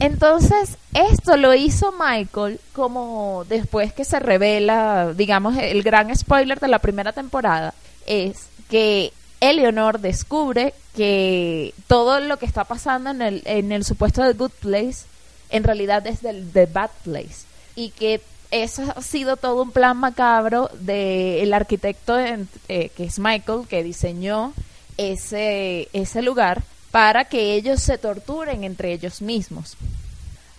Entonces, 0.00 0.76
esto 0.94 1.36
lo 1.36 1.54
hizo 1.54 1.92
Michael 1.92 2.58
como 2.72 3.44
después 3.48 3.92
que 3.92 4.04
se 4.04 4.18
revela, 4.18 5.12
digamos, 5.14 5.56
el 5.58 5.82
gran 5.82 6.14
spoiler 6.16 6.58
de 6.58 6.68
la 6.68 6.78
primera 6.78 7.12
temporada, 7.12 7.74
es 8.06 8.46
que 8.70 9.12
Eleanor 9.40 10.00
descubre 10.00 10.72
que 10.96 11.74
todo 11.86 12.18
lo 12.20 12.38
que 12.38 12.46
está 12.46 12.64
pasando 12.64 13.10
en 13.10 13.20
el, 13.22 13.42
en 13.44 13.72
el 13.72 13.84
supuesto 13.84 14.22
de 14.22 14.32
Good 14.32 14.52
Place, 14.60 15.04
en 15.50 15.64
realidad 15.64 16.06
es 16.06 16.22
del 16.22 16.50
The 16.50 16.66
Bad 16.66 16.90
Place. 17.04 17.44
Y 17.76 17.90
que 17.90 18.20
eso 18.50 18.82
ha 18.96 19.02
sido 19.02 19.36
todo 19.36 19.62
un 19.62 19.70
plan 19.70 19.96
macabro 19.96 20.70
del 20.80 21.52
arquitecto 21.52 22.18
en- 22.18 22.48
eh, 22.68 22.90
que 22.96 23.04
es 23.04 23.18
Michael, 23.18 23.68
que 23.68 23.82
diseñó 23.84 24.52
ese, 24.96 25.88
ese 25.92 26.22
lugar 26.22 26.62
para 26.90 27.24
que 27.24 27.54
ellos 27.54 27.80
se 27.80 27.98
torturen 27.98 28.64
entre 28.64 28.92
ellos 28.92 29.22
mismos. 29.22 29.76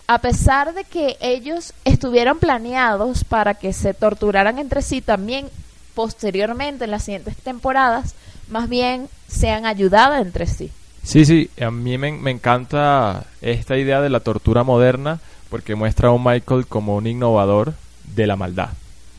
A 0.06 0.18
pesar 0.18 0.74
de 0.74 0.84
que 0.84 1.16
ellos 1.20 1.72
estuvieron 1.84 2.38
planeados 2.38 3.24
para 3.24 3.54
que 3.54 3.72
se 3.72 3.94
torturaran 3.94 4.58
entre 4.58 4.82
sí, 4.82 5.00
también 5.00 5.48
posteriormente 5.94 6.84
en 6.84 6.90
las 6.90 7.04
siguientes 7.04 7.36
temporadas, 7.36 8.14
más 8.48 8.68
bien 8.68 9.08
se 9.28 9.50
han 9.50 9.66
ayudado 9.66 10.16
entre 10.16 10.46
sí. 10.46 10.70
Sí, 11.02 11.24
sí, 11.24 11.50
a 11.60 11.70
mí 11.70 11.98
me, 11.98 12.12
me 12.12 12.30
encanta 12.30 13.24
esta 13.40 13.76
idea 13.76 14.00
de 14.00 14.10
la 14.10 14.20
tortura 14.20 14.62
moderna 14.62 15.20
porque 15.50 15.74
muestra 15.74 16.08
a 16.08 16.12
un 16.12 16.24
Michael 16.24 16.66
como 16.66 16.96
un 16.96 17.06
innovador 17.06 17.74
de 18.14 18.26
la 18.26 18.36
maldad. 18.36 18.70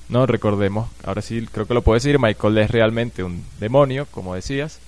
No, 0.09 0.25
recordemos, 0.25 0.89
ahora 1.03 1.21
sí 1.21 1.47
creo 1.51 1.65
que 1.65 1.73
lo 1.73 1.81
puedo 1.81 1.95
decir, 1.95 2.19
Michael 2.19 2.57
es 2.57 2.71
realmente 2.71 3.23
un 3.23 3.43
demonio, 3.59 4.07
como 4.11 4.35
decías, 4.35 4.79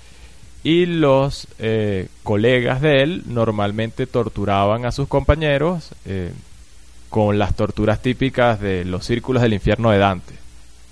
y 0.65 0.87
los 0.87 1.47
eh, 1.59 2.07
colegas 2.23 2.81
de 2.81 3.03
él 3.03 3.21
normalmente 3.27 4.07
torturaban 4.07 4.87
a 4.87 4.91
sus 4.91 5.07
compañeros 5.07 5.91
eh, 6.05 6.31
con 7.11 7.37
las 7.37 7.55
torturas 7.55 8.01
típicas 8.01 8.59
de 8.59 8.83
los 8.83 9.05
círculos 9.05 9.43
del 9.43 9.53
infierno 9.53 9.91
de 9.91 9.99
Dante. 9.99 10.33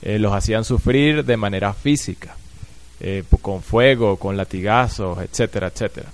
Eh, 0.04 0.20
los 0.20 0.32
hacían 0.32 0.64
sufrir 0.64 1.26
de 1.26 1.38
manera 1.38 1.74
física 1.74 2.36
eh, 3.00 3.24
con 3.42 3.64
fuego, 3.64 4.18
con 4.18 4.38
latigazos, 4.38 5.18
etcétera, 5.24 5.70
etcétera. 5.70 6.10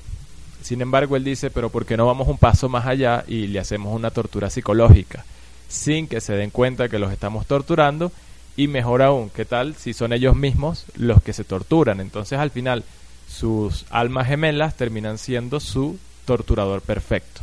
Sin 0.61 0.81
embargo, 0.81 1.17
él 1.17 1.25
dice, 1.25 1.51
pero 1.51 1.69
¿por 1.69 1.85
qué 1.85 1.97
no 1.97 2.05
vamos 2.05 2.29
un 2.29 2.37
paso 2.37 2.69
más 2.69 2.85
allá 2.85 3.25
y 3.27 3.47
le 3.47 3.59
hacemos 3.59 3.93
una 3.93 4.09
tortura 4.09 4.49
psicológica? 4.49 5.25
Sin 5.67 6.07
que 6.07 6.21
se 6.21 6.31
den 6.31 6.49
cuenta 6.49 6.87
que 6.87 6.97
los 6.97 7.11
estamos 7.11 7.45
torturando 7.45 8.13
y 8.55 8.69
mejor 8.69 9.01
aún, 9.01 9.29
¿qué 9.29 9.43
tal 9.43 9.75
si 9.75 9.91
son 9.91 10.13
ellos 10.13 10.37
mismos 10.37 10.85
los 10.95 11.21
que 11.21 11.33
se 11.33 11.43
torturan? 11.43 11.99
Entonces 11.99 12.39
al 12.39 12.51
final 12.51 12.85
sus 13.29 13.85
almas 13.89 14.27
gemelas 14.27 14.75
terminan 14.75 15.17
siendo 15.17 15.59
su 15.59 15.97
torturador 16.25 16.81
perfecto. 16.81 17.41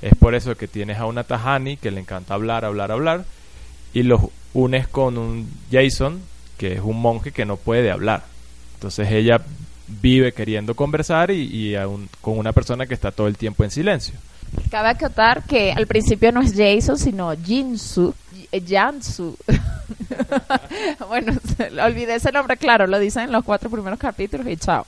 Es 0.00 0.14
por 0.14 0.34
eso 0.34 0.56
que 0.56 0.68
tienes 0.68 0.98
a 0.98 1.06
una 1.06 1.24
Tahani 1.24 1.76
que 1.76 1.90
le 1.90 2.00
encanta 2.00 2.34
hablar, 2.34 2.64
hablar, 2.64 2.92
hablar 2.92 3.24
y 3.92 4.02
los 4.02 4.20
unes 4.52 4.88
con 4.88 5.18
un 5.18 5.50
Jason 5.70 6.20
que 6.58 6.74
es 6.74 6.80
un 6.80 7.00
monje 7.00 7.32
que 7.32 7.44
no 7.44 7.56
puede 7.56 7.90
hablar. 7.90 8.24
Entonces 8.74 9.10
ella 9.10 9.40
vive 9.86 10.32
queriendo 10.32 10.74
conversar 10.74 11.30
y, 11.30 11.44
y 11.44 11.74
aún 11.74 12.08
con 12.20 12.38
una 12.38 12.52
persona 12.52 12.86
que 12.86 12.94
está 12.94 13.10
todo 13.10 13.26
el 13.26 13.36
tiempo 13.36 13.64
en 13.64 13.70
silencio. 13.70 14.14
Cabe 14.70 14.90
acotar 14.90 15.42
que 15.42 15.72
al 15.72 15.86
principio 15.86 16.30
no 16.32 16.40
es 16.40 16.54
Jason, 16.56 16.96
sino 16.96 17.34
Jinsu, 17.36 18.14
Jansu. 18.66 19.36
bueno, 21.08 21.32
olvidé 21.82 22.16
ese 22.16 22.30
nombre, 22.30 22.56
claro, 22.56 22.86
lo 22.86 22.98
dicen 22.98 23.24
en 23.24 23.32
los 23.32 23.44
cuatro 23.44 23.68
primeros 23.68 23.98
capítulos 23.98 24.46
y 24.46 24.56
chao. 24.56 24.86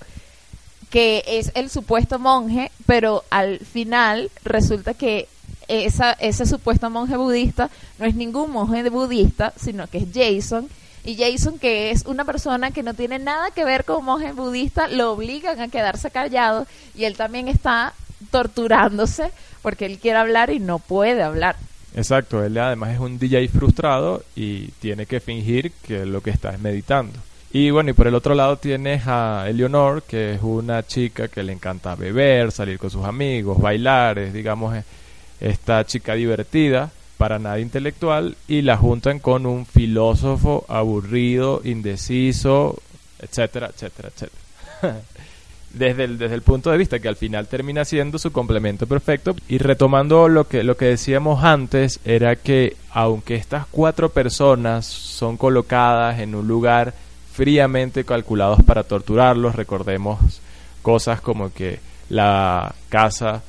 Que 0.90 1.24
es 1.26 1.52
el 1.54 1.70
supuesto 1.70 2.18
monje, 2.18 2.70
pero 2.86 3.24
al 3.30 3.58
final 3.60 4.30
resulta 4.44 4.94
que 4.94 5.28
esa, 5.68 6.12
ese 6.12 6.46
supuesto 6.46 6.90
monje 6.90 7.16
budista 7.16 7.70
no 7.98 8.06
es 8.06 8.14
ningún 8.14 8.52
monje 8.52 8.88
budista, 8.88 9.52
sino 9.56 9.86
que 9.88 9.98
es 9.98 10.06
Jason. 10.14 10.68
Y 11.04 11.16
Jason, 11.16 11.58
que 11.58 11.90
es 11.92 12.04
una 12.04 12.24
persona 12.24 12.72
que 12.72 12.82
no 12.82 12.94
tiene 12.94 13.18
nada 13.18 13.50
que 13.52 13.64
ver 13.64 13.84
con 13.84 14.04
monje 14.04 14.32
budista, 14.32 14.88
lo 14.88 15.12
obligan 15.12 15.60
a 15.60 15.68
quedarse 15.68 16.10
callado 16.10 16.66
y 16.94 17.04
él 17.04 17.16
también 17.16 17.46
está 17.48 17.94
torturándose 18.30 19.30
porque 19.62 19.86
él 19.86 19.98
quiere 19.98 20.18
hablar 20.18 20.50
y 20.50 20.58
no 20.58 20.78
puede 20.78 21.22
hablar. 21.22 21.56
Exacto, 21.94 22.44
él 22.44 22.58
además 22.58 22.92
es 22.92 23.00
un 23.00 23.18
DJ 23.18 23.48
frustrado 23.48 24.22
y 24.34 24.68
tiene 24.80 25.06
que 25.06 25.20
fingir 25.20 25.72
que 25.82 26.04
lo 26.04 26.20
que 26.20 26.30
está 26.30 26.50
es 26.50 26.60
meditando. 26.60 27.18
Y 27.58 27.70
bueno, 27.70 27.88
y 27.88 27.94
por 27.94 28.06
el 28.06 28.14
otro 28.14 28.34
lado 28.34 28.58
tienes 28.58 29.04
a 29.06 29.46
Eleonor, 29.48 30.02
que 30.02 30.34
es 30.34 30.42
una 30.42 30.86
chica 30.86 31.28
que 31.28 31.42
le 31.42 31.54
encanta 31.54 31.94
beber, 31.94 32.52
salir 32.52 32.78
con 32.78 32.90
sus 32.90 33.06
amigos, 33.06 33.58
bailar, 33.58 34.18
es 34.18 34.34
digamos 34.34 34.76
esta 35.40 35.82
chica 35.86 36.12
divertida, 36.12 36.90
para 37.16 37.38
nada 37.38 37.58
intelectual, 37.58 38.36
y 38.46 38.60
la 38.60 38.76
juntan 38.76 39.20
con 39.20 39.46
un 39.46 39.64
filósofo 39.64 40.66
aburrido, 40.68 41.62
indeciso, 41.64 42.78
etcétera, 43.20 43.70
etcétera, 43.74 44.10
etcétera. 44.14 45.00
desde 45.72 46.04
el, 46.04 46.18
desde 46.18 46.34
el 46.34 46.42
punto 46.42 46.70
de 46.70 46.76
vista 46.76 46.98
que 46.98 47.08
al 47.08 47.16
final 47.16 47.46
termina 47.46 47.86
siendo 47.86 48.18
su 48.18 48.32
complemento 48.32 48.86
perfecto. 48.86 49.34
Y 49.48 49.56
retomando 49.56 50.28
lo 50.28 50.46
que, 50.46 50.62
lo 50.62 50.76
que 50.76 50.84
decíamos 50.84 51.42
antes, 51.42 52.00
era 52.04 52.36
que 52.36 52.76
aunque 52.90 53.34
estas 53.34 53.64
cuatro 53.70 54.10
personas 54.10 54.84
son 54.84 55.38
colocadas 55.38 56.20
en 56.20 56.34
un 56.34 56.46
lugar 56.46 56.92
fríamente 57.36 58.04
calculados 58.04 58.62
para 58.64 58.82
torturarlos, 58.82 59.54
recordemos 59.54 60.40
cosas 60.80 61.20
como 61.20 61.52
que 61.52 61.80
la 62.08 62.74
casa 62.88 63.42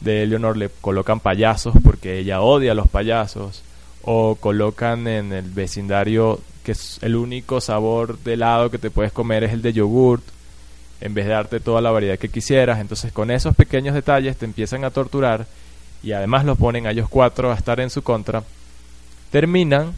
de 0.00 0.22
Eleanor 0.22 0.56
le 0.56 0.68
colocan 0.68 1.18
payasos 1.18 1.74
porque 1.82 2.18
ella 2.18 2.42
odia 2.42 2.72
a 2.72 2.76
los 2.76 2.88
payasos, 2.88 3.62
o 4.02 4.36
colocan 4.36 5.08
en 5.08 5.32
el 5.32 5.50
vecindario 5.50 6.40
que 6.62 6.72
es 6.72 6.98
el 7.02 7.16
único 7.16 7.60
sabor 7.60 8.18
de 8.20 8.34
helado 8.34 8.70
que 8.70 8.78
te 8.78 8.90
puedes 8.90 9.12
comer 9.12 9.44
es 9.44 9.52
el 9.52 9.62
de 9.62 9.72
yogurt, 9.72 10.22
en 11.00 11.12
vez 11.12 11.26
de 11.26 11.32
darte 11.32 11.60
toda 11.60 11.80
la 11.80 11.90
variedad 11.90 12.18
que 12.18 12.28
quisieras. 12.28 12.80
Entonces 12.80 13.12
con 13.12 13.30
esos 13.30 13.56
pequeños 13.56 13.94
detalles 13.94 14.36
te 14.36 14.44
empiezan 14.44 14.84
a 14.84 14.90
torturar 14.90 15.46
y 16.02 16.12
además 16.12 16.44
los 16.44 16.56
ponen 16.56 16.86
a 16.86 16.92
ellos 16.92 17.08
cuatro 17.08 17.50
a 17.50 17.54
estar 17.54 17.80
en 17.80 17.90
su 17.90 18.02
contra. 18.02 18.44
terminan 19.30 19.92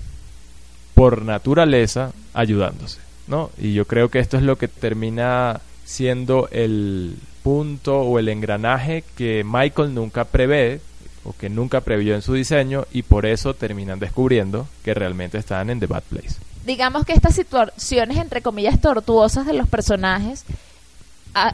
por 0.95 1.21
naturaleza 1.23 2.13
ayudándose, 2.33 3.01
¿no? 3.27 3.51
Y 3.59 3.75
yo 3.75 3.87
creo 3.87 4.09
que 4.09 4.19
esto 4.19 4.37
es 4.37 4.43
lo 4.43 4.57
que 4.57 4.69
termina 4.69 5.61
siendo 5.85 6.49
el 6.51 7.17
punto 7.43 8.01
o 8.01 8.19
el 8.19 8.29
engranaje 8.29 9.05
que 9.17 9.45
Michael 9.45 9.95
nunca 9.95 10.25
prevé 10.25 10.81
o 11.25 11.33
que 11.33 11.49
nunca 11.49 11.81
previó 11.81 12.15
en 12.15 12.23
su 12.23 12.35
diseño 12.35 12.87
y 12.93 13.03
por 13.03 13.27
eso 13.27 13.55
terminan 13.55 13.99
descubriendo 13.99 14.67
que 14.85 14.95
realmente 14.95 15.39
están 15.39 15.71
en 15.71 15.81
The 15.81 15.87
Bad 15.87 16.03
Place. 16.05 16.37
Digamos 16.65 17.05
que 17.05 17.13
estas 17.13 17.35
situaciones, 17.35 18.19
entre 18.19 18.43
comillas, 18.43 18.81
tortuosas 18.81 19.47
de 19.47 19.53
los 19.53 19.69
personajes 19.69 20.45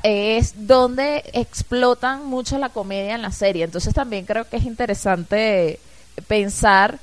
es 0.02 0.66
donde 0.66 1.22
explotan 1.32 2.24
mucho 2.26 2.58
la 2.58 2.70
comedia 2.70 3.14
en 3.14 3.22
la 3.22 3.32
serie. 3.32 3.64
Entonces 3.64 3.92
también 3.92 4.24
creo 4.24 4.48
que 4.48 4.56
es 4.56 4.64
interesante 4.64 5.78
pensar 6.28 6.98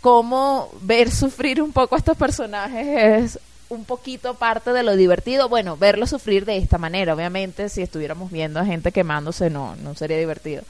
cómo 0.00 0.68
ver 0.80 1.10
sufrir 1.10 1.62
un 1.62 1.72
poco 1.72 1.94
a 1.94 1.98
estos 1.98 2.16
personajes 2.16 3.36
es 3.36 3.38
un 3.72 3.84
poquito 3.84 4.34
parte 4.34 4.72
de 4.72 4.82
lo 4.82 4.96
divertido. 4.96 5.48
Bueno, 5.48 5.76
verlos 5.76 6.10
sufrir 6.10 6.44
de 6.44 6.58
esta 6.58 6.78
manera. 6.78 7.14
Obviamente, 7.14 7.68
si 7.68 7.82
estuviéramos 7.82 8.30
viendo 8.30 8.60
a 8.60 8.64
gente 8.64 8.92
quemándose, 8.92 9.50
no, 9.50 9.76
no 9.76 9.94
sería 9.94 10.18
divertido. 10.18 10.62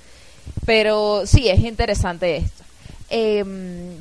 Pero 0.65 1.27
sí, 1.27 1.49
es 1.49 1.61
interesante 1.61 2.37
esto. 2.37 2.63
Eh, 3.11 3.45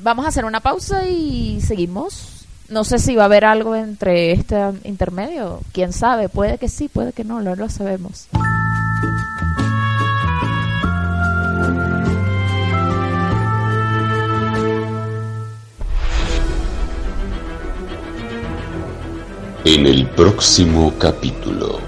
vamos 0.00 0.24
a 0.24 0.28
hacer 0.28 0.44
una 0.44 0.60
pausa 0.60 1.06
y 1.06 1.60
seguimos. 1.60 2.46
No 2.68 2.84
sé 2.84 2.98
si 2.98 3.16
va 3.16 3.24
a 3.24 3.26
haber 3.26 3.44
algo 3.44 3.74
entre 3.74 4.32
este 4.32 4.56
intermedio. 4.84 5.60
Quién 5.72 5.92
sabe, 5.92 6.28
puede 6.28 6.58
que 6.58 6.68
sí, 6.68 6.88
puede 6.88 7.12
que 7.12 7.24
no, 7.24 7.42
no 7.42 7.54
lo 7.56 7.68
sabemos. 7.68 8.28
En 19.64 19.86
el 19.86 20.08
próximo 20.08 20.92
capítulo. 20.98 21.78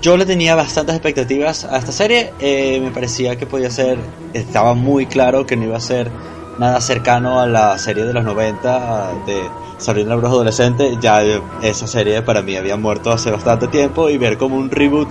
Yo 0.00 0.16
le 0.16 0.24
tenía 0.24 0.54
bastantes 0.54 0.94
expectativas 0.96 1.66
a 1.66 1.76
esta 1.76 1.92
serie. 1.92 2.32
eh, 2.40 2.80
me 2.82 2.90
parecía 2.90 3.36
que 3.36 3.44
podía 3.44 3.70
ser. 3.70 3.98
Estaba 4.32 4.72
muy 4.72 5.04
claro 5.04 5.44
que 5.44 5.56
no 5.56 5.64
iba 5.64 5.76
a 5.76 5.80
ser 5.80 6.10
nada 6.58 6.80
cercano 6.80 7.40
a 7.40 7.46
la 7.46 7.76
serie 7.76 8.04
de 8.04 8.14
los 8.14 8.24
90 8.24 9.12
de 9.26 9.42
Sabrina 9.76 10.10
la 10.10 10.16
Bruja 10.16 10.32
Adolescente. 10.32 10.96
Ya 11.02 11.22
esa 11.62 11.86
serie 11.86 12.22
para 12.22 12.40
mí 12.40 12.56
había 12.56 12.76
muerto 12.78 13.12
hace 13.12 13.30
bastante 13.30 13.68
tiempo 13.68 14.08
y 14.08 14.16
ver 14.16 14.38
como 14.38 14.56
un 14.56 14.70
reboot 14.70 15.10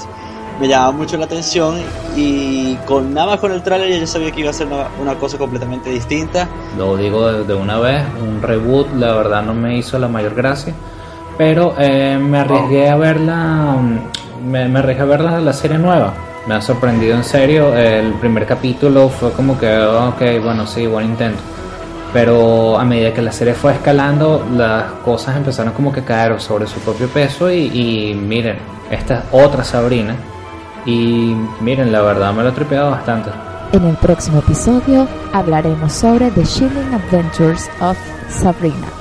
me 0.59 0.67
llamaba 0.67 0.91
mucho 0.91 1.15
la 1.17 1.25
atención. 1.25 1.75
Y 2.15 2.73
con 2.87 3.13
nada 3.13 3.27
más 3.27 3.39
con 3.39 3.51
el 3.51 3.61
tráiler 3.61 3.91
ya 3.91 3.99
yo 3.99 4.07
sabía 4.07 4.31
que 4.31 4.41
iba 4.41 4.49
a 4.49 4.53
ser 4.53 4.65
una, 4.65 4.87
una 4.99 5.13
cosa 5.15 5.37
completamente 5.37 5.91
distinta. 5.91 6.49
Lo 6.75 6.97
digo 6.97 7.31
de, 7.31 7.43
de 7.43 7.53
una 7.53 7.77
vez, 7.77 8.03
un 8.19 8.41
reboot 8.41 8.91
la 8.95 9.13
verdad 9.13 9.43
no 9.43 9.53
me 9.53 9.77
hizo 9.77 9.99
la 9.99 10.07
mayor 10.07 10.33
gracia, 10.33 10.73
pero 11.39 11.73
eh, 11.77 12.19
me 12.21 12.39
arriesgué 12.39 12.89
a 12.89 12.97
verla, 12.97 13.77
mm, 13.79 14.49
me, 14.51 14.67
me 14.67 14.79
arriesgué 14.79 15.03
a 15.03 15.05
verla 15.05 15.39
la 15.39 15.53
serie 15.53 15.77
nueva. 15.77 16.13
Me 16.45 16.55
ha 16.55 16.61
sorprendido 16.61 17.15
en 17.15 17.23
serio, 17.23 17.73
el 17.73 18.11
primer 18.15 18.45
capítulo 18.45 19.07
fue 19.07 19.31
como 19.31 19.57
que, 19.57 19.73
ok, 19.73 20.43
bueno, 20.43 20.67
sí, 20.67 20.85
buen 20.85 21.05
intento. 21.05 21.39
Pero 22.11 22.77
a 22.77 22.83
medida 22.83 23.13
que 23.13 23.21
la 23.21 23.31
serie 23.31 23.53
fue 23.53 23.71
escalando, 23.71 24.45
las 24.53 24.83
cosas 25.05 25.37
empezaron 25.37 25.71
como 25.71 25.93
que 25.93 26.01
a 26.01 26.05
caer 26.05 26.41
sobre 26.41 26.67
su 26.67 26.81
propio 26.81 27.07
peso 27.07 27.49
y, 27.49 27.67
y 27.67 28.15
miren, 28.15 28.57
esta 28.91 29.19
es 29.19 29.23
otra 29.31 29.63
Sabrina. 29.63 30.15
Y 30.85 31.37
miren, 31.61 31.89
la 31.89 32.01
verdad 32.01 32.33
me 32.33 32.43
lo 32.43 32.49
he 32.49 32.51
tripeado 32.51 32.91
bastante. 32.91 33.29
En 33.71 33.85
el 33.85 33.95
próximo 33.95 34.39
episodio 34.39 35.07
hablaremos 35.31 35.93
sobre 35.93 36.31
The 36.31 36.43
Chilling 36.43 36.93
Adventures 36.93 37.69
of 37.79 37.97
Sabrina. 38.27 38.98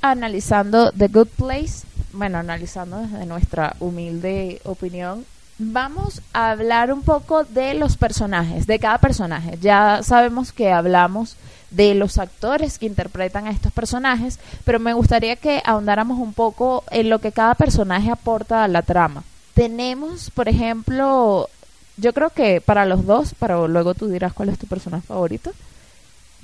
Analizando 0.00 0.90
The 0.92 1.08
Good 1.08 1.28
Place. 1.36 1.86
Bueno, 2.12 2.38
analizando 2.38 2.98
desde 2.98 3.26
nuestra 3.26 3.76
humilde 3.78 4.60
opinión. 4.64 5.24
Vamos 5.58 6.20
a 6.34 6.50
hablar 6.50 6.92
un 6.92 7.02
poco 7.02 7.44
de 7.44 7.74
los 7.74 7.96
personajes, 7.96 8.66
de 8.66 8.78
cada 8.78 8.98
personaje. 8.98 9.58
Ya 9.60 10.00
sabemos 10.02 10.52
que 10.52 10.70
hablamos 10.70 11.36
de 11.70 11.94
los 11.94 12.18
actores 12.18 12.78
que 12.78 12.86
interpretan 12.86 13.46
a 13.46 13.50
estos 13.50 13.72
personajes, 13.72 14.38
pero 14.64 14.78
me 14.78 14.92
gustaría 14.92 15.36
que 15.36 15.62
ahondáramos 15.64 16.18
un 16.18 16.32
poco 16.32 16.84
en 16.90 17.08
lo 17.08 17.20
que 17.20 17.32
cada 17.32 17.54
personaje 17.54 18.10
aporta 18.10 18.64
a 18.64 18.68
la 18.68 18.82
trama. 18.82 19.24
Tenemos, 19.54 20.30
por 20.30 20.48
ejemplo, 20.48 21.48
yo 21.96 22.12
creo 22.12 22.30
que 22.30 22.60
para 22.60 22.84
los 22.84 23.06
dos, 23.06 23.34
pero 23.38 23.66
luego 23.68 23.94
tú 23.94 24.08
dirás 24.08 24.34
cuál 24.34 24.50
es 24.50 24.58
tu 24.58 24.66
personaje 24.66 25.06
favorito. 25.06 25.52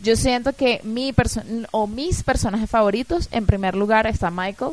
Yo 0.03 0.17
siento 0.17 0.53
que 0.53 0.81
mi 0.83 1.15
o 1.71 1.87
mis 1.87 2.23
personajes 2.23 2.69
favoritos, 2.69 3.29
en 3.31 3.47
primer 3.47 3.77
lugar 3.77 4.07
está 4.07 4.31
Michael, 4.31 4.73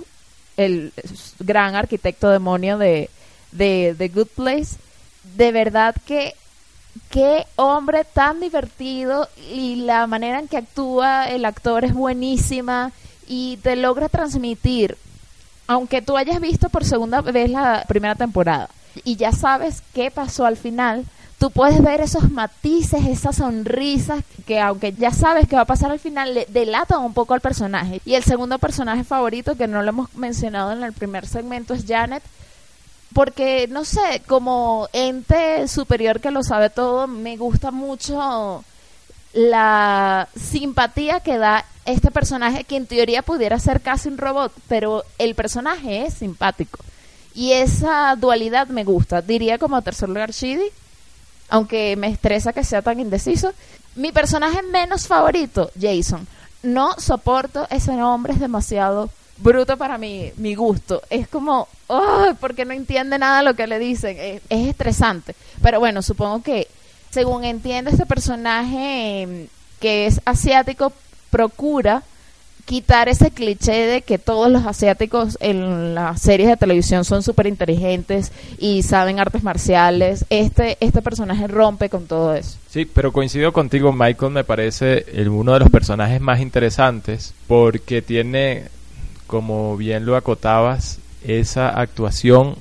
el 0.58 0.92
gran 1.40 1.76
arquitecto 1.76 2.30
demonio 2.30 2.78
de, 2.78 3.10
de 3.52 3.96
The 3.98 4.08
Good 4.10 4.28
Place. 4.36 4.78
De 5.36 5.52
verdad 5.52 5.96
que 6.06 6.34
qué 7.12 7.46
hombre 7.56 8.06
tan 8.06 8.40
divertido 8.40 9.30
y 9.52 9.76
la 9.76 10.08
manera 10.08 10.40
en 10.40 10.48
que 10.48 10.58
actúa 10.58 11.30
el 11.30 11.46
actor 11.46 11.86
es 11.86 11.94
buenísima 11.94 12.92
y 13.28 13.58
te 13.58 13.76
logra 13.76 14.10
transmitir, 14.10 14.98
aunque 15.68 16.02
tú 16.02 16.18
hayas 16.18 16.42
visto 16.42 16.70
por 16.70 16.84
segunda 16.84 17.22
vez 17.22 17.52
la 17.52 17.86
primera 17.88 18.16
temporada 18.16 18.70
y 19.04 19.16
ya 19.16 19.32
sabes 19.32 19.84
qué 19.94 20.12
pasó 20.12 20.46
al 20.46 20.58
final, 20.58 21.06
tú 21.40 21.52
puedes 21.52 21.82
ver 21.82 22.02
esos 22.02 22.30
matices, 22.30 23.06
esas 23.06 23.38
sonrisas 23.38 24.24
que 24.46 24.60
aunque 24.60 24.92
ya 24.94 25.12
sabes 25.12 25.48
qué 25.48 25.56
va 25.56 25.62
a 25.64 25.66
pasar 25.66 25.90
al 25.92 26.00
final, 26.00 26.34
le 26.34 26.46
delatan 26.50 27.00
un 27.02 27.14
poco 27.14 27.34
al 27.34 27.42
personaje. 27.42 28.02
Y 28.06 28.16
el 28.16 28.24
segundo 28.24 28.60
personaje 28.60 29.04
favorito, 29.06 29.56
que 29.56 29.68
no 29.68 29.82
lo 29.82 29.90
hemos 29.90 30.14
mencionado 30.16 30.74
en 30.74 30.84
el 30.84 30.94
primer 30.94 31.26
segmento, 31.26 31.74
es 31.74 31.86
Janet, 31.88 32.22
porque 33.14 33.68
no 33.70 33.86
sé, 33.86 34.22
como 34.28 34.90
ente 34.92 35.68
superior 35.68 36.20
que 36.20 36.30
lo 36.30 36.44
sabe 36.44 36.70
todo, 36.70 37.08
me 37.08 37.38
gusta 37.38 37.72
mucho 37.72 38.64
la 39.32 40.28
simpatía 40.36 41.22
que 41.22 41.38
da 41.38 41.64
este 41.86 42.12
personaje 42.12 42.66
que 42.66 42.76
en 42.76 42.86
teoría 42.86 43.22
pudiera 43.22 43.58
ser 43.60 43.82
casi 43.82 44.10
un 44.10 44.18
robot, 44.18 44.52
pero 44.68 45.06
el 45.18 45.36
personaje 45.36 46.06
es 46.06 46.16
simpático. 46.16 46.80
Y 47.34 47.54
esa 47.54 48.16
dualidad 48.18 48.68
me 48.68 48.84
gusta. 48.84 49.22
Diría 49.22 49.58
como 49.58 49.82
tercer 49.82 50.10
lugar 50.10 50.32
Shidi, 50.32 50.70
aunque 51.50 51.96
me 51.96 52.08
estresa 52.08 52.54
que 52.54 52.64
sea 52.64 52.82
tan 52.82 53.00
indeciso. 53.00 53.54
Mi 53.96 54.12
personaje 54.12 54.62
menos 54.64 55.08
favorito, 55.08 55.72
Jason. 55.80 56.28
No 56.64 56.94
soporto 57.00 57.68
ese 57.70 57.94
nombre, 57.94 58.34
es 58.34 58.40
demasiado 58.40 59.10
bruto 59.38 59.78
para 59.78 59.98
mi, 59.98 60.32
mi 60.38 60.56
gusto. 60.56 61.02
Es 61.10 61.28
como, 61.28 61.68
oh, 61.88 62.28
porque 62.40 62.66
no 62.66 62.74
entiende 62.74 63.18
nada 63.18 63.42
lo 63.42 63.56
que 63.56 63.68
le 63.68 63.80
dicen. 63.80 64.18
Es, 64.20 64.42
es 64.50 64.68
estresante. 64.68 65.36
Pero 65.62 65.80
bueno, 65.80 66.02
supongo 66.02 66.42
que 66.44 66.68
según 67.10 67.44
entiende 67.44 67.92
este 67.92 68.06
personaje 68.06 69.24
eh, 69.24 69.48
que 69.80 70.06
es 70.06 70.22
asiático, 70.26 70.94
procura 71.30 72.04
quitar 72.70 73.10
ese 73.10 73.32
cliché 73.32 73.88
de 73.88 74.02
que 74.04 74.20
todos 74.20 74.52
los 74.52 74.64
asiáticos 74.68 75.40
en 75.42 75.96
las 75.96 76.22
series 76.22 76.48
de 76.50 76.56
televisión 76.56 77.04
son 77.04 77.24
súper 77.24 77.48
inteligentes 77.48 78.32
y 78.60 78.84
saben 78.84 79.20
artes 79.20 79.42
marciales. 79.42 80.24
Este, 80.30 80.78
este 80.80 81.02
personaje 81.02 81.48
rompe 81.48 81.90
con 81.90 82.06
todo 82.06 82.36
eso. 82.36 82.58
Sí, 82.70 82.86
pero 82.86 83.12
coincido 83.12 83.52
contigo, 83.54 83.92
Michael 83.92 84.32
me 84.34 84.44
parece 84.44 85.04
el- 85.14 85.30
uno 85.30 85.54
de 85.54 85.62
los 85.62 85.72
personajes 85.72 86.22
más 86.22 86.42
interesantes 86.42 87.34
porque 87.48 88.04
tiene, 88.04 88.66
como 89.26 89.76
bien 89.76 90.06
lo 90.06 90.16
acotabas, 90.16 91.00
esa 91.26 91.70
actuación 91.70 92.56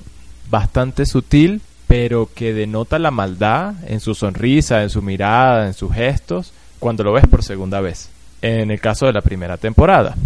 bastante 0.49 1.05
sutil, 1.05 1.61
pero 1.87 2.31
que 2.35 2.55
denota 2.55 2.99
la 2.99 3.11
maldad 3.11 3.75
en 3.87 4.01
su 4.01 4.15
sonrisa, 4.15 4.83
en 4.83 4.89
su 4.89 5.03
mirada, 5.03 5.67
en 5.67 5.75
sus 5.75 5.93
gestos, 5.93 6.55
cuando 6.79 7.05
lo 7.05 7.13
ves 7.13 7.27
por 7.27 7.45
segunda 7.45 7.83
vez, 7.83 8.09
en 8.43 8.71
el 8.71 8.81
caso 8.81 9.07
de 9.07 9.13
la 9.13 9.21
primera 9.21 9.57
temporada. 9.57 10.17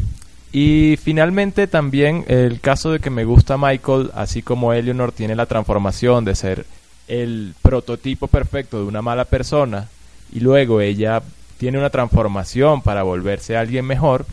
Y 0.52 0.98
finalmente 1.02 1.66
también 1.66 2.24
el 2.28 2.60
caso 2.60 2.92
de 2.92 3.00
que 3.00 3.08
me 3.08 3.24
gusta 3.24 3.56
Michael, 3.56 4.10
así 4.14 4.42
como 4.42 4.72
Eleanor 4.72 5.12
tiene 5.12 5.34
la 5.34 5.46
transformación 5.46 6.24
de 6.24 6.34
ser 6.34 6.66
el 7.08 7.54
prototipo 7.62 8.26
perfecto 8.26 8.78
de 8.78 8.84
una 8.84 9.02
mala 9.02 9.24
persona 9.24 9.88
y 10.32 10.40
luego 10.40 10.80
ella 10.80 11.22
tiene 11.58 11.78
una 11.78 11.90
transformación 11.90 12.82
para 12.82 13.02
volverse 13.02 13.56
alguien 13.56 13.86
mejor. 13.86 14.26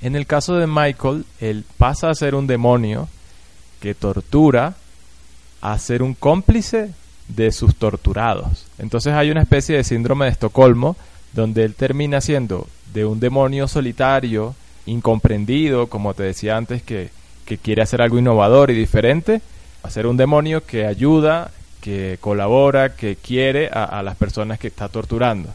En 0.00 0.16
el 0.16 0.26
caso 0.26 0.54
de 0.56 0.66
Michael, 0.66 1.24
él 1.40 1.64
pasa 1.76 2.08
a 2.08 2.14
ser 2.14 2.34
un 2.34 2.46
demonio 2.46 3.08
que 3.80 3.94
tortura 3.94 4.74
a 5.60 5.78
ser 5.78 6.02
un 6.02 6.14
cómplice 6.14 6.92
de 7.28 7.52
sus 7.52 7.74
torturados. 7.76 8.66
Entonces 8.78 9.12
hay 9.12 9.30
una 9.30 9.42
especie 9.42 9.76
de 9.76 9.84
síndrome 9.84 10.26
de 10.26 10.30
Estocolmo 10.30 10.96
donde 11.32 11.64
él 11.64 11.74
termina 11.74 12.20
siendo 12.20 12.66
de 12.94 13.04
un 13.04 13.20
demonio 13.20 13.68
solitario, 13.68 14.54
incomprendido, 14.86 15.86
como 15.88 16.14
te 16.14 16.22
decía 16.24 16.56
antes, 16.56 16.82
que, 16.82 17.10
que 17.44 17.58
quiere 17.58 17.82
hacer 17.82 18.02
algo 18.02 18.18
innovador 18.18 18.70
y 18.70 18.74
diferente, 18.74 19.40
hacer 19.82 20.06
un 20.06 20.16
demonio 20.16 20.64
que 20.64 20.86
ayuda, 20.86 21.50
que 21.80 22.18
colabora, 22.20 22.94
que 22.96 23.16
quiere 23.16 23.68
a, 23.72 23.84
a 23.84 24.02
las 24.02 24.16
personas 24.16 24.58
que 24.58 24.68
está 24.68 24.88
torturando. 24.88 25.48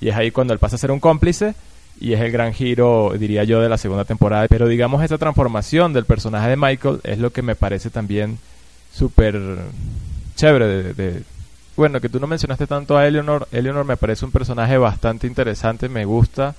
Y 0.00 0.08
es 0.08 0.16
ahí 0.16 0.30
cuando 0.30 0.52
él 0.52 0.58
pasa 0.58 0.76
a 0.76 0.78
ser 0.78 0.90
un 0.90 1.00
cómplice 1.00 1.54
y 2.00 2.12
es 2.12 2.20
el 2.20 2.30
gran 2.30 2.52
giro, 2.52 3.12
diría 3.18 3.44
yo, 3.44 3.60
de 3.60 3.68
la 3.68 3.78
segunda 3.78 4.04
temporada. 4.04 4.46
Pero 4.48 4.68
digamos, 4.68 5.02
esa 5.02 5.18
transformación 5.18 5.92
del 5.92 6.04
personaje 6.04 6.48
de 6.50 6.56
Michael 6.56 7.00
es 7.04 7.18
lo 7.18 7.30
que 7.32 7.42
me 7.42 7.54
parece 7.56 7.90
también 7.90 8.38
súper 8.94 9.38
chévere. 10.36 10.66
De, 10.66 10.94
de- 10.94 11.22
Bueno, 11.76 12.00
que 12.00 12.08
tú 12.08 12.18
no 12.20 12.26
mencionaste 12.26 12.66
tanto 12.66 12.96
a 12.96 13.06
Eleanor. 13.06 13.48
Eleanor 13.52 13.84
me 13.84 13.96
parece 13.96 14.24
un 14.24 14.30
personaje 14.32 14.78
bastante 14.78 15.26
interesante, 15.26 15.88
me 15.88 16.04
gusta. 16.04 16.54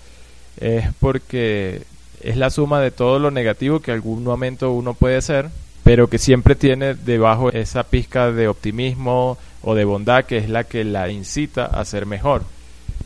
Es 0.59 0.85
porque 0.99 1.83
es 2.21 2.37
la 2.37 2.49
suma 2.49 2.81
de 2.81 2.91
todo 2.91 3.19
lo 3.19 3.31
negativo 3.31 3.79
que 3.79 3.91
algún 3.91 4.23
momento 4.23 4.71
uno 4.71 4.93
puede 4.93 5.21
ser, 5.21 5.49
pero 5.83 6.09
que 6.09 6.17
siempre 6.17 6.55
tiene 6.55 6.93
debajo 6.93 7.49
esa 7.51 7.83
pizca 7.83 8.31
de 8.31 8.47
optimismo 8.47 9.37
o 9.61 9.75
de 9.75 9.85
bondad 9.85 10.25
que 10.25 10.37
es 10.37 10.49
la 10.49 10.63
que 10.63 10.83
la 10.83 11.09
incita 11.09 11.65
a 11.65 11.83
ser 11.85 12.05
mejor 12.05 12.43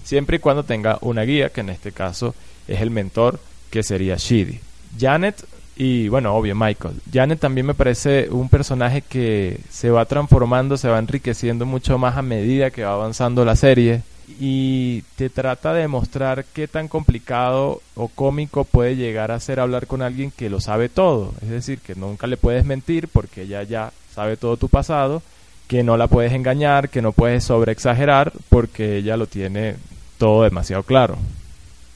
siempre 0.03 0.37
y 0.37 0.39
cuando 0.39 0.63
tenga 0.63 0.97
una 1.01 1.23
guía, 1.23 1.49
que 1.49 1.61
en 1.61 1.69
este 1.69 1.91
caso 1.91 2.35
es 2.67 2.81
el 2.81 2.91
mentor, 2.91 3.39
que 3.71 3.83
sería 3.83 4.15
Shidi. 4.17 4.59
Janet 4.99 5.45
y, 5.75 6.07
bueno, 6.07 6.35
obvio, 6.35 6.55
Michael. 6.55 6.95
Janet 7.11 7.39
también 7.39 7.65
me 7.65 7.73
parece 7.73 8.29
un 8.29 8.47
personaje 8.47 9.01
que 9.01 9.59
se 9.69 9.89
va 9.89 10.05
transformando, 10.05 10.77
se 10.77 10.87
va 10.87 10.99
enriqueciendo 10.99 11.65
mucho 11.65 11.97
más 11.97 12.15
a 12.15 12.21
medida 12.21 12.69
que 12.69 12.83
va 12.83 12.93
avanzando 12.93 13.43
la 13.43 13.55
serie 13.55 14.01
y 14.39 15.01
te 15.15 15.29
trata 15.29 15.73
de 15.73 15.87
mostrar 15.87 16.45
qué 16.53 16.67
tan 16.67 16.87
complicado 16.87 17.81
o 17.95 18.07
cómico 18.07 18.63
puede 18.63 18.95
llegar 18.95 19.31
a 19.31 19.39
ser 19.39 19.59
hablar 19.59 19.87
con 19.87 20.01
alguien 20.01 20.31
que 20.31 20.49
lo 20.49 20.61
sabe 20.61 20.89
todo. 20.89 21.33
Es 21.41 21.49
decir, 21.49 21.79
que 21.79 21.95
nunca 21.95 22.27
le 22.27 22.37
puedes 22.37 22.65
mentir 22.65 23.07
porque 23.07 23.43
ella 23.43 23.63
ya 23.63 23.91
sabe 24.13 24.37
todo 24.37 24.57
tu 24.57 24.69
pasado 24.69 25.21
que 25.67 25.83
no 25.83 25.97
la 25.97 26.07
puedes 26.07 26.33
engañar, 26.33 26.89
que 26.89 27.01
no 27.01 27.13
puedes 27.13 27.43
sobreexagerar 27.45 28.33
porque 28.49 28.97
ella 28.97 29.17
lo 29.17 29.27
tiene 29.27 29.75
todo 30.17 30.43
demasiado 30.43 30.83
claro. 30.83 31.17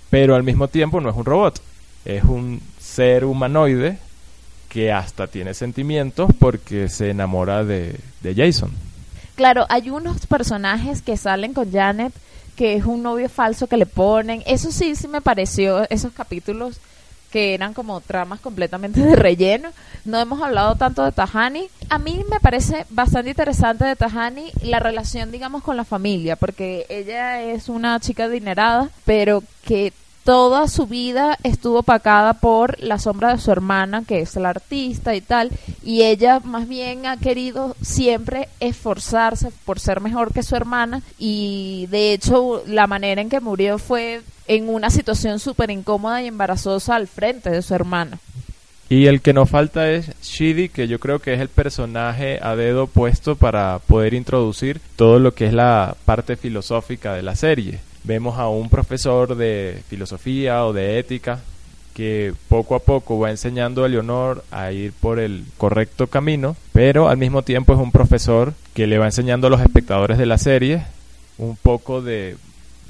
Pero 0.09 0.35
al 0.35 0.43
mismo 0.43 0.67
tiempo 0.67 1.01
no 1.01 1.09
es 1.09 1.15
un 1.15 1.25
robot, 1.25 1.61
es 2.05 2.23
un 2.23 2.61
ser 2.79 3.25
humanoide 3.25 3.97
que 4.69 4.91
hasta 4.91 5.27
tiene 5.27 5.53
sentimientos 5.53 6.31
porque 6.39 6.89
se 6.89 7.09
enamora 7.09 7.63
de, 7.63 7.95
de 8.21 8.35
Jason. 8.35 8.71
Claro, 9.37 9.65
hay 9.69 9.89
unos 9.91 10.25
personajes 10.25 11.01
que 11.01 11.15
salen 11.15 11.53
con 11.53 11.71
Janet 11.71 12.11
que 12.57 12.75
es 12.75 12.85
un 12.85 13.03
novio 13.03 13.29
falso 13.29 13.67
que 13.67 13.77
le 13.77 13.85
ponen. 13.85 14.41
Eso 14.47 14.71
sí, 14.71 14.95
sí 14.95 15.07
me 15.07 15.21
pareció 15.21 15.87
esos 15.89 16.11
capítulos 16.11 16.79
que 17.31 17.53
eran 17.53 17.75
como 17.75 18.01
tramas 18.01 18.39
completamente 18.39 18.99
de 19.05 19.15
relleno. 19.15 19.69
No 20.05 20.19
hemos 20.19 20.41
hablado 20.41 20.75
tanto 20.75 21.05
de 21.05 21.11
Tahani. 21.11 21.69
A 21.89 21.99
mí 21.99 22.25
me 22.29 22.39
parece 22.39 22.87
bastante 22.89 23.29
interesante 23.29 23.85
de 23.85 23.95
Tahani 23.95 24.51
la 24.63 24.79
relación, 24.79 25.31
digamos, 25.31 25.61
con 25.61 25.77
la 25.77 25.85
familia, 25.85 26.35
porque 26.35 26.87
ella 26.89 27.43
es 27.43 27.69
una 27.69 27.99
chica 27.99 28.23
adinerada, 28.23 28.89
pero 29.05 29.43
que 29.63 29.93
toda 30.27 30.67
su 30.67 30.87
vida 30.87 31.37
estuvo 31.43 31.79
opacada 31.79 32.33
por 32.33 32.77
la 32.83 32.99
sombra 32.99 33.31
de 33.31 33.39
su 33.39 33.49
hermana, 33.49 34.03
que 34.05 34.19
es 34.19 34.35
la 34.35 34.49
artista 34.49 35.15
y 35.15 35.21
tal, 35.21 35.51
y 35.85 36.01
ella 36.03 36.41
más 36.43 36.67
bien 36.67 37.05
ha 37.05 37.15
querido 37.15 37.77
siempre 37.81 38.49
esforzarse 38.59 39.51
por 39.63 39.79
ser 39.79 40.01
mejor 40.01 40.33
que 40.33 40.43
su 40.43 40.57
hermana, 40.57 41.01
y 41.17 41.87
de 41.91 42.11
hecho 42.11 42.61
la 42.67 42.87
manera 42.87 43.21
en 43.21 43.29
que 43.29 43.39
murió 43.39 43.77
fue 43.77 44.19
en 44.47 44.67
una 44.67 44.89
situación 44.89 45.39
súper 45.39 45.71
incómoda 45.71 46.21
y 46.21 46.27
embarazosa 46.27 46.97
al 46.97 47.07
frente 47.07 47.49
de 47.49 47.61
su 47.61 47.73
hermana. 47.73 48.19
Y 48.89 49.05
el 49.05 49.21
que 49.21 49.31
nos 49.31 49.49
falta 49.49 49.89
es 49.89 50.11
Shidi, 50.21 50.67
que 50.67 50.89
yo 50.89 50.99
creo 50.99 51.19
que 51.19 51.35
es 51.35 51.39
el 51.39 51.47
personaje 51.47 52.39
a 52.41 52.57
dedo 52.57 52.87
puesto 52.87 53.37
para 53.37 53.79
poder 53.79 54.13
introducir 54.13 54.81
todo 54.97 55.19
lo 55.19 55.33
que 55.33 55.47
es 55.47 55.53
la 55.53 55.95
parte 56.03 56.35
filosófica 56.35 57.13
de 57.13 57.23
la 57.23 57.37
serie. 57.37 57.79
Vemos 58.07 58.39
a 58.39 58.47
un 58.47 58.69
profesor 58.69 59.35
de 59.35 59.83
filosofía 59.89 60.65
o 60.65 60.71
de 60.71 60.97
ética 60.97 61.41
que 61.93 62.33
poco 62.47 62.75
a 62.75 62.79
poco 62.79 63.19
va 63.19 63.31
enseñando 63.31 63.83
a 63.83 63.89
Leonor 63.89 64.45
a 64.49 64.71
ir 64.71 64.93
por 64.93 65.19
el 65.19 65.43
correcto 65.57 66.07
camino, 66.07 66.55
pero 66.71 67.09
al 67.09 67.17
mismo 67.17 67.41
tiempo 67.41 67.73
es 67.73 67.79
un 67.79 67.91
profesor 67.91 68.53
que 68.73 68.87
le 68.87 68.97
va 68.97 69.07
enseñando 69.07 69.47
a 69.47 69.49
los 69.49 69.59
espectadores 69.59 70.17
de 70.17 70.25
la 70.25 70.37
serie 70.37 70.83
un 71.37 71.57
poco 71.57 72.01
de 72.01 72.37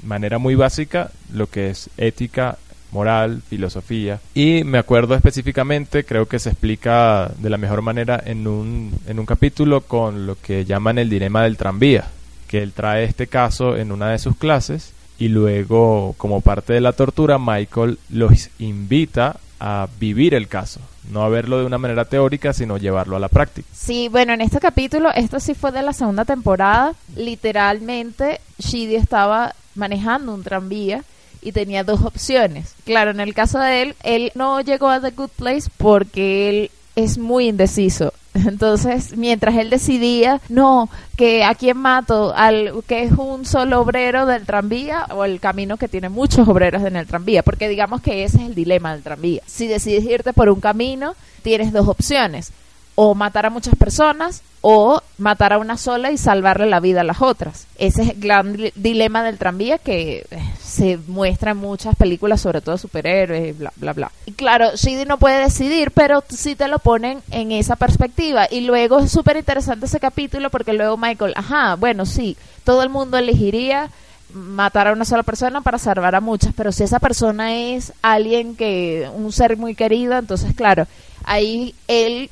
manera 0.04 0.38
muy 0.38 0.54
básica 0.54 1.10
lo 1.32 1.48
que 1.48 1.70
es 1.70 1.90
ética 1.96 2.56
moral, 2.92 3.42
filosofía. 3.48 4.20
Y 4.34 4.62
me 4.62 4.78
acuerdo 4.78 5.16
específicamente, 5.16 6.04
creo 6.04 6.26
que 6.26 6.38
se 6.38 6.50
explica 6.50 7.28
de 7.38 7.50
la 7.50 7.58
mejor 7.58 7.82
manera 7.82 8.22
en 8.24 8.46
un, 8.46 8.92
en 9.08 9.18
un 9.18 9.26
capítulo 9.26 9.80
con 9.80 10.28
lo 10.28 10.36
que 10.40 10.64
llaman 10.64 10.96
el 10.96 11.10
dilema 11.10 11.42
del 11.42 11.56
tranvía, 11.56 12.04
que 12.46 12.62
él 12.62 12.72
trae 12.72 13.02
este 13.02 13.26
caso 13.26 13.76
en 13.76 13.90
una 13.90 14.10
de 14.10 14.20
sus 14.20 14.36
clases 14.36 14.92
y 15.18 15.28
luego, 15.28 16.14
como 16.16 16.40
parte 16.40 16.72
de 16.72 16.80
la 16.80 16.92
tortura, 16.92 17.38
Michael 17.38 17.98
los 18.08 18.50
invita 18.58 19.36
a 19.60 19.88
vivir 19.98 20.34
el 20.34 20.46
caso, 20.46 20.80
no 21.10 21.22
a 21.22 21.28
verlo 21.28 21.58
de 21.58 21.66
una 21.66 21.78
manera 21.78 22.04
teórica, 22.04 22.52
sino 22.52 22.76
llevarlo 22.76 23.16
a 23.16 23.20
la 23.20 23.28
práctica. 23.28 23.66
Sí, 23.72 24.08
bueno, 24.08 24.32
en 24.32 24.40
este 24.40 24.60
capítulo, 24.60 25.10
esto 25.12 25.40
sí 25.40 25.54
fue 25.54 25.72
de 25.72 25.82
la 25.82 25.92
segunda 25.92 26.24
temporada, 26.24 26.94
literalmente 27.16 28.40
Shidi 28.58 28.94
estaba 28.94 29.54
manejando 29.74 30.32
un 30.34 30.44
tranvía 30.44 31.02
y 31.42 31.52
tenía 31.52 31.84
dos 31.84 32.02
opciones. 32.02 32.74
Claro, 32.84 33.10
en 33.10 33.20
el 33.20 33.34
caso 33.34 33.58
de 33.58 33.82
él, 33.82 33.96
él 34.02 34.32
no 34.34 34.60
llegó 34.60 34.88
a 34.88 35.00
The 35.00 35.10
Good 35.10 35.30
Place 35.36 35.70
porque 35.76 36.48
él 36.48 36.70
es 36.94 37.18
muy 37.18 37.48
indeciso. 37.48 38.12
Entonces, 38.46 39.16
mientras 39.16 39.56
él 39.56 39.70
decidía, 39.70 40.40
no, 40.48 40.88
que 41.16 41.44
a 41.44 41.54
quién 41.54 41.76
mato, 41.76 42.32
al 42.34 42.72
que 42.86 43.02
es 43.02 43.12
un 43.12 43.44
solo 43.44 43.80
obrero 43.80 44.26
del 44.26 44.44
tranvía 44.46 45.06
o 45.10 45.24
el 45.24 45.40
camino 45.40 45.76
que 45.76 45.88
tiene 45.88 46.08
muchos 46.08 46.48
obreros 46.48 46.82
en 46.84 46.96
el 46.96 47.06
tranvía, 47.06 47.42
porque 47.42 47.68
digamos 47.68 48.00
que 48.00 48.24
ese 48.24 48.38
es 48.38 48.44
el 48.44 48.54
dilema 48.54 48.92
del 48.92 49.02
tranvía. 49.02 49.42
Si 49.46 49.66
decides 49.66 50.04
irte 50.04 50.32
por 50.32 50.48
un 50.48 50.60
camino, 50.60 51.14
tienes 51.42 51.72
dos 51.72 51.88
opciones, 51.88 52.52
o 53.00 53.14
matar 53.14 53.46
a 53.46 53.50
muchas 53.50 53.76
personas 53.76 54.42
o 54.60 55.00
matar 55.18 55.52
a 55.52 55.58
una 55.58 55.76
sola 55.76 56.10
y 56.10 56.18
salvarle 56.18 56.66
la 56.66 56.80
vida 56.80 57.02
a 57.02 57.04
las 57.04 57.22
otras. 57.22 57.68
Ese 57.78 58.02
es 58.02 58.08
el 58.08 58.20
gran 58.20 58.54
di- 58.56 58.72
dilema 58.74 59.22
del 59.22 59.38
tranvía 59.38 59.78
que 59.78 60.26
eh, 60.28 60.38
se 60.60 60.98
muestra 61.06 61.52
en 61.52 61.58
muchas 61.58 61.94
películas, 61.94 62.40
sobre 62.40 62.60
todo 62.60 62.76
superhéroes, 62.76 63.56
bla, 63.56 63.72
bla, 63.76 63.92
bla. 63.92 64.10
Y 64.26 64.32
claro, 64.32 64.74
Shidi 64.74 65.04
no 65.04 65.16
puede 65.16 65.42
decidir, 65.44 65.92
pero 65.92 66.24
sí 66.28 66.56
te 66.56 66.66
lo 66.66 66.80
ponen 66.80 67.20
en 67.30 67.52
esa 67.52 67.76
perspectiva. 67.76 68.48
Y 68.50 68.62
luego 68.62 68.98
es 68.98 69.12
súper 69.12 69.36
interesante 69.36 69.86
ese 69.86 70.00
capítulo 70.00 70.50
porque 70.50 70.72
luego 70.72 70.96
Michael, 70.96 71.34
ajá, 71.36 71.76
bueno, 71.76 72.04
sí, 72.04 72.36
todo 72.64 72.82
el 72.82 72.88
mundo 72.88 73.16
elegiría 73.16 73.90
matar 74.34 74.88
a 74.88 74.92
una 74.92 75.04
sola 75.04 75.22
persona 75.22 75.60
para 75.60 75.78
salvar 75.78 76.16
a 76.16 76.20
muchas, 76.20 76.52
pero 76.56 76.72
si 76.72 76.82
esa 76.82 76.98
persona 76.98 77.54
es 77.54 77.92
alguien 78.02 78.56
que, 78.56 79.08
un 79.14 79.30
ser 79.30 79.56
muy 79.56 79.76
querido, 79.76 80.18
entonces 80.18 80.52
claro, 80.56 80.88
ahí 81.24 81.76
él 81.86 82.28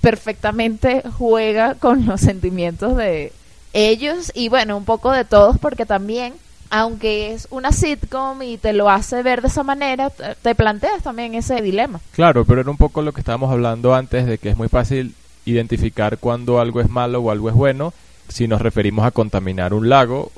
perfectamente 0.00 1.02
juega 1.18 1.74
con 1.74 2.06
los 2.06 2.20
sentimientos 2.20 2.96
de 2.96 3.32
ellos 3.72 4.32
y 4.34 4.48
bueno, 4.48 4.76
un 4.76 4.84
poco 4.84 5.12
de 5.12 5.24
todos 5.24 5.58
porque 5.58 5.86
también 5.86 6.34
aunque 6.70 7.32
es 7.32 7.48
una 7.50 7.72
sitcom 7.72 8.42
y 8.42 8.56
te 8.56 8.72
lo 8.72 8.88
hace 8.88 9.22
ver 9.24 9.42
de 9.42 9.48
esa 9.48 9.64
manera, 9.64 10.08
te 10.10 10.36
te 10.40 10.54
planteas 10.54 11.02
también 11.02 11.34
ese 11.34 11.60
dilema. 11.60 12.00
Claro, 12.12 12.44
pero 12.44 12.60
era 12.60 12.70
un 12.70 12.76
poco 12.76 13.02
lo 13.02 13.12
que 13.12 13.20
estábamos 13.20 13.50
hablando 13.50 13.94
antes 13.94 14.24
de 14.26 14.38
que 14.38 14.50
es 14.50 14.56
muy 14.56 14.68
fácil 14.68 15.14
identificar 15.44 16.18
cuando 16.18 16.60
algo 16.60 16.80
es 16.80 16.88
malo 16.88 17.20
o 17.20 17.30
algo 17.30 17.48
es 17.48 17.54
bueno. 17.56 17.92
Si 18.28 18.46
nos 18.46 18.62
referimos 18.62 19.04
a 19.04 19.10
contaminar 19.10 19.74
un 19.74 19.88
lago 19.88 20.30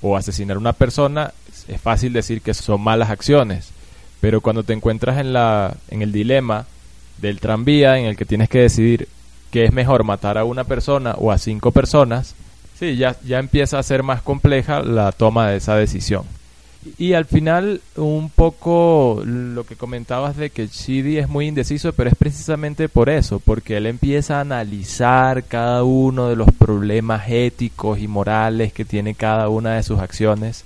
o 0.00 0.16
asesinar 0.16 0.56
a 0.56 0.60
una 0.60 0.72
persona, 0.72 1.32
es 1.66 1.80
fácil 1.80 2.12
decir 2.12 2.40
que 2.40 2.54
son 2.54 2.80
malas 2.80 3.10
acciones. 3.10 3.70
Pero 4.20 4.40
cuando 4.40 4.62
te 4.62 4.72
encuentras 4.72 5.18
en, 5.18 5.32
la, 5.32 5.76
en 5.88 6.02
el 6.02 6.12
dilema 6.12 6.66
del 7.18 7.40
tranvía 7.40 7.98
en 7.98 8.06
el 8.06 8.16
que 8.16 8.24
tienes 8.24 8.48
que 8.48 8.60
decidir 8.60 9.08
que 9.50 9.64
es 9.64 9.72
mejor 9.72 10.02
matar 10.02 10.36
a 10.36 10.44
una 10.44 10.64
persona 10.64 11.14
o 11.16 11.30
a 11.30 11.38
cinco 11.38 11.70
personas, 11.70 12.34
sí, 12.78 12.96
ya, 12.96 13.16
ya 13.24 13.38
empieza 13.38 13.78
a 13.78 13.82
ser 13.84 14.02
más 14.02 14.20
compleja 14.20 14.82
la 14.82 15.12
toma 15.12 15.48
de 15.48 15.58
esa 15.58 15.76
decisión. 15.76 16.24
Y 16.98 17.14
al 17.14 17.24
final, 17.24 17.80
un 17.96 18.28
poco 18.28 19.22
lo 19.24 19.64
que 19.64 19.76
comentabas 19.76 20.36
de 20.36 20.50
que 20.50 20.66
Shidi 20.66 21.16
es 21.18 21.28
muy 21.28 21.46
indeciso, 21.46 21.92
pero 21.94 22.10
es 22.10 22.16
precisamente 22.16 22.90
por 22.90 23.08
eso, 23.08 23.38
porque 23.38 23.78
él 23.78 23.86
empieza 23.86 24.36
a 24.36 24.40
analizar 24.40 25.44
cada 25.44 25.82
uno 25.82 26.28
de 26.28 26.36
los 26.36 26.48
problemas 26.52 27.30
éticos 27.30 28.00
y 28.00 28.08
morales 28.08 28.72
que 28.72 28.84
tiene 28.84 29.14
cada 29.14 29.48
una 29.48 29.76
de 29.76 29.82
sus 29.82 30.00
acciones, 30.00 30.64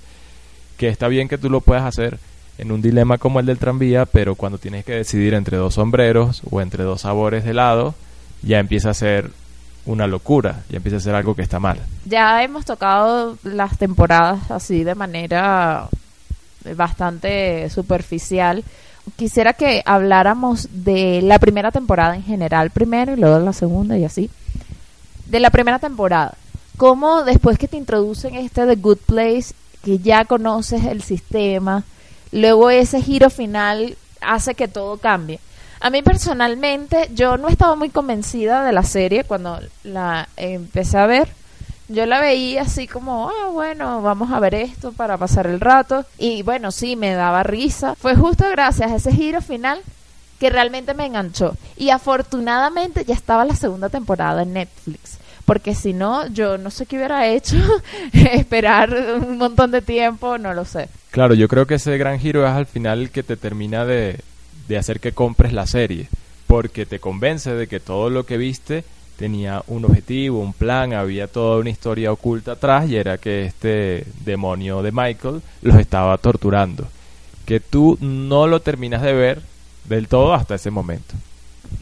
que 0.77 0.89
está 0.89 1.07
bien 1.07 1.29
que 1.29 1.37
tú 1.37 1.49
lo 1.49 1.61
puedas 1.61 1.85
hacer 1.85 2.19
en 2.59 2.71
un 2.71 2.81
dilema 2.81 3.17
como 3.17 3.39
el 3.39 3.45
del 3.45 3.57
tranvía, 3.57 4.05
pero 4.05 4.35
cuando 4.35 4.57
tienes 4.57 4.83
que 4.83 4.93
decidir 4.93 5.33
entre 5.33 5.57
dos 5.57 5.75
sombreros 5.75 6.41
o 6.51 6.61
entre 6.61 6.83
dos 6.83 7.01
sabores 7.01 7.45
de 7.45 7.51
helado, 7.51 7.95
ya 8.41 8.59
empieza 8.59 8.89
a 8.89 8.93
ser 8.93 9.31
una 9.85 10.07
locura, 10.07 10.63
ya 10.69 10.77
empieza 10.77 10.97
a 10.97 11.01
ser 11.01 11.15
algo 11.15 11.35
que 11.35 11.41
está 11.41 11.59
mal. 11.59 11.79
Ya 12.05 12.43
hemos 12.43 12.65
tocado 12.65 13.37
las 13.43 13.77
temporadas 13.77 14.51
así 14.51 14.83
de 14.83 14.93
manera 14.93 15.87
bastante 16.75 17.69
superficial. 17.69 18.63
quisiera 19.15 19.53
que 19.53 19.81
habláramos 19.85 20.67
de 20.71 21.21
la 21.23 21.39
primera 21.39 21.71
temporada 21.71 22.15
en 22.15 22.23
general 22.23 22.69
primero 22.71 23.13
y 23.13 23.19
luego 23.19 23.39
de 23.39 23.45
la 23.45 23.53
segunda 23.53 23.97
y 23.97 24.03
así. 24.03 24.29
De 25.27 25.39
la 25.39 25.49
primera 25.49 25.79
temporada. 25.79 26.35
Cómo 26.77 27.23
después 27.23 27.57
que 27.57 27.67
te 27.67 27.77
introducen 27.77 28.35
este 28.35 28.65
The 28.65 28.75
Good 28.75 28.99
Place, 29.05 29.53
que 29.83 29.99
ya 29.99 30.25
conoces 30.25 30.85
el 30.85 31.01
sistema, 31.01 31.83
luego 32.31 32.69
ese 32.69 33.01
giro 33.01 33.29
final 33.29 33.97
hace 34.21 34.55
que 34.55 34.67
todo 34.67 34.97
cambie. 34.97 35.39
A 35.81 35.89
mí 35.89 36.01
personalmente, 36.01 37.09
yo 37.13 37.37
no 37.37 37.47
estaba 37.47 37.75
muy 37.75 37.89
convencida 37.89 38.63
de 38.63 38.73
la 38.73 38.83
serie 38.83 39.23
cuando 39.23 39.59
la 39.83 40.27
empecé 40.35 40.97
a 40.97 41.05
ver. 41.05 41.29
Yo 41.87 42.05
la 42.05 42.19
veía 42.19 42.63
así 42.63 42.85
como, 42.85 43.29
ah, 43.29 43.47
bueno, 43.51 44.01
vamos 44.01 44.31
a 44.31 44.39
ver 44.39 44.55
esto 44.55 44.91
para 44.91 45.17
pasar 45.17 45.47
el 45.47 45.59
rato. 45.59 46.05
Y 46.17 46.43
bueno, 46.43 46.71
sí, 46.71 46.95
me 46.95 47.13
daba 47.13 47.43
risa. 47.43 47.95
Fue 47.95 48.15
justo 48.15 48.45
gracias 48.51 48.91
a 48.91 48.95
ese 48.97 49.11
giro 49.11 49.41
final 49.41 49.81
que 50.39 50.49
realmente 50.49 50.93
me 50.93 51.05
enganchó. 51.05 51.55
Y 51.77 51.89
afortunadamente 51.91 53.05
ya 53.05 53.13
estaba 53.13 53.45
la 53.45 53.55
segunda 53.55 53.89
temporada 53.89 54.43
en 54.43 54.53
Netflix. 54.53 55.18
Porque 55.49 55.73
si 55.73 55.93
no, 55.93 56.27
yo 56.27 56.59
no 56.59 56.69
sé 56.69 56.85
qué 56.85 56.97
hubiera 56.97 57.27
hecho. 57.27 57.55
Esperar 58.13 58.93
un 59.19 59.39
montón 59.39 59.71
de 59.71 59.81
tiempo, 59.81 60.37
no 60.37 60.53
lo 60.53 60.63
sé. 60.63 60.89
Claro, 61.09 61.33
yo 61.33 61.47
creo 61.47 61.65
que 61.65 61.73
ese 61.73 61.97
gran 61.97 62.19
giro 62.19 62.45
es 62.45 62.51
al 62.51 62.67
final 62.67 62.99
el 62.99 63.09
que 63.09 63.23
te 63.23 63.35
termina 63.35 63.83
de, 63.83 64.19
de 64.67 64.77
hacer 64.77 64.99
que 64.99 65.13
compres 65.13 65.51
la 65.51 65.65
serie. 65.65 66.07
Porque 66.45 66.85
te 66.85 66.99
convence 66.99 67.51
de 67.51 67.65
que 67.65 67.79
todo 67.79 68.11
lo 68.11 68.27
que 68.27 68.37
viste 68.37 68.83
tenía 69.17 69.63
un 69.65 69.85
objetivo, 69.85 70.39
un 70.39 70.53
plan, 70.53 70.93
había 70.93 71.25
toda 71.25 71.57
una 71.57 71.71
historia 71.71 72.11
oculta 72.11 72.51
atrás 72.51 72.87
y 72.87 72.97
era 72.97 73.17
que 73.17 73.45
este 73.45 74.05
demonio 74.23 74.83
de 74.83 74.91
Michael 74.91 75.41
los 75.63 75.77
estaba 75.77 76.15
torturando. 76.19 76.87
Que 77.47 77.59
tú 77.59 77.97
no 78.01 78.45
lo 78.45 78.59
terminas 78.59 79.01
de 79.01 79.13
ver 79.13 79.41
del 79.85 80.07
todo 80.07 80.35
hasta 80.35 80.53
ese 80.53 80.69
momento. 80.69 81.15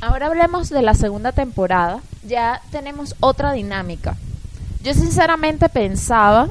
Ahora 0.02 0.28
hablemos 0.28 0.70
de 0.70 0.82
la 0.82 0.94
segunda 0.94 1.32
temporada. 1.32 2.02
Ya 2.26 2.62
tenemos 2.72 3.16
otra 3.20 3.54
dinámica. 3.54 4.16
Yo 4.84 4.94
sinceramente 4.94 5.70
pensaba 5.70 6.50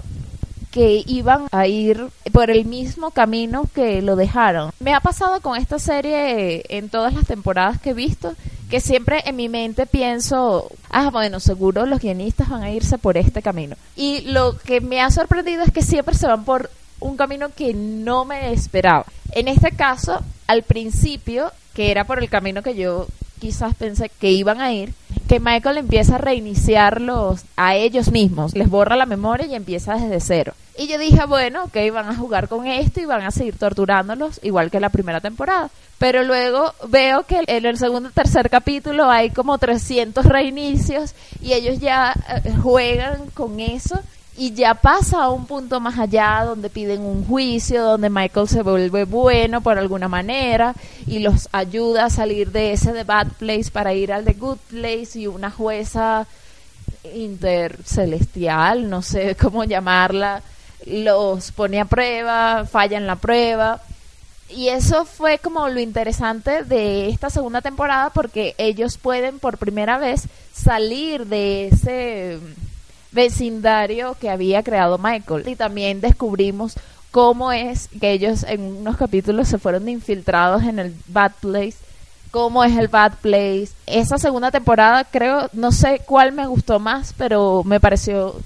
que 0.70 1.03
iban 1.07 1.47
a 1.53 1.66
ir 1.66 2.09
por 2.32 2.51
el 2.51 2.66
mismo 2.66 3.11
camino 3.11 3.66
que 3.74 4.03
lo 4.03 4.14
dejaron. 4.14 4.72
Me 4.78 4.95
ha 4.95 5.01
pasado 5.01 5.41
con 5.41 5.57
esta 5.57 5.78
serie 5.78 6.64
en 6.68 6.91
todas 6.91 7.14
las 7.14 7.26
temporadas 7.26 7.80
que 7.80 7.91
he 7.91 7.95
visto 7.95 8.34
que 8.68 8.80
siempre 8.80 9.22
en 9.24 9.37
mi 9.37 9.49
mente 9.49 9.87
pienso, 9.87 10.70
ah, 10.91 11.11
bueno, 11.11 11.41
seguro 11.41 11.87
los 11.87 12.01
guionistas 12.01 12.49
van 12.49 12.62
a 12.62 12.70
irse 12.70 12.99
por 12.99 13.16
este 13.16 13.43
camino. 13.43 13.76
Y 13.95 14.22
lo 14.22 14.57
que 14.59 14.80
me 14.80 15.01
ha 15.01 15.11
sorprendido 15.11 15.62
es 15.62 15.72
que 15.72 15.82
siempre 15.82 16.14
se 16.14 16.26
van 16.26 16.45
por 16.45 16.70
un 16.99 17.16
camino 17.16 17.51
que 17.55 17.74
no 17.74 18.24
me 18.24 18.53
esperaba. 18.53 19.07
En 19.32 19.49
este 19.49 19.70
caso, 19.72 20.20
al 20.47 20.62
principio, 20.62 21.53
que 21.74 21.91
era 21.91 22.05
por 22.05 22.18
el 22.18 22.28
camino 22.28 22.62
que 22.62 22.74
yo 22.74 23.07
quizás 23.39 23.74
pensé 23.74 24.09
que 24.09 24.32
iban 24.32 24.61
a 24.61 24.72
ir, 24.72 24.93
que 25.28 25.41
Michael 25.41 25.78
empieza 25.78 26.16
a 26.16 26.18
reiniciarlos 26.18 27.43
a 27.57 27.74
ellos 27.74 28.11
mismos, 28.11 28.55
les 28.55 28.68
borra 28.68 28.97
la 28.97 29.07
memoria 29.07 29.47
y 29.47 29.55
empieza 29.55 29.95
desde 29.95 30.20
cero. 30.20 30.55
Y 30.78 30.89
yo 30.89 30.99
dije, 30.99 31.24
bueno, 31.26 31.64
ok, 31.64 31.76
van 31.93 32.09
a 32.09 32.14
jugar 32.14 32.49
con 32.49 32.66
esto 32.66 33.01
y 33.01 33.07
van 33.07 33.22
a 33.22 33.30
seguir 33.30 33.57
torturándolos, 33.57 34.41
igual 34.43 34.70
que 34.70 34.78
la 34.78 34.91
primera 34.91 35.20
temporada. 35.20 35.70
Pero 35.99 36.22
luego 36.22 36.74
veo 36.89 37.22
que 37.22 37.43
en 37.47 37.64
el 37.64 37.78
segundo 37.78 38.11
y 38.11 38.12
tercer 38.12 38.51
capítulo 38.51 39.11
hay 39.11 39.30
como 39.30 39.57
300 39.57 40.26
reinicios 40.26 41.14
y 41.41 41.55
ellos 41.55 41.80
ya 41.80 42.14
eh, 42.28 42.53
juegan 42.62 43.30
con 43.32 43.59
eso 43.61 44.01
y 44.37 44.53
ya 44.53 44.74
pasa 44.74 45.22
a 45.22 45.30
un 45.30 45.47
punto 45.47 45.80
más 45.80 45.99
allá 45.99 46.43
donde 46.45 46.68
piden 46.68 47.01
un 47.01 47.24
juicio, 47.24 47.82
donde 47.82 48.11
Michael 48.11 48.49
se 48.49 48.62
vuelve 48.62 49.05
bueno 49.05 49.62
por 49.62 49.78
alguna 49.78 50.09
manera 50.09 50.74
y 51.07 51.20
los 51.20 51.49
ayuda 51.53 52.07
a 52.07 52.11
salir 52.11 52.53
de 52.53 52.72
ese 52.72 52.93
The 52.93 53.05
Bad 53.05 53.28
Place 53.39 53.70
para 53.72 53.95
ir 53.95 54.12
al 54.12 54.24
The 54.24 54.34
Good 54.34 54.59
Place 54.68 55.18
y 55.18 55.26
una 55.26 55.51
jueza 55.51 56.26
intercelestial, 57.14 58.91
no 58.91 59.01
sé 59.01 59.37
cómo 59.41 59.64
llamarla, 59.64 60.43
los 60.84 61.53
pone 61.53 61.80
a 61.80 61.87
prueba, 61.87 62.66
falla 62.70 62.99
en 62.99 63.07
la 63.07 63.16
prueba. 63.16 63.80
Y 64.49 64.68
eso 64.68 65.07
fue 65.07 65.39
como 65.39 65.68
lo 65.68 65.80
interesante 65.80 66.62
de 66.62 67.09
esta 67.09 67.30
segunda 67.30 67.62
temporada 67.62 68.11
porque 68.11 68.55
ellos 68.59 68.97
pueden 68.97 69.41
por 69.41 69.59
primera 69.59 69.99
vez 69.99 70.28
salir 70.53 71.26
de 71.26 71.66
ese 71.68 72.39
vecindario 73.16 74.16
que 74.20 74.30
había 74.30 74.62
creado 74.62 74.98
Michael. 74.98 75.48
Y 75.48 75.56
también 75.56 76.00
descubrimos 76.00 76.74
cómo 77.10 77.50
es 77.50 77.88
que 78.00 78.12
ellos 78.12 78.44
en 78.44 78.60
unos 78.60 78.96
capítulos 78.96 79.48
se 79.48 79.58
fueron 79.58 79.88
infiltrados 79.88 80.62
en 80.62 80.78
el 80.78 80.94
Bad 81.08 81.32
Place, 81.40 81.76
cómo 82.30 82.62
es 82.62 82.76
el 82.76 82.86
Bad 82.88 83.14
Place. 83.20 83.70
Esa 83.86 84.18
segunda 84.18 84.52
temporada 84.52 85.02
creo, 85.02 85.48
no 85.54 85.72
sé 85.72 86.02
cuál 86.06 86.32
me 86.32 86.46
gustó 86.46 86.78
más, 86.78 87.14
pero 87.16 87.64
me 87.64 87.80
pareció 87.80 88.36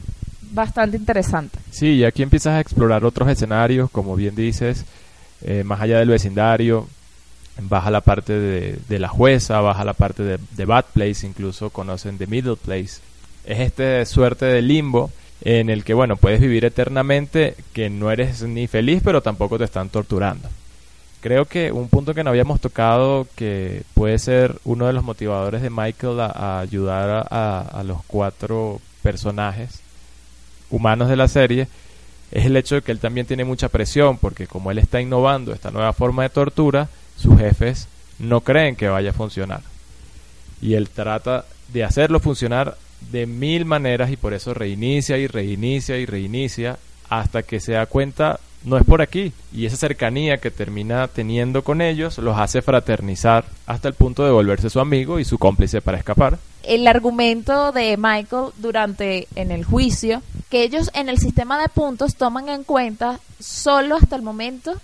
bastante 0.52 0.96
interesante. 0.96 1.58
Sí, 1.70 1.96
y 1.96 2.04
aquí 2.04 2.22
empiezas 2.22 2.54
a 2.54 2.60
explorar 2.60 3.04
otros 3.04 3.28
escenarios, 3.28 3.90
como 3.90 4.16
bien 4.16 4.34
dices, 4.34 4.84
eh, 5.42 5.64
más 5.64 5.80
allá 5.80 5.98
del 5.98 6.08
vecindario, 6.08 6.86
baja 7.62 7.90
la 7.90 8.00
parte 8.00 8.32
de, 8.32 8.98
la 8.98 9.08
jueza, 9.08 9.60
baja 9.60 9.84
la 9.84 9.94
parte 9.94 10.22
de, 10.22 10.38
de 10.56 10.64
Bad 10.64 10.86
Place, 10.92 11.26
incluso 11.26 11.70
conocen 11.70 12.18
The 12.18 12.26
Middle 12.26 12.56
Place, 12.56 13.00
es 13.44 13.60
este 13.60 14.04
suerte 14.06 14.44
de 14.46 14.62
limbo 14.62 15.10
en 15.42 15.70
el 15.70 15.84
que, 15.84 15.94
bueno, 15.94 16.16
puedes 16.16 16.40
vivir 16.40 16.64
eternamente, 16.64 17.54
que 17.72 17.88
no 17.88 18.10
eres 18.10 18.42
ni 18.42 18.66
feliz, 18.66 19.02
pero 19.04 19.22
tampoco 19.22 19.58
te 19.58 19.64
están 19.64 19.88
torturando. 19.88 20.48
Creo 21.20 21.44
que 21.44 21.72
un 21.72 21.88
punto 21.88 22.14
que 22.14 22.24
no 22.24 22.30
habíamos 22.30 22.60
tocado, 22.60 23.26
que 23.36 23.82
puede 23.94 24.18
ser 24.18 24.56
uno 24.64 24.86
de 24.86 24.92
los 24.92 25.04
motivadores 25.04 25.62
de 25.62 25.70
Michael 25.70 26.20
a, 26.20 26.60
ayudar 26.60 27.26
a, 27.30 27.60
a, 27.60 27.82
los 27.82 28.02
cuatro 28.06 28.80
personajes 29.02 29.80
humanos 30.70 31.08
de 31.08 31.16
la 31.16 31.28
serie, 31.28 31.68
es 32.30 32.46
el 32.46 32.56
hecho 32.56 32.76
de 32.76 32.82
que 32.82 32.92
él 32.92 33.00
también 33.00 33.26
tiene 33.26 33.44
mucha 33.44 33.68
presión, 33.68 34.16
porque 34.16 34.46
como 34.46 34.70
él 34.70 34.78
está 34.78 35.00
innovando 35.00 35.52
esta 35.52 35.70
nueva 35.70 35.92
forma 35.92 36.22
de 36.22 36.30
tortura, 36.30 36.88
sus 37.16 37.38
jefes 37.38 37.88
no 38.18 38.40
creen 38.42 38.76
que 38.76 38.88
vaya 38.88 39.10
a 39.10 39.14
funcionar. 39.14 39.60
Y 40.62 40.74
él 40.74 40.88
trata 40.88 41.44
de 41.68 41.84
hacerlo 41.84 42.20
funcionar 42.20 42.76
de 43.10 43.26
mil 43.26 43.64
maneras 43.64 44.10
y 44.10 44.16
por 44.16 44.34
eso 44.34 44.54
reinicia 44.54 45.18
y 45.18 45.26
reinicia 45.26 45.98
y 45.98 46.06
reinicia 46.06 46.78
hasta 47.08 47.42
que 47.42 47.60
se 47.60 47.72
da 47.72 47.86
cuenta 47.86 48.38
no 48.64 48.76
es 48.76 48.84
por 48.84 49.00
aquí 49.00 49.32
y 49.52 49.66
esa 49.66 49.76
cercanía 49.76 50.38
que 50.38 50.50
termina 50.50 51.08
teniendo 51.08 51.64
con 51.64 51.80
ellos 51.80 52.18
los 52.18 52.38
hace 52.38 52.62
fraternizar 52.62 53.44
hasta 53.66 53.88
el 53.88 53.94
punto 53.94 54.24
de 54.24 54.30
volverse 54.30 54.68
su 54.68 54.80
amigo 54.80 55.18
y 55.18 55.24
su 55.24 55.38
cómplice 55.38 55.80
para 55.80 55.98
escapar. 55.98 56.38
El 56.62 56.86
argumento 56.86 57.72
de 57.72 57.96
Michael 57.96 58.52
durante 58.58 59.28
en 59.34 59.50
el 59.50 59.64
juicio 59.64 60.22
que 60.50 60.62
ellos 60.62 60.90
en 60.94 61.08
el 61.08 61.18
sistema 61.18 61.60
de 61.60 61.68
puntos 61.68 62.16
toman 62.16 62.48
en 62.48 62.64
cuenta 62.64 63.18
solo 63.38 63.96
hasta 63.96 64.16
el 64.16 64.22
momento 64.22 64.74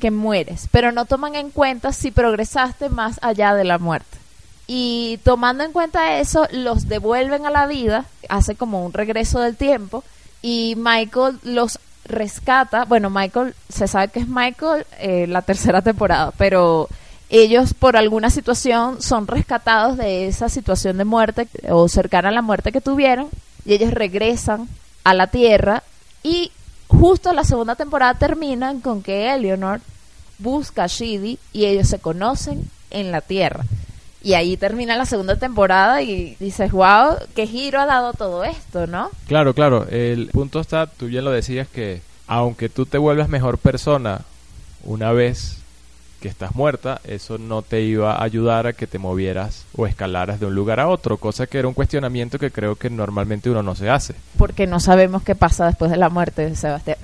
que 0.00 0.10
mueres, 0.10 0.68
pero 0.70 0.92
no 0.92 1.06
toman 1.06 1.34
en 1.34 1.50
cuenta 1.50 1.92
si 1.92 2.10
progresaste 2.10 2.90
más 2.90 3.18
allá 3.22 3.54
de 3.54 3.64
la 3.64 3.78
muerte. 3.78 4.18
Y 4.66 5.20
tomando 5.22 5.64
en 5.64 5.72
cuenta 5.72 6.18
eso, 6.18 6.46
los 6.50 6.88
devuelven 6.88 7.46
a 7.46 7.50
la 7.50 7.66
vida, 7.66 8.04
hace 8.28 8.56
como 8.56 8.84
un 8.84 8.92
regreso 8.92 9.40
del 9.40 9.56
tiempo, 9.56 10.02
y 10.42 10.74
Michael 10.76 11.38
los 11.44 11.78
rescata. 12.04 12.84
Bueno, 12.84 13.10
Michael, 13.10 13.54
se 13.68 13.86
sabe 13.86 14.08
que 14.08 14.20
es 14.20 14.28
Michael 14.28 14.86
eh, 14.98 15.26
la 15.28 15.42
tercera 15.42 15.82
temporada, 15.82 16.32
pero 16.36 16.88
ellos 17.28 17.74
por 17.74 17.96
alguna 17.96 18.30
situación 18.30 19.02
son 19.02 19.26
rescatados 19.26 19.96
de 19.96 20.28
esa 20.28 20.48
situación 20.48 20.96
de 20.98 21.04
muerte 21.04 21.48
o 21.68 21.88
cercana 21.88 22.28
a 22.28 22.32
la 22.32 22.42
muerte 22.42 22.72
que 22.72 22.80
tuvieron, 22.80 23.28
y 23.64 23.74
ellos 23.74 23.92
regresan 23.92 24.68
a 25.04 25.14
la 25.14 25.28
Tierra, 25.28 25.84
y 26.22 26.50
justo 26.88 27.32
la 27.32 27.44
segunda 27.44 27.76
temporada 27.76 28.14
terminan 28.14 28.80
con 28.80 29.02
que 29.02 29.32
Eleanor 29.32 29.80
busca 30.38 30.84
a 30.84 30.86
Shidi 30.86 31.38
y 31.52 31.66
ellos 31.66 31.88
se 31.88 31.98
conocen 31.98 32.68
en 32.90 33.10
la 33.12 33.20
Tierra. 33.20 33.64
Y 34.26 34.34
ahí 34.34 34.56
termina 34.56 34.96
la 34.96 35.06
segunda 35.06 35.36
temporada 35.36 36.02
y 36.02 36.34
dices, 36.40 36.72
wow, 36.72 37.14
qué 37.36 37.46
giro 37.46 37.78
ha 37.78 37.86
dado 37.86 38.12
todo 38.12 38.42
esto, 38.42 38.88
¿no? 38.88 39.12
Claro, 39.28 39.54
claro. 39.54 39.86
El 39.88 40.30
punto 40.32 40.58
está, 40.58 40.88
tú 40.88 41.06
bien 41.06 41.24
lo 41.24 41.30
decías, 41.30 41.68
que 41.68 42.02
aunque 42.26 42.68
tú 42.68 42.86
te 42.86 42.98
vuelvas 42.98 43.28
mejor 43.28 43.56
persona 43.56 44.22
una 44.82 45.12
vez 45.12 45.58
que 46.20 46.26
estás 46.26 46.56
muerta, 46.56 47.00
eso 47.04 47.38
no 47.38 47.62
te 47.62 47.82
iba 47.82 48.16
a 48.16 48.24
ayudar 48.24 48.66
a 48.66 48.72
que 48.72 48.88
te 48.88 48.98
movieras 48.98 49.64
o 49.76 49.86
escalaras 49.86 50.40
de 50.40 50.46
un 50.46 50.56
lugar 50.56 50.80
a 50.80 50.88
otro, 50.88 51.18
cosa 51.18 51.46
que 51.46 51.60
era 51.60 51.68
un 51.68 51.74
cuestionamiento 51.74 52.40
que 52.40 52.50
creo 52.50 52.74
que 52.74 52.90
normalmente 52.90 53.48
uno 53.48 53.62
no 53.62 53.76
se 53.76 53.90
hace. 53.90 54.16
Porque 54.36 54.66
no 54.66 54.80
sabemos 54.80 55.22
qué 55.22 55.36
pasa 55.36 55.66
después 55.66 55.88
de 55.88 55.98
la 55.98 56.08
muerte 56.08 56.50
de 56.50 56.56
Sebastián. 56.56 56.98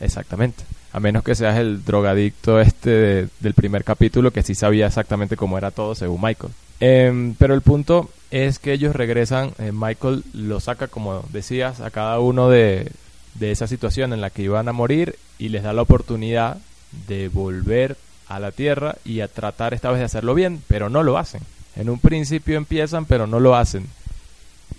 Exactamente 0.00 0.64
a 0.92 1.00
menos 1.00 1.22
que 1.22 1.34
seas 1.34 1.58
el 1.58 1.84
drogadicto 1.84 2.60
este 2.60 3.28
del 3.40 3.54
primer 3.54 3.84
capítulo 3.84 4.30
que 4.30 4.42
sí 4.42 4.54
sabía 4.54 4.86
exactamente 4.86 5.36
cómo 5.36 5.58
era 5.58 5.70
todo 5.70 5.94
según 5.94 6.20
Michael. 6.22 6.52
Em, 6.80 7.34
pero 7.34 7.54
el 7.54 7.60
punto 7.60 8.08
es 8.30 8.58
que 8.58 8.72
ellos 8.72 8.94
regresan, 8.94 9.52
eh, 9.58 9.72
Michael 9.72 10.24
lo 10.32 10.60
saca, 10.60 10.88
como 10.88 11.24
decías, 11.30 11.80
a 11.80 11.90
cada 11.90 12.20
uno 12.20 12.48
de, 12.48 12.92
de 13.34 13.50
esa 13.50 13.66
situación 13.66 14.12
en 14.12 14.20
la 14.20 14.30
que 14.30 14.42
iban 14.42 14.68
a 14.68 14.72
morir 14.72 15.16
y 15.38 15.48
les 15.48 15.62
da 15.62 15.72
la 15.72 15.82
oportunidad 15.82 16.58
de 17.06 17.28
volver 17.28 17.96
a 18.28 18.38
la 18.38 18.52
Tierra 18.52 18.96
y 19.04 19.20
a 19.20 19.28
tratar 19.28 19.74
esta 19.74 19.90
vez 19.90 19.98
de 19.98 20.04
hacerlo 20.04 20.34
bien, 20.34 20.62
pero 20.68 20.88
no 20.88 21.02
lo 21.02 21.18
hacen. 21.18 21.42
En 21.76 21.88
un 21.88 21.98
principio 21.98 22.56
empiezan, 22.56 23.06
pero 23.06 23.26
no 23.26 23.40
lo 23.40 23.56
hacen. 23.56 23.86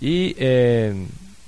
Y 0.00 0.34
eh, 0.38 0.94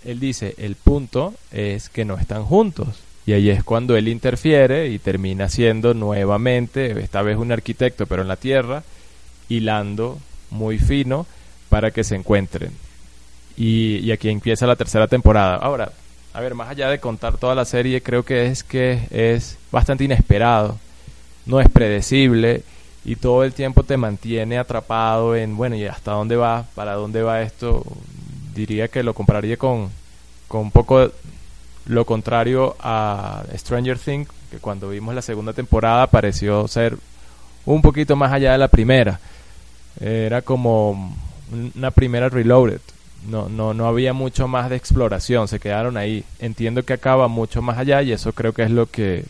él 0.05 0.21
dice, 0.21 0.55
el 0.59 0.77
punto 0.77 1.35
es 1.51 1.89
que 1.89 2.05
no 2.05 2.17
están 2.17 2.45
juntos. 2.45 2.89
Y 3.25 3.33
ahí 3.33 3.51
es 3.51 3.63
cuando 3.63 3.97
él 3.97 4.09
interfiere 4.09 4.89
y 4.89 4.99
termina 4.99 5.49
siendo 5.49 5.95
nuevamente, 5.95 7.01
esta 7.01 7.23
vez 7.23 7.37
un 7.37 7.53
arquitecto, 7.53 8.07
pero 8.07 8.23
en 8.23 8.29
la 8.29 8.37
Tierra, 8.37 8.83
hilando 9.49 10.19
muy 10.51 10.79
fino 10.79 11.27
para 11.69 11.91
que 11.91 12.05
se 12.05 12.17
encuentren. 12.17 12.73
Y, 13.57 14.11
aquí 14.11 14.29
empieza 14.29 14.67
la 14.67 14.77
tercera 14.77 15.07
temporada. 15.07 15.57
Ahora, 15.57 15.93
a 16.33 16.41
ver, 16.41 16.55
más 16.55 16.69
allá 16.69 16.89
de 16.89 16.99
contar 16.99 17.37
toda 17.37 17.55
la 17.55 17.65
serie, 17.65 18.03
creo 18.03 18.25
que 18.25 18.47
es 18.47 18.65
que 18.65 19.01
es 19.11 19.59
bastante 19.71 20.05
inesperado, 20.05 20.79
no 21.47 21.61
es 21.61 21.69
predecible 21.69 22.63
y 23.05 23.17
todo 23.17 23.45
el 23.45 23.53
tiempo 23.53 23.83
te 23.83 23.97
mantiene 23.97 24.59
atrapado 24.59 25.37
en, 25.37 25.57
bueno, 25.57 25.77
¿y 25.77 25.85
hasta 25.85 26.13
dónde 26.13 26.37
va? 26.37 26.67
¿Para 26.75 26.95
dónde 26.95 27.23
va 27.23 27.43
esto? 27.43 27.85
Diría 28.55 28.89
que 28.89 29.03
lo 29.03 29.13
compararía 29.15 29.57
con, 29.57 29.91
con 30.49 30.63
un 30.63 30.71
poco 30.71 31.11
lo 31.87 32.05
contrario 32.05 32.77
a 32.81 33.43
Stranger 33.57 33.99
Things, 33.99 34.29
que 34.51 34.59
cuando 34.59 34.91
vimos 34.91 35.15
la 35.15 35.23
segunda 35.23 35.53
temporada 35.53 36.07
pareció 36.07 36.69
ser 36.69 36.97
un 37.65 37.83
poquito 37.83 38.17
más 38.17 38.33
allá 38.33 38.53
de 38.53 38.59
la 38.59 38.69
primera. 38.69 39.21
Era 40.01 40.43
como 40.43 41.15
una 41.75 41.91
primera 41.91 42.29
reloaded. 42.29 42.81
No, 43.29 43.49
no, 43.49 43.73
no 43.73 43.87
había 43.87 44.13
mucho 44.13 44.49
más 44.49 44.69
de 44.69 44.77
exploración, 44.77 45.47
se 45.47 45.61
quedaron 45.61 45.97
ahí. 45.97 46.25
Entiendo 46.41 46.85
que 46.85 46.95
acaba 46.95 47.29
mucho 47.29 47.63
más 47.63 47.79
allá 47.79 48.03
y 48.03 48.13
eso 48.13 48.33
creo 48.33 48.53
que 48.53 48.63
es 48.63 48.71
lo 48.71 48.87
que 48.87 49.25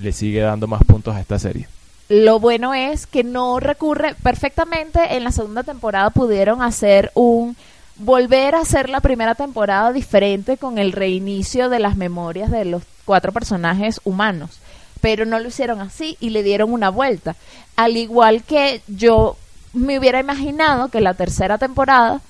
le 0.00 0.12
sigue 0.12 0.40
dando 0.40 0.66
más 0.66 0.82
puntos 0.84 1.14
a 1.14 1.20
esta 1.20 1.38
serie. 1.38 1.68
Lo 2.08 2.40
bueno 2.40 2.72
es 2.74 3.06
que 3.06 3.22
no 3.22 3.60
recurre 3.60 4.14
perfectamente. 4.22 5.16
En 5.16 5.24
la 5.24 5.32
segunda 5.32 5.62
temporada 5.62 6.10
pudieron 6.10 6.62
hacer 6.62 7.12
un 7.14 7.56
volver 7.98 8.54
a 8.54 8.60
hacer 8.60 8.88
la 8.88 9.00
primera 9.00 9.34
temporada 9.34 9.92
diferente 9.92 10.56
con 10.56 10.78
el 10.78 10.92
reinicio 10.92 11.68
de 11.68 11.80
las 11.80 11.96
memorias 11.96 12.50
de 12.50 12.64
los 12.64 12.82
cuatro 13.04 13.32
personajes 13.32 14.00
humanos. 14.04 14.58
Pero 15.00 15.24
no 15.24 15.38
lo 15.38 15.48
hicieron 15.48 15.80
así 15.80 16.16
y 16.20 16.30
le 16.30 16.42
dieron 16.42 16.72
una 16.72 16.90
vuelta. 16.90 17.36
Al 17.76 17.96
igual 17.96 18.42
que 18.42 18.82
yo 18.88 19.36
me 19.72 19.98
hubiera 19.98 20.20
imaginado 20.20 20.88
que 20.88 21.00
la 21.00 21.14
tercera 21.14 21.58
temporada 21.58 22.20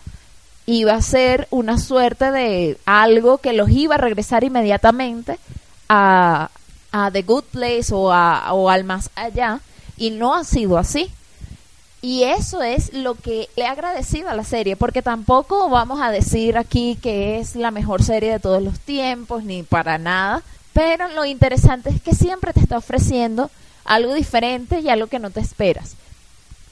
iba 0.67 0.93
a 0.93 1.03
ser 1.03 1.49
una 1.51 1.79
suerte 1.79 2.31
de 2.31 2.79
algo 2.85 3.39
que 3.39 3.55
los 3.55 3.71
iba 3.71 3.95
a 3.95 3.99
regresar 3.99 4.45
inmediatamente 4.45 5.39
a, 5.89 6.51
a 6.93 7.11
The 7.11 7.23
Good 7.23 7.45
Place 7.45 7.87
o, 7.93 8.13
a, 8.13 8.53
o 8.53 8.69
al 8.69 8.85
más 8.85 9.11
allá 9.15 9.61
y 9.97 10.11
no 10.11 10.35
ha 10.35 10.45
sido 10.45 10.77
así. 10.77 11.11
Y 12.01 12.23
eso 12.23 12.63
es 12.63 12.93
lo 12.93 13.15
que 13.17 13.49
le 13.57 13.65
he 13.65 13.67
agradecido 13.67 14.29
a 14.29 14.35
la 14.35 14.45
serie, 14.45 14.77
porque 14.77 15.03
tampoco 15.03 15.69
vamos 15.69 16.01
a 16.01 16.13
decir 16.13 16.57
aquí 16.57 16.97
que 17.03 17.41
es 17.41 17.57
la 17.57 17.73
mejor 17.73 18.05
serie 18.05 18.31
de 18.31 18.39
todos 18.39 18.63
los 18.63 18.79
tiempos, 18.79 19.43
ni 19.43 19.65
para 19.65 19.99
nada, 19.99 20.43
pero 20.73 21.09
lo 21.09 21.25
interesante 21.25 21.91
es 21.91 22.01
que 22.01 22.15
siempre 22.15 22.53
te 22.53 22.61
está 22.61 22.79
ofreciendo 22.79 23.51
algo 23.85 24.15
diferente 24.15 24.79
y 24.81 24.89
algo 24.91 25.09
que 25.09 25.19
no 25.19 25.31
te 25.31 25.41
esperas. 25.41 25.97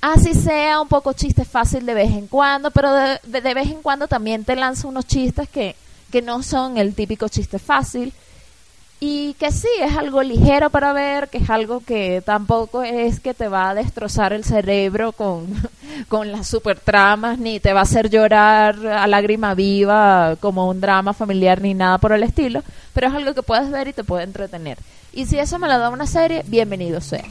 Así 0.01 0.35
sea 0.35 0.81
un 0.81 0.87
poco 0.87 1.13
chiste 1.13 1.45
fácil 1.45 1.85
de 1.87 1.95
vez 1.95 2.13
en 2.13 2.29
cuando, 2.29 2.71
pero 2.71 2.93
de, 2.93 3.19
de 3.25 3.55
vez 3.55 3.67
en 3.67 3.83
cuando 3.83 4.07
también 4.07 4.45
te 4.45 4.55
lanza 4.55 4.87
unos 4.87 5.07
chistes 5.07 5.49
que, 5.49 5.75
que 6.13 6.23
no 6.23 6.45
son 6.45 6.79
el 6.79 6.95
típico 6.95 7.29
chiste 7.29 7.59
fácil 7.59 8.13
y 8.99 9.35
que 9.35 9.53
sí, 9.53 9.69
es 9.81 9.95
algo 9.97 10.23
ligero 10.23 10.71
para 10.71 10.93
ver, 10.95 11.29
que 11.29 11.39
es 11.39 11.51
algo 11.51 11.81
que 11.81 12.23
tampoco 12.25 12.83
es 12.83 13.21
que 13.21 13.35
te 13.35 13.49
va 13.49 13.71
a 13.71 13.75
destrozar 13.75 14.33
el 14.33 14.43
cerebro 14.43 15.13
con, 15.13 15.47
con 16.09 16.33
las 16.33 16.47
super 16.47 16.81
tramas, 16.81 17.39
ni 17.39 17.61
te 17.61 17.75
va 17.75 17.81
a 17.81 17.83
hacer 17.83 18.09
llorar 18.09 18.87
a 18.87 19.07
lágrima 19.07 19.55
viva 19.55 20.37
como 20.41 20.69
un 20.69 20.81
drama 20.81 21.13
familiar, 21.13 21.61
ni 21.61 21.75
nada 21.75 21.99
por 21.99 22.13
el 22.13 22.23
estilo, 22.23 22.63
pero 22.95 23.09
es 23.09 23.15
algo 23.15 23.35
que 23.35 23.43
puedes 23.43 23.71
ver 23.71 23.89
y 23.89 23.93
te 23.93 24.05
puede 24.05 24.25
entretener. 24.25 24.79
Y 25.13 25.27
si 25.27 25.39
eso 25.39 25.59
me 25.59 25.69
lo 25.69 25.79
da 25.79 25.91
una 25.91 26.07
serie, 26.07 26.43
bienvenido 26.47 27.01
sea. 27.01 27.25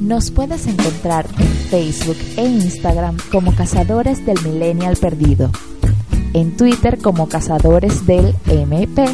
Nos 0.00 0.30
puedes 0.30 0.66
encontrar 0.66 1.26
en 1.38 1.46
Facebook 1.46 2.16
e 2.36 2.46
Instagram 2.46 3.16
como 3.30 3.54
Cazadores 3.54 4.24
del 4.24 4.40
Millennial 4.42 4.96
Perdido, 4.96 5.50
en 6.32 6.56
Twitter 6.56 6.98
como 6.98 7.28
Cazadores 7.28 8.06
del 8.06 8.34
MP 8.48 9.04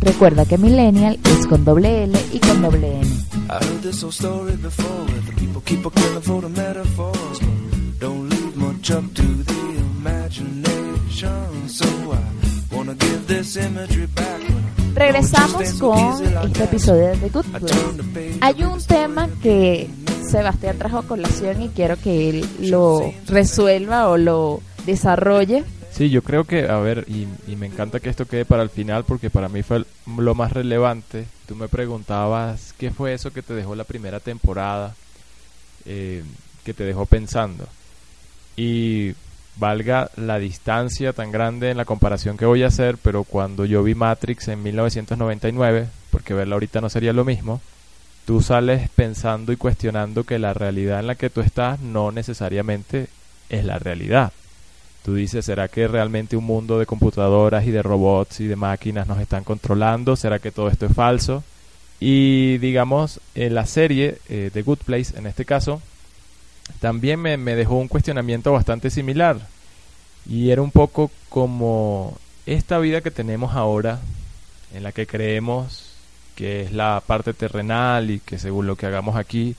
Recuerda 0.00 0.46
que 0.46 0.58
millennial 0.58 1.18
es 1.24 1.48
con 1.48 1.64
doble 1.64 2.04
L 2.04 2.16
y 2.32 2.38
con 2.38 2.62
doble 2.62 3.00
N. 3.00 3.08
Regresamos 14.94 15.72
con 15.74 16.24
este 16.46 16.64
episodio 16.64 17.08
de 17.08 17.16
The 17.16 17.28
Good 17.30 17.44
Place. 17.46 18.38
Hay 18.40 18.62
un 18.64 18.80
tema 18.84 19.28
que 19.42 19.88
Sebastián 20.30 20.78
trajo 20.78 20.98
a 20.98 21.02
colación 21.02 21.62
y 21.62 21.68
quiero 21.70 21.96
que 21.96 22.30
él 22.30 22.44
lo 22.60 23.12
resuelva 23.26 24.08
o 24.08 24.16
lo 24.16 24.60
desarrolle. 24.86 25.64
Sí, 25.92 26.10
yo 26.10 26.22
creo 26.22 26.44
que, 26.44 26.68
a 26.68 26.76
ver, 26.78 27.04
y, 27.08 27.26
y 27.50 27.56
me 27.56 27.66
encanta 27.66 27.98
que 27.98 28.10
esto 28.10 28.26
quede 28.26 28.44
para 28.44 28.62
el 28.62 28.70
final 28.70 29.04
porque 29.04 29.30
para 29.30 29.48
mí 29.48 29.62
fue 29.62 29.78
el- 29.78 29.86
lo 30.16 30.34
más 30.36 30.52
relevante. 30.52 31.26
Tú 31.46 31.56
me 31.56 31.66
preguntabas 31.68 32.74
qué 32.78 32.90
fue 32.90 33.14
eso 33.14 33.32
que 33.32 33.42
te 33.42 33.54
dejó 33.54 33.74
la 33.74 33.84
primera 33.84 34.20
temporada, 34.20 34.94
eh, 35.86 36.22
que 36.64 36.74
te 36.74 36.84
dejó 36.84 37.06
pensando. 37.06 37.66
Y 38.56 39.14
valga 39.58 40.10
la 40.16 40.38
distancia 40.38 41.12
tan 41.12 41.32
grande 41.32 41.70
en 41.70 41.76
la 41.76 41.84
comparación 41.84 42.36
que 42.36 42.46
voy 42.46 42.62
a 42.62 42.68
hacer, 42.68 42.96
pero 43.02 43.24
cuando 43.24 43.64
yo 43.64 43.82
vi 43.82 43.94
Matrix 43.94 44.48
en 44.48 44.62
1999, 44.62 45.88
porque 46.10 46.34
verla 46.34 46.54
ahorita 46.54 46.80
no 46.80 46.88
sería 46.88 47.12
lo 47.12 47.24
mismo, 47.24 47.60
tú 48.24 48.40
sales 48.40 48.88
pensando 48.90 49.52
y 49.52 49.56
cuestionando 49.56 50.24
que 50.24 50.38
la 50.38 50.54
realidad 50.54 51.00
en 51.00 51.08
la 51.08 51.14
que 51.14 51.30
tú 51.30 51.40
estás 51.40 51.80
no 51.80 52.12
necesariamente 52.12 53.08
es 53.48 53.64
la 53.64 53.78
realidad. 53.78 54.32
Tú 55.04 55.14
dices, 55.14 55.46
¿será 55.46 55.68
que 55.68 55.88
realmente 55.88 56.36
un 56.36 56.44
mundo 56.44 56.78
de 56.78 56.86
computadoras 56.86 57.66
y 57.66 57.70
de 57.70 57.82
robots 57.82 58.40
y 58.40 58.46
de 58.46 58.56
máquinas 58.56 59.06
nos 59.06 59.20
están 59.20 59.44
controlando? 59.44 60.16
¿Será 60.16 60.38
que 60.38 60.52
todo 60.52 60.68
esto 60.68 60.86
es 60.86 60.94
falso? 60.94 61.42
Y 62.00 62.58
digamos, 62.58 63.20
en 63.34 63.54
la 63.54 63.66
serie 63.66 64.18
eh, 64.28 64.50
The 64.52 64.62
Good 64.62 64.80
Place, 64.84 65.18
en 65.18 65.26
este 65.26 65.44
caso, 65.44 65.80
también 66.80 67.20
me, 67.20 67.36
me 67.36 67.54
dejó 67.54 67.76
un 67.76 67.88
cuestionamiento 67.88 68.52
bastante 68.52 68.90
similar. 68.90 69.38
Y 70.26 70.50
era 70.50 70.62
un 70.62 70.70
poco 70.70 71.10
como 71.28 72.16
esta 72.46 72.78
vida 72.78 73.00
que 73.00 73.10
tenemos 73.10 73.54
ahora, 73.54 74.00
en 74.74 74.82
la 74.82 74.92
que 74.92 75.06
creemos 75.06 75.88
que 76.38 76.62
es 76.62 76.72
la 76.72 77.02
parte 77.04 77.34
terrenal 77.34 78.12
y 78.12 78.20
que 78.20 78.38
según 78.38 78.68
lo 78.68 78.76
que 78.76 78.86
hagamos 78.86 79.16
aquí, 79.16 79.56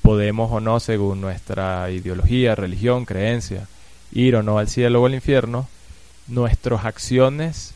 podemos 0.00 0.50
o 0.50 0.58
no, 0.58 0.80
según 0.80 1.20
nuestra 1.20 1.90
ideología, 1.90 2.54
religión, 2.54 3.04
creencia, 3.04 3.68
ir 4.10 4.34
o 4.36 4.42
no 4.42 4.56
al 4.58 4.68
cielo 4.68 5.02
o 5.02 5.06
al 5.06 5.14
infierno, 5.14 5.68
nuestras 6.26 6.86
acciones 6.86 7.74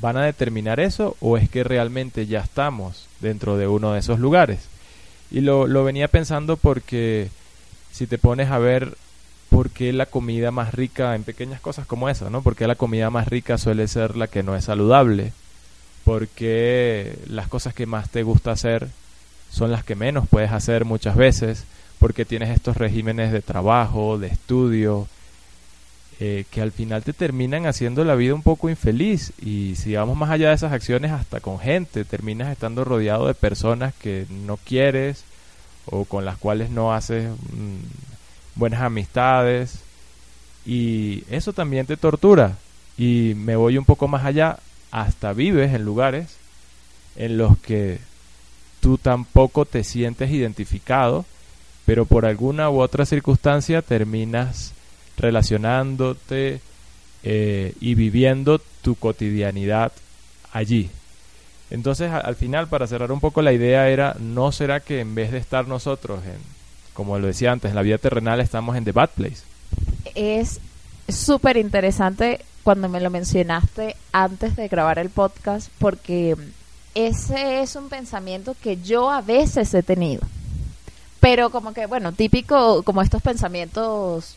van 0.00 0.16
a 0.16 0.24
determinar 0.24 0.80
eso 0.80 1.18
o 1.20 1.36
es 1.36 1.50
que 1.50 1.64
realmente 1.64 2.26
ya 2.26 2.40
estamos 2.40 3.08
dentro 3.20 3.58
de 3.58 3.66
uno 3.66 3.92
de 3.92 3.98
esos 3.98 4.20
lugares. 4.20 4.60
Y 5.30 5.42
lo, 5.42 5.66
lo 5.66 5.84
venía 5.84 6.08
pensando 6.08 6.56
porque 6.56 7.28
si 7.96 8.06
te 8.06 8.18
pones 8.18 8.50
a 8.50 8.58
ver 8.58 8.94
por 9.48 9.70
qué 9.70 9.90
la 9.94 10.04
comida 10.04 10.50
más 10.50 10.74
rica 10.74 11.14
en 11.14 11.24
pequeñas 11.24 11.62
cosas 11.62 11.86
como 11.86 12.10
esa, 12.10 12.28
¿no? 12.28 12.42
Porque 12.42 12.66
la 12.66 12.74
comida 12.74 13.08
más 13.08 13.26
rica 13.26 13.56
suele 13.56 13.88
ser 13.88 14.16
la 14.16 14.26
que 14.26 14.42
no 14.42 14.54
es 14.54 14.64
saludable. 14.64 15.32
Porque 16.04 17.18
las 17.26 17.48
cosas 17.48 17.72
que 17.72 17.86
más 17.86 18.10
te 18.10 18.22
gusta 18.22 18.50
hacer 18.50 18.88
son 19.50 19.72
las 19.72 19.82
que 19.82 19.94
menos 19.94 20.28
puedes 20.28 20.52
hacer 20.52 20.84
muchas 20.84 21.16
veces. 21.16 21.64
Porque 21.98 22.26
tienes 22.26 22.50
estos 22.50 22.76
regímenes 22.76 23.32
de 23.32 23.40
trabajo, 23.40 24.18
de 24.18 24.26
estudio, 24.26 25.08
eh, 26.20 26.44
que 26.50 26.60
al 26.60 26.72
final 26.72 27.02
te 27.02 27.14
terminan 27.14 27.64
haciendo 27.64 28.04
la 28.04 28.14
vida 28.14 28.34
un 28.34 28.42
poco 28.42 28.68
infeliz. 28.68 29.32
Y 29.40 29.76
si 29.76 29.94
vamos 29.94 30.18
más 30.18 30.28
allá 30.28 30.50
de 30.50 30.56
esas 30.56 30.74
acciones, 30.74 31.12
hasta 31.12 31.40
con 31.40 31.58
gente, 31.58 32.04
terminas 32.04 32.52
estando 32.52 32.84
rodeado 32.84 33.26
de 33.26 33.32
personas 33.32 33.94
que 33.94 34.26
no 34.28 34.58
quieres 34.58 35.24
o 35.86 36.04
con 36.04 36.24
las 36.24 36.36
cuales 36.38 36.70
no 36.70 36.92
haces 36.92 37.28
mm, 37.28 38.56
buenas 38.56 38.82
amistades. 38.82 39.80
Y 40.64 41.24
eso 41.30 41.52
también 41.52 41.86
te 41.86 41.96
tortura. 41.96 42.56
Y 42.98 43.34
me 43.36 43.56
voy 43.56 43.78
un 43.78 43.84
poco 43.84 44.08
más 44.08 44.24
allá, 44.24 44.58
hasta 44.90 45.32
vives 45.32 45.74
en 45.74 45.84
lugares 45.84 46.36
en 47.16 47.38
los 47.38 47.58
que 47.58 47.98
tú 48.80 48.98
tampoco 48.98 49.64
te 49.64 49.84
sientes 49.84 50.30
identificado 50.30 51.24
pero 51.86 52.04
por 52.04 52.26
alguna 52.26 52.68
u 52.68 52.80
otra 52.80 53.06
circunstancia 53.06 53.80
terminas 53.80 54.72
relacionándote 55.16 56.60
eh, 57.22 57.72
y 57.80 57.94
viviendo 57.94 58.60
tu 58.82 58.96
cotidianidad 58.96 59.92
allí. 60.52 60.90
Entonces, 61.70 62.10
al 62.12 62.36
final, 62.36 62.68
para 62.68 62.86
cerrar 62.86 63.10
un 63.10 63.20
poco 63.20 63.42
la 63.42 63.52
idea 63.52 63.88
era, 63.88 64.16
¿no 64.20 64.52
será 64.52 64.80
que 64.80 65.00
en 65.00 65.14
vez 65.14 65.32
de 65.32 65.38
estar 65.38 65.66
nosotros 65.66 66.24
en, 66.24 66.38
como 66.94 67.18
lo 67.18 67.26
decía 67.26 67.52
antes, 67.52 67.70
en 67.70 67.74
la 67.74 67.82
vida 67.82 67.98
terrenal, 67.98 68.40
estamos 68.40 68.76
en 68.76 68.84
The 68.84 68.92
Bad 68.92 69.10
Place? 69.16 69.42
es 70.14 70.60
súper 71.08 71.56
interesante 71.56 72.44
cuando 72.62 72.88
me 72.88 73.00
lo 73.00 73.10
mencionaste 73.10 73.96
antes 74.12 74.56
de 74.56 74.68
grabar 74.68 74.98
el 74.98 75.10
podcast 75.10 75.68
porque 75.78 76.36
ese 76.94 77.60
es 77.60 77.76
un 77.76 77.88
pensamiento 77.88 78.56
que 78.60 78.78
yo 78.78 79.10
a 79.10 79.20
veces 79.20 79.72
he 79.74 79.82
tenido. 79.82 80.22
Pero 81.20 81.50
como 81.50 81.72
que, 81.72 81.86
bueno, 81.86 82.12
típico 82.12 82.82
como 82.82 83.02
estos 83.02 83.22
pensamientos, 83.22 84.36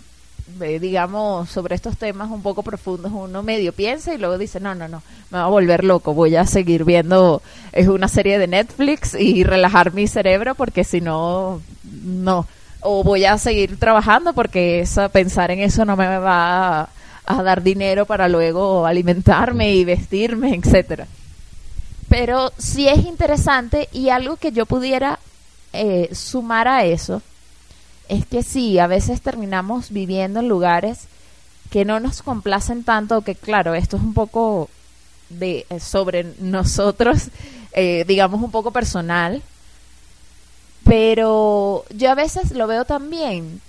digamos, 0.58 1.50
sobre 1.50 1.76
estos 1.76 1.98
temas 1.98 2.30
un 2.32 2.42
poco 2.42 2.64
profundos, 2.64 3.12
uno 3.14 3.44
medio 3.44 3.74
piensa 3.74 4.14
y 4.14 4.18
luego 4.18 4.38
dice, 4.38 4.60
no, 4.60 4.76
no, 4.76 4.88
no, 4.88 5.02
me 5.32 5.38
va 5.38 5.46
a 5.46 5.50
volver 5.50 5.84
loco, 5.84 6.14
voy 6.14 6.36
a 6.36 6.46
seguir 6.46 6.84
viendo 6.84 7.42
es 7.72 7.88
una 7.88 8.08
serie 8.08 8.40
de 8.40 8.48
Netflix 8.48 9.16
y 9.16 9.44
relajar 9.44 9.94
mi 9.94 10.08
cerebro 10.08 10.56
porque 10.56 10.84
si 10.84 11.02
no, 11.02 11.62
no. 11.84 12.46
O 12.82 13.04
voy 13.04 13.26
a 13.26 13.38
seguir 13.38 13.78
trabajando 13.78 14.34
porque 14.34 14.80
esa, 14.80 15.10
pensar 15.10 15.52
en 15.52 15.60
eso 15.60 15.84
no 15.84 15.98
me 15.98 16.18
va 16.18 16.82
a, 16.82 16.90
a 17.26 17.44
dar 17.44 17.62
dinero 17.62 18.06
para 18.06 18.30
luego 18.30 18.86
alimentarme 18.86 19.74
y 19.74 19.84
vestirme, 19.84 20.56
etcétera. 20.56 21.08
Pero 22.08 22.52
sí 22.58 22.88
es 22.88 23.06
interesante 23.06 23.90
y 23.92 24.10
algo 24.10 24.38
que 24.38 24.52
yo 24.52 24.66
pudiera 24.66 25.20
eh, 25.74 26.10
sumar 26.14 26.68
a 26.68 26.86
eso 26.86 27.22
es 28.10 28.26
que 28.26 28.44
sí, 28.44 28.80
a 28.80 28.88
veces 28.88 29.22
terminamos 29.22 29.92
viviendo 29.92 30.40
en 30.40 30.50
lugares 30.50 31.08
que 31.70 31.86
no 31.86 32.00
nos 32.00 32.22
complacen 32.24 32.84
tanto, 32.84 33.22
que 33.22 33.36
claro, 33.36 33.76
esto 33.76 33.98
es 33.98 34.04
un 34.04 34.14
poco 34.14 34.70
de 35.30 35.66
eh, 35.70 35.80
sobre 35.80 36.26
nosotros, 36.40 37.30
eh, 37.74 38.04
digamos 38.08 38.42
un 38.42 38.52
poco 38.52 38.72
personal, 38.72 39.44
pero 40.84 41.86
yo 41.96 42.10
a 42.10 42.16
veces 42.16 42.52
lo 42.52 42.66
veo 42.66 42.84
también 42.86 43.62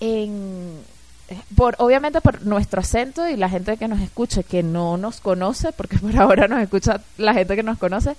en 0.00 0.80
por 1.54 1.76
obviamente 1.78 2.20
por 2.20 2.44
nuestro 2.44 2.80
acento 2.80 3.28
y 3.28 3.36
la 3.36 3.48
gente 3.48 3.76
que 3.76 3.86
nos 3.86 4.00
escucha 4.00 4.42
que 4.42 4.62
no 4.62 4.96
nos 4.96 5.20
conoce 5.20 5.72
porque 5.72 5.98
por 6.00 6.16
ahora 6.16 6.48
nos 6.48 6.62
escucha 6.62 7.02
la 7.18 7.34
gente 7.34 7.56
que 7.56 7.62
nos 7.62 7.78
conoce 7.78 8.16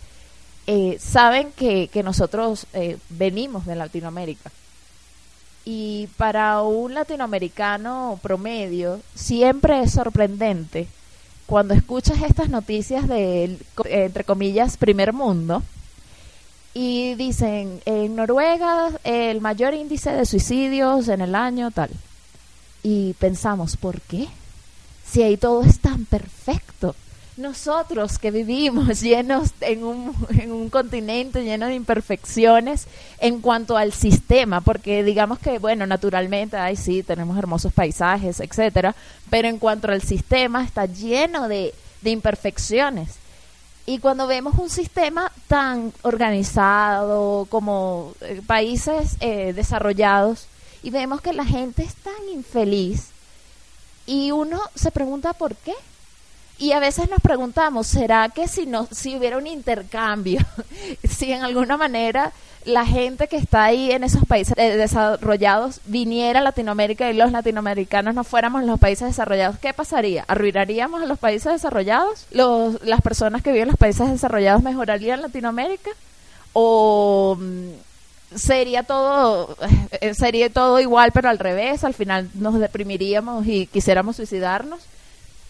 eh, 0.67 0.97
saben 0.99 1.51
que, 1.51 1.87
que 1.87 2.03
nosotros 2.03 2.67
eh, 2.73 2.97
venimos 3.09 3.65
de 3.65 3.75
Latinoamérica 3.75 4.51
y 5.65 6.07
para 6.17 6.61
un 6.61 6.93
latinoamericano 6.93 8.19
promedio 8.21 8.99
siempre 9.13 9.83
es 9.83 9.91
sorprendente 9.91 10.87
cuando 11.45 11.73
escuchas 11.73 12.21
estas 12.23 12.49
noticias 12.49 13.07
del 13.07 13.59
entre 13.85 14.23
comillas 14.23 14.77
primer 14.77 15.13
mundo 15.13 15.61
y 16.73 17.15
dicen 17.15 17.81
en 17.85 18.15
Noruega 18.15 18.89
el 19.03 19.41
mayor 19.41 19.73
índice 19.73 20.11
de 20.11 20.25
suicidios 20.25 21.07
en 21.09 21.21
el 21.21 21.35
año 21.35 21.69
tal 21.69 21.91
y 22.81 23.13
pensamos 23.13 23.77
¿por 23.77 24.01
qué? 24.01 24.29
si 25.05 25.21
ahí 25.21 25.37
todo 25.37 25.63
es 25.63 25.79
tan 25.79 26.05
perfecto 26.05 26.95
nosotros 27.41 28.19
que 28.19 28.31
vivimos 28.31 29.01
llenos 29.01 29.49
en 29.61 29.83
un, 29.83 30.15
en 30.29 30.51
un 30.51 30.69
continente 30.69 31.43
lleno 31.43 31.67
de 31.67 31.75
imperfecciones 31.75 32.87
en 33.19 33.41
cuanto 33.41 33.77
al 33.77 33.91
sistema, 33.93 34.61
porque 34.61 35.03
digamos 35.03 35.39
que, 35.39 35.59
bueno, 35.59 35.85
naturalmente, 35.85 36.57
ay, 36.57 36.75
sí, 36.75 37.03
tenemos 37.03 37.37
hermosos 37.37 37.73
paisajes, 37.73 38.39
etcétera, 38.39 38.95
pero 39.29 39.47
en 39.47 39.59
cuanto 39.59 39.87
al 39.87 40.01
sistema 40.01 40.63
está 40.63 40.85
lleno 40.85 41.47
de, 41.47 41.73
de 42.01 42.09
imperfecciones. 42.09 43.21
Y 43.85 43.99
cuando 43.99 44.27
vemos 44.27 44.57
un 44.57 44.69
sistema 44.69 45.31
tan 45.47 45.91
organizado 46.03 47.47
como 47.49 48.13
eh, 48.21 48.41
países 48.45 49.17
eh, 49.19 49.53
desarrollados 49.53 50.45
y 50.83 50.91
vemos 50.91 51.21
que 51.21 51.33
la 51.33 51.45
gente 51.45 51.83
es 51.83 51.95
tan 51.95 52.29
infeliz 52.31 53.09
y 54.05 54.31
uno 54.31 54.61
se 54.75 54.91
pregunta 54.91 55.33
por 55.33 55.55
qué. 55.55 55.73
Y 56.57 56.73
a 56.73 56.79
veces 56.79 57.09
nos 57.09 57.21
preguntamos, 57.21 57.87
¿será 57.87 58.29
que 58.29 58.47
si 58.47 58.65
no, 58.65 58.87
si 58.91 59.17
hubiera 59.17 59.37
un 59.37 59.47
intercambio, 59.47 60.41
si 61.09 61.31
en 61.31 61.43
alguna 61.43 61.75
manera 61.75 62.31
la 62.65 62.85
gente 62.85 63.27
que 63.27 63.37
está 63.37 63.65
ahí 63.65 63.91
en 63.91 64.03
esos 64.03 64.25
países 64.25 64.53
eh, 64.57 64.77
desarrollados 64.77 65.79
viniera 65.85 66.39
a 66.39 66.43
Latinoamérica 66.43 67.09
y 67.09 67.15
los 67.15 67.31
latinoamericanos 67.31 68.13
no 68.13 68.23
fuéramos 68.23 68.63
los 68.63 68.79
países 68.79 69.07
desarrollados, 69.07 69.57
¿qué 69.57 69.73
pasaría? 69.73 70.23
¿Arruinaríamos 70.27 71.01
a 71.01 71.05
los 71.05 71.17
países 71.17 71.51
desarrollados? 71.51 72.27
¿Los, 72.31 72.83
¿Las 72.83 73.01
personas 73.01 73.41
que 73.41 73.51
viven 73.51 73.63
en 73.63 73.69
los 73.69 73.79
países 73.79 74.09
desarrollados 74.09 74.61
mejorarían 74.61 75.21
Latinoamérica? 75.21 75.89
¿O 76.53 77.37
mm, 77.39 77.69
sería 78.35 78.83
todo 78.83 79.57
eh, 79.99 80.13
sería 80.13 80.49
todo 80.51 80.79
igual 80.79 81.11
pero 81.11 81.29
al 81.29 81.39
revés? 81.39 81.83
Al 81.83 81.93
final 81.93 82.29
nos 82.35 82.59
deprimiríamos 82.59 83.47
y 83.47 83.65
quisiéramos 83.67 84.17
suicidarnos 84.17 84.81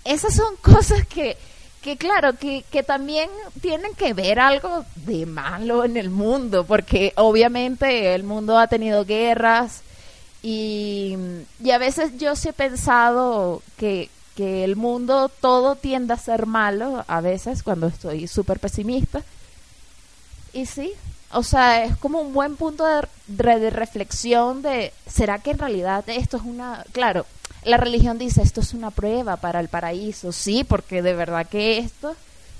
esas 0.05 0.35
son 0.35 0.55
cosas 0.61 1.05
que, 1.07 1.37
que 1.81 1.97
claro, 1.97 2.33
que, 2.37 2.63
que 2.71 2.83
también 2.83 3.29
tienen 3.61 3.93
que 3.93 4.13
ver 4.13 4.39
algo 4.39 4.85
de 4.95 5.25
malo 5.25 5.83
en 5.83 5.97
el 5.97 6.09
mundo, 6.09 6.65
porque 6.65 7.13
obviamente 7.15 8.13
el 8.13 8.23
mundo 8.23 8.57
ha 8.57 8.67
tenido 8.67 9.05
guerras 9.05 9.81
y, 10.43 11.15
y 11.63 11.71
a 11.71 11.77
veces 11.77 12.17
yo 12.17 12.35
sí 12.35 12.49
he 12.49 12.53
pensado 12.53 13.61
que, 13.77 14.09
que 14.35 14.63
el 14.63 14.75
mundo 14.75 15.29
todo 15.29 15.75
tiende 15.75 16.13
a 16.13 16.17
ser 16.17 16.45
malo, 16.45 17.03
a 17.07 17.21
veces 17.21 17.63
cuando 17.63 17.87
estoy 17.87 18.27
súper 18.27 18.59
pesimista. 18.59 19.21
Y 20.53 20.65
sí, 20.65 20.93
o 21.31 21.43
sea, 21.43 21.83
es 21.85 21.95
como 21.97 22.21
un 22.21 22.33
buen 22.33 22.55
punto 22.57 22.85
de, 22.85 23.07
de, 23.27 23.59
de 23.59 23.69
reflexión 23.69 24.61
de, 24.61 24.93
¿será 25.07 25.39
que 25.39 25.51
en 25.51 25.59
realidad 25.59 26.03
esto 26.07 26.37
es 26.37 26.43
una, 26.43 26.85
claro, 26.91 27.25
la 27.63 27.77
religión 27.77 28.17
dice 28.17 28.41
esto 28.41 28.61
es 28.61 28.73
una 28.73 28.91
prueba 28.91 29.37
para 29.37 29.59
el 29.59 29.67
paraíso, 29.67 30.31
sí, 30.31 30.63
porque 30.63 31.01
de 31.01 31.13
verdad 31.13 31.47
que 31.47 31.77
esto 31.77 32.15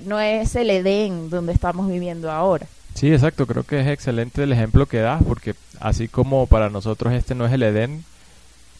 no 0.05 0.19
es 0.19 0.55
el 0.55 0.69
Edén 0.69 1.29
donde 1.29 1.53
estamos 1.53 1.87
viviendo 1.87 2.31
ahora. 2.31 2.67
Sí, 2.93 3.11
exacto, 3.11 3.47
creo 3.47 3.63
que 3.63 3.79
es 3.79 3.87
excelente 3.87 4.43
el 4.43 4.51
ejemplo 4.51 4.85
que 4.85 4.99
das, 4.99 5.23
porque 5.23 5.55
así 5.79 6.07
como 6.07 6.45
para 6.47 6.69
nosotros 6.69 7.13
este 7.13 7.35
no 7.35 7.45
es 7.45 7.53
el 7.53 7.63
Edén, 7.63 8.03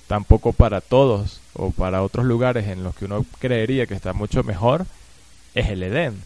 tampoco 0.07 0.51
para 0.53 0.81
todos 0.81 1.39
o 1.53 1.71
para 1.71 2.03
otros 2.03 2.25
lugares 2.25 2.67
en 2.67 2.83
los 2.83 2.95
que 2.95 3.05
uno 3.05 3.25
creería 3.39 3.87
que 3.87 3.93
está 3.93 4.13
mucho 4.13 4.43
mejor, 4.43 4.85
es 5.55 5.69
el 5.69 5.83
Edén. 5.83 6.21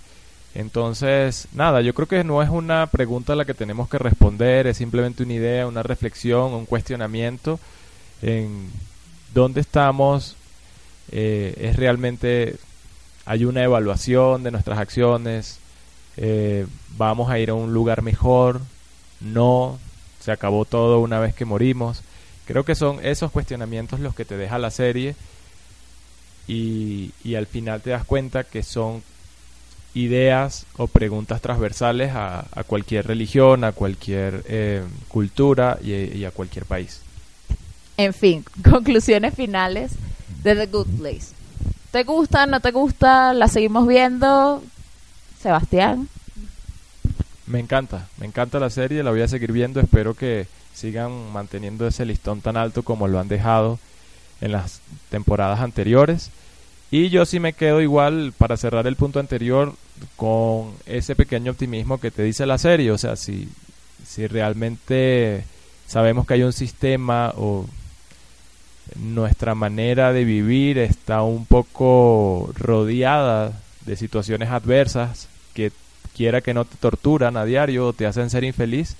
Entonces, 0.55 1.47
nada, 1.53 1.81
yo 1.81 1.93
creo 1.93 2.07
que 2.07 2.23
no 2.23 2.41
es 2.41 2.49
una 2.49 2.87
pregunta 2.87 3.33
a 3.33 3.35
la 3.35 3.45
que 3.45 3.53
tenemos 3.53 3.89
que 3.89 3.97
responder, 3.97 4.67
es 4.67 4.77
simplemente 4.77 5.23
una 5.23 5.33
idea, 5.33 5.67
una 5.67 5.83
reflexión, 5.83 6.53
un 6.53 6.65
cuestionamiento 6.65 7.59
en 8.21 8.69
dónde 9.35 9.61
estamos, 9.61 10.35
eh, 11.11 11.53
es 11.59 11.75
realmente, 11.75 12.55
hay 13.25 13.45
una 13.45 13.63
evaluación 13.63 14.41
de 14.41 14.49
nuestras 14.49 14.79
acciones, 14.79 15.59
eh, 16.17 16.65
vamos 16.97 17.29
a 17.29 17.37
ir 17.37 17.51
a 17.51 17.53
un 17.53 17.73
lugar 17.73 18.01
mejor, 18.01 18.61
no, 19.19 19.77
se 20.21 20.31
acabó 20.31 20.65
todo 20.65 20.99
una 20.99 21.19
vez 21.19 21.35
que 21.35 21.45
morimos. 21.45 22.01
Creo 22.45 22.63
que 22.63 22.75
son 22.75 23.05
esos 23.05 23.31
cuestionamientos 23.31 23.99
los 23.99 24.15
que 24.15 24.23
te 24.25 24.37
deja 24.37 24.57
la 24.57 24.71
serie 24.71 25.15
y, 26.47 27.11
y 27.23 27.35
al 27.35 27.45
final 27.45 27.81
te 27.81 27.89
das 27.89 28.05
cuenta 28.05 28.45
que 28.45 28.63
son 28.63 29.03
ideas 29.95 30.65
o 30.77 30.87
preguntas 30.87 31.41
transversales 31.41 32.11
a, 32.13 32.45
cualquier 32.67 33.07
religión, 33.07 33.63
a 33.63 33.73
cualquier 33.73 34.43
eh, 34.47 34.83
cultura 35.09 35.77
y 35.81 36.23
a 36.23 36.31
cualquier 36.31 36.65
país. 36.65 37.04
En 37.97 38.13
fin, 38.13 38.45
conclusiones 38.69 39.33
finales 39.33 39.93
de 40.43 40.55
The 40.55 40.67
Good 40.67 40.87
Place. 40.99 41.27
¿Te 41.91 42.03
gusta? 42.03 42.45
¿No 42.45 42.59
te 42.59 42.71
gusta? 42.71 43.33
¿La 43.33 43.47
seguimos 43.47 43.87
viendo? 43.87 44.61
Sebastián. 45.41 46.09
Me 47.47 47.59
encanta, 47.59 48.07
me 48.17 48.25
encanta 48.25 48.59
la 48.59 48.69
serie, 48.69 49.03
la 49.03 49.11
voy 49.11 49.21
a 49.21 49.27
seguir 49.27 49.51
viendo, 49.51 49.79
espero 49.79 50.15
que 50.15 50.47
sigan 50.73 51.31
manteniendo 51.31 51.87
ese 51.87 52.03
listón 52.03 52.41
tan 52.41 52.57
alto 52.57 52.83
como 52.83 53.07
lo 53.07 53.19
han 53.19 53.27
dejado 53.27 53.79
en 54.41 54.51
las 54.51 54.81
temporadas 55.09 55.59
anteriores. 55.59 56.31
Y 56.91 57.09
yo 57.09 57.25
sí 57.25 57.39
me 57.39 57.53
quedo 57.53 57.81
igual, 57.81 58.33
para 58.37 58.57
cerrar 58.57 58.87
el 58.87 58.95
punto 58.95 59.19
anterior, 59.19 59.73
con 60.15 60.73
ese 60.85 61.15
pequeño 61.15 61.51
optimismo 61.51 61.99
que 61.99 62.11
te 62.11 62.23
dice 62.23 62.45
la 62.45 62.57
serie, 62.57 62.91
o 62.91 62.97
sea, 62.97 63.15
si, 63.15 63.47
si 64.05 64.27
realmente 64.27 65.43
sabemos 65.87 66.25
que 66.25 66.35
hay 66.35 66.43
un 66.43 66.53
sistema 66.53 67.33
o 67.37 67.65
nuestra 68.95 69.55
manera 69.55 70.13
de 70.13 70.23
vivir 70.23 70.77
está 70.77 71.23
un 71.23 71.45
poco 71.45 72.51
rodeada 72.55 73.53
de 73.85 73.95
situaciones 73.95 74.49
adversas 74.49 75.27
que 75.53 75.71
quiera 76.15 76.41
que 76.41 76.53
no 76.53 76.65
te 76.65 76.77
torturan 76.77 77.37
a 77.37 77.45
diario 77.45 77.87
o 77.87 77.93
te 77.93 78.05
hacen 78.05 78.29
ser 78.29 78.43
infeliz, 78.43 78.95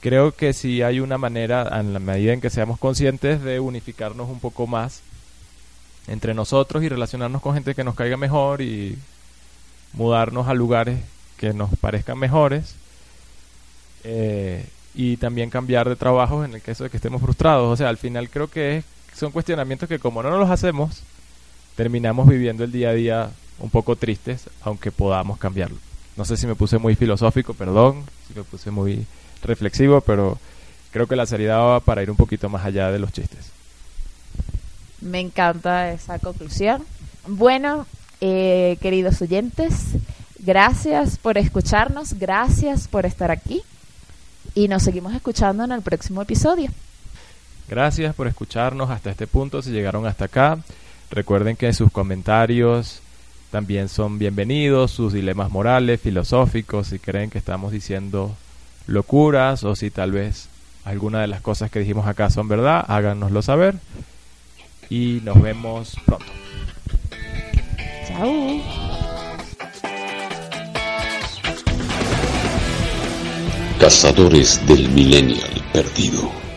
creo 0.00 0.32
que 0.32 0.52
sí 0.52 0.82
hay 0.82 1.00
una 1.00 1.18
manera, 1.18 1.80
en 1.80 1.92
la 1.92 1.98
medida 1.98 2.32
en 2.32 2.40
que 2.40 2.50
seamos 2.50 2.78
conscientes, 2.78 3.42
de 3.42 3.60
unificarnos 3.60 4.28
un 4.28 4.40
poco 4.40 4.66
más 4.66 5.00
entre 6.06 6.34
nosotros 6.34 6.82
y 6.82 6.88
relacionarnos 6.88 7.42
con 7.42 7.54
gente 7.54 7.74
que 7.74 7.84
nos 7.84 7.94
caiga 7.94 8.16
mejor 8.16 8.62
y 8.62 8.96
mudarnos 9.92 10.48
a 10.48 10.54
lugares 10.54 11.00
que 11.36 11.52
nos 11.52 11.70
parezcan 11.76 12.18
mejores. 12.18 12.74
Eh, 14.04 14.64
y 14.98 15.16
también 15.16 15.48
cambiar 15.48 15.88
de 15.88 15.94
trabajo 15.94 16.44
en 16.44 16.54
el 16.54 16.60
caso 16.60 16.82
de 16.82 16.90
que 16.90 16.96
estemos 16.96 17.22
frustrados. 17.22 17.72
O 17.72 17.76
sea, 17.76 17.88
al 17.88 17.98
final 17.98 18.28
creo 18.28 18.48
que 18.48 18.82
son 19.14 19.30
cuestionamientos 19.30 19.88
que 19.88 20.00
como 20.00 20.24
no 20.24 20.30
nos 20.30 20.40
los 20.40 20.50
hacemos, 20.50 21.02
terminamos 21.76 22.26
viviendo 22.26 22.64
el 22.64 22.72
día 22.72 22.88
a 22.88 22.94
día 22.94 23.30
un 23.60 23.70
poco 23.70 23.94
tristes, 23.94 24.50
aunque 24.60 24.90
podamos 24.90 25.38
cambiarlo. 25.38 25.76
No 26.16 26.24
sé 26.24 26.36
si 26.36 26.48
me 26.48 26.56
puse 26.56 26.78
muy 26.78 26.96
filosófico, 26.96 27.54
perdón, 27.54 28.02
si 28.26 28.34
me 28.34 28.42
puse 28.42 28.72
muy 28.72 29.06
reflexivo, 29.44 30.00
pero 30.00 30.36
creo 30.90 31.06
que 31.06 31.14
la 31.14 31.26
seriedad 31.26 31.60
va 31.60 31.78
para 31.78 32.02
ir 32.02 32.10
un 32.10 32.16
poquito 32.16 32.48
más 32.48 32.64
allá 32.64 32.90
de 32.90 32.98
los 32.98 33.12
chistes. 33.12 33.52
Me 35.00 35.20
encanta 35.20 35.92
esa 35.92 36.18
conclusión. 36.18 36.84
Bueno, 37.28 37.86
eh, 38.20 38.78
queridos 38.80 39.22
oyentes, 39.22 39.90
gracias 40.40 41.18
por 41.18 41.38
escucharnos, 41.38 42.14
gracias 42.14 42.88
por 42.88 43.06
estar 43.06 43.30
aquí 43.30 43.62
y 44.54 44.68
nos 44.68 44.82
seguimos 44.82 45.14
escuchando 45.14 45.64
en 45.64 45.72
el 45.72 45.82
próximo 45.82 46.22
episodio. 46.22 46.70
Gracias 47.68 48.14
por 48.14 48.26
escucharnos 48.26 48.90
hasta 48.90 49.10
este 49.10 49.26
punto, 49.26 49.60
si 49.62 49.70
llegaron 49.70 50.06
hasta 50.06 50.26
acá. 50.26 50.58
Recuerden 51.10 51.56
que 51.56 51.72
sus 51.72 51.90
comentarios 51.90 53.00
también 53.50 53.88
son 53.88 54.18
bienvenidos, 54.18 54.90
sus 54.90 55.12
dilemas 55.12 55.50
morales, 55.50 56.00
filosóficos, 56.00 56.88
si 56.88 56.98
creen 56.98 57.30
que 57.30 57.38
estamos 57.38 57.72
diciendo 57.72 58.34
locuras 58.86 59.64
o 59.64 59.76
si 59.76 59.90
tal 59.90 60.12
vez 60.12 60.48
alguna 60.84 61.20
de 61.20 61.26
las 61.28 61.40
cosas 61.40 61.70
que 61.70 61.80
dijimos 61.80 62.06
acá 62.06 62.30
son 62.30 62.48
verdad, 62.48 62.84
háganoslo 62.88 63.42
saber 63.42 63.76
y 64.90 65.20
nos 65.22 65.40
vemos 65.40 65.96
pronto. 66.06 66.26
Chao. 68.06 69.17
Cazadores 73.78 74.66
del 74.66 74.88
Millennial 74.88 75.64
Perdido. 75.72 76.47